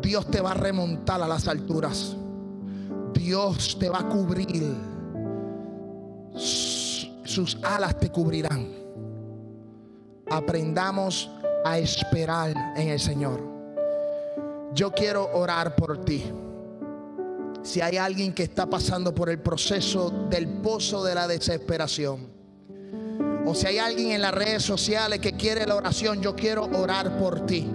Dios 0.00 0.30
te 0.30 0.40
va 0.40 0.52
a 0.52 0.54
remontar 0.54 1.20
a 1.20 1.28
las 1.28 1.48
alturas. 1.48 2.16
Dios 3.12 3.78
te 3.78 3.90
va 3.90 4.00
a 4.00 4.08
cubrir. 4.08 4.74
Sus 6.34 7.58
alas 7.62 7.98
te 7.98 8.10
cubrirán. 8.10 8.83
Aprendamos 10.30 11.30
a 11.64 11.78
esperar 11.78 12.54
en 12.76 12.88
el 12.88 13.00
Señor. 13.00 13.40
Yo 14.72 14.92
quiero 14.92 15.30
orar 15.34 15.76
por 15.76 16.04
ti. 16.04 16.24
Si 17.62 17.80
hay 17.80 17.96
alguien 17.96 18.34
que 18.34 18.42
está 18.42 18.66
pasando 18.66 19.14
por 19.14 19.30
el 19.30 19.40
proceso 19.40 20.10
del 20.28 20.48
pozo 20.48 21.04
de 21.04 21.14
la 21.14 21.26
desesperación, 21.26 22.28
o 23.46 23.54
si 23.54 23.66
hay 23.66 23.78
alguien 23.78 24.12
en 24.12 24.22
las 24.22 24.34
redes 24.34 24.62
sociales 24.62 25.20
que 25.20 25.34
quiere 25.34 25.66
la 25.66 25.76
oración, 25.76 26.20
yo 26.20 26.34
quiero 26.34 26.64
orar 26.64 27.18
por 27.18 27.46
ti. 27.46 27.70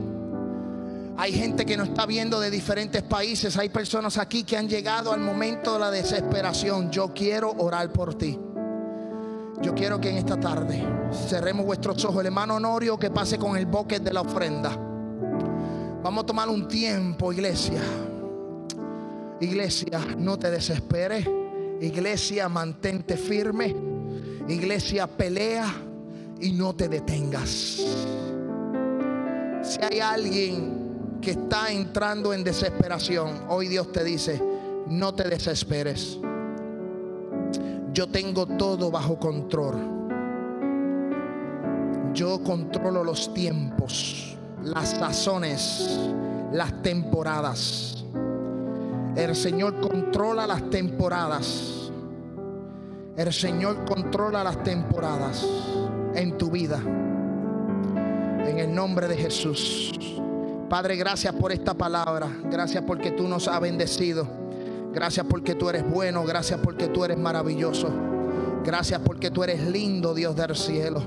Hay 1.17 1.33
gente 1.33 1.65
que 1.65 1.75
nos 1.75 1.89
está 1.89 2.05
viendo 2.05 2.39
de 2.39 2.49
diferentes 2.49 3.03
países. 3.03 3.57
Hay 3.57 3.69
personas 3.69 4.17
aquí 4.17 4.43
que 4.43 4.57
han 4.57 4.69
llegado 4.69 5.11
al 5.11 5.19
momento 5.19 5.73
de 5.73 5.79
la 5.79 5.91
desesperación. 5.91 6.91
Yo 6.91 7.13
quiero 7.13 7.51
orar 7.57 7.91
por 7.91 8.17
ti. 8.17 8.39
Yo 9.61 9.75
quiero 9.75 9.99
que 9.99 10.09
en 10.09 10.17
esta 10.17 10.39
tarde 10.39 10.81
cerremos 11.11 11.65
vuestros 11.65 12.03
ojos. 12.05 12.21
El 12.21 12.27
hermano 12.27 12.55
Honorio 12.55 12.97
que 12.97 13.09
pase 13.09 13.37
con 13.37 13.57
el 13.57 13.65
boque 13.65 13.99
de 13.99 14.13
la 14.13 14.21
ofrenda. 14.21 14.71
Vamos 16.01 16.23
a 16.23 16.25
tomar 16.25 16.47
un 16.47 16.67
tiempo, 16.67 17.33
iglesia. 17.33 17.81
Iglesia, 19.41 19.99
no 20.17 20.39
te 20.39 20.49
desesperes. 20.49 21.27
Iglesia, 21.81 22.47
mantente 22.47 23.17
firme. 23.17 23.75
Iglesia, 24.47 25.07
pelea 25.07 25.65
y 26.39 26.53
no 26.53 26.73
te 26.73 26.87
detengas. 26.87 27.49
Si 29.61 29.79
hay 29.81 29.99
alguien 29.99 31.19
que 31.21 31.31
está 31.31 31.69
entrando 31.71 32.33
en 32.33 32.45
desesperación, 32.45 33.43
hoy 33.49 33.67
Dios 33.67 33.91
te 33.91 34.05
dice, 34.05 34.41
no 34.87 35.13
te 35.13 35.27
desesperes. 35.27 36.17
Yo 37.93 38.07
tengo 38.07 38.45
todo 38.45 38.91
bajo 38.91 39.17
control. 39.17 39.75
Yo 42.13 42.43
controlo 42.43 43.03
los 43.03 43.33
tiempos, 43.33 44.37
las 44.63 44.89
sazones, 44.91 45.99
las 46.51 46.81
temporadas. 46.81 48.05
El 49.15 49.35
Señor 49.35 49.79
controla 49.79 50.45
las 50.45 50.69
temporadas. 50.69 51.91
El 53.17 53.33
Señor 53.33 53.85
controla 53.85 54.43
las 54.43 54.63
temporadas 54.63 55.45
en 56.13 56.37
tu 56.37 56.51
vida. 56.51 56.79
En 58.47 58.59
el 58.59 58.73
nombre 58.73 59.07
de 59.07 59.17
Jesús. 59.17 60.19
Padre, 60.69 60.95
gracias 60.95 61.33
por 61.33 61.51
esta 61.51 61.73
palabra. 61.73 62.29
Gracias 62.45 62.83
porque 62.85 63.11
tú 63.11 63.27
nos 63.27 63.47
has 63.47 63.59
bendecido. 63.59 64.38
Gracias 64.93 65.25
porque 65.29 65.55
tú 65.55 65.69
eres 65.69 65.89
bueno. 65.89 66.23
Gracias 66.25 66.59
porque 66.63 66.87
tú 66.87 67.05
eres 67.05 67.17
maravilloso. 67.17 67.89
Gracias 68.63 68.99
porque 69.03 69.31
tú 69.31 69.43
eres 69.43 69.61
lindo, 69.61 70.13
Dios 70.13 70.35
del 70.35 70.55
cielo. 70.55 71.01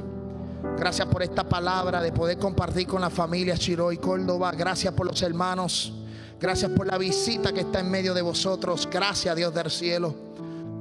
Gracias 0.76 1.07
por 1.09 1.22
esta 1.22 1.45
palabra 1.45 2.01
de 2.01 2.12
poder 2.12 2.39
compartir 2.39 2.87
con 2.87 3.01
la 3.01 3.11
familia 3.11 3.57
Chiro 3.57 3.93
y 3.93 3.99
Córdoba. 3.99 4.53
Gracias 4.53 4.95
por 4.95 5.07
los 5.07 5.20
hermanos. 5.22 5.93
Gracias 6.41 6.72
por 6.72 6.87
la 6.87 6.99
visita 6.99 7.53
que 7.53 7.61
está 7.61 7.80
en 7.80 7.91
medio 7.91 8.14
de 8.14 8.22
vosotros. 8.22 8.89
Gracias, 8.91 9.37
Dios 9.37 9.55
del 9.55 9.70
cielo, 9.70 10.14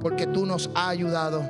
porque 0.00 0.26
tú 0.26 0.44
nos 0.44 0.70
has 0.74 0.88
ayudado. 0.88 1.48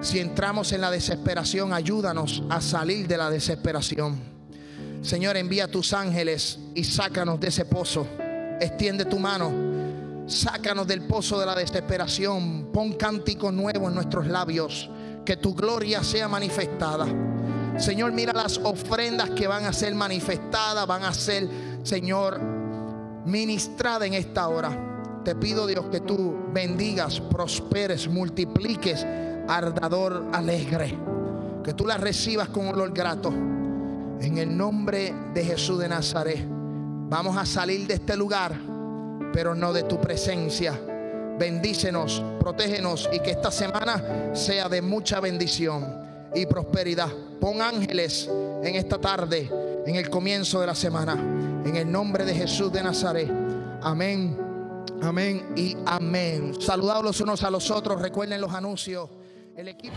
Si 0.00 0.20
entramos 0.20 0.72
en 0.72 0.80
la 0.80 0.90
desesperación, 0.90 1.72
ayúdanos 1.72 2.42
a 2.48 2.60
salir 2.60 3.08
de 3.08 3.16
la 3.16 3.30
desesperación. 3.30 4.20
Señor, 5.02 5.36
envía 5.36 5.68
tus 5.68 5.92
ángeles 5.92 6.58
y 6.74 6.84
sácanos 6.84 7.40
de 7.40 7.48
ese 7.48 7.64
pozo. 7.64 8.06
Extiende 8.60 9.04
tu 9.04 9.18
mano. 9.18 9.71
Sácanos 10.26 10.86
del 10.86 11.02
pozo 11.02 11.38
de 11.38 11.46
la 11.46 11.54
desesperación. 11.54 12.70
Pon 12.72 12.92
cántico 12.94 13.50
nuevo 13.50 13.88
en 13.88 13.94
nuestros 13.94 14.26
labios. 14.26 14.88
Que 15.24 15.36
tu 15.36 15.54
gloria 15.54 16.02
sea 16.02 16.28
manifestada. 16.28 17.06
Señor, 17.78 18.12
mira 18.12 18.32
las 18.32 18.58
ofrendas 18.58 19.30
que 19.30 19.46
van 19.46 19.64
a 19.64 19.72
ser 19.72 19.94
manifestadas, 19.94 20.86
van 20.86 21.04
a 21.04 21.14
ser, 21.14 21.48
Señor, 21.82 22.38
ministradas 23.24 24.08
en 24.08 24.14
esta 24.14 24.48
hora. 24.48 25.20
Te 25.24 25.34
pido, 25.34 25.66
Dios, 25.66 25.86
que 25.86 26.00
tú 26.00 26.36
bendigas, 26.52 27.20
prosperes, 27.20 28.08
multipliques, 28.08 29.06
ardador 29.48 30.26
alegre. 30.32 30.98
Que 31.64 31.74
tú 31.74 31.86
las 31.86 32.00
recibas 32.00 32.48
con 32.48 32.66
olor 32.68 32.92
grato. 32.92 33.30
En 33.30 34.38
el 34.38 34.56
nombre 34.56 35.14
de 35.32 35.44
Jesús 35.44 35.78
de 35.78 35.88
Nazaret, 35.88 36.44
vamos 36.46 37.36
a 37.36 37.46
salir 37.46 37.86
de 37.86 37.94
este 37.94 38.16
lugar, 38.16 38.54
pero 39.32 39.54
no 39.54 39.72
de 39.72 39.84
tu 39.84 40.00
presencia. 40.00 40.78
Bendícenos, 41.38 42.22
protégenos 42.40 43.08
y 43.12 43.20
que 43.20 43.30
esta 43.30 43.50
semana 43.50 44.34
sea 44.34 44.68
de 44.68 44.82
mucha 44.82 45.20
bendición 45.20 46.02
y 46.34 46.46
prosperidad. 46.46 47.08
Pon 47.40 47.60
ángeles 47.60 48.28
en 48.62 48.74
esta 48.76 48.98
tarde, 48.98 49.50
en 49.86 49.96
el 49.96 50.08
comienzo 50.10 50.60
de 50.60 50.66
la 50.66 50.74
semana. 50.74 51.14
En 51.64 51.76
el 51.76 51.90
nombre 51.90 52.24
de 52.24 52.34
Jesús 52.34 52.72
de 52.72 52.82
Nazaret. 52.82 53.30
Amén, 53.82 54.36
amén 55.02 55.52
y 55.56 55.76
amén. 55.86 56.54
Saludados 56.60 57.04
los 57.04 57.20
unos 57.20 57.42
a 57.42 57.50
los 57.50 57.70
otros. 57.70 58.00
Recuerden 58.00 58.40
los 58.40 58.52
anuncios. 58.52 59.08
El 59.56 59.68
equipo 59.68 59.96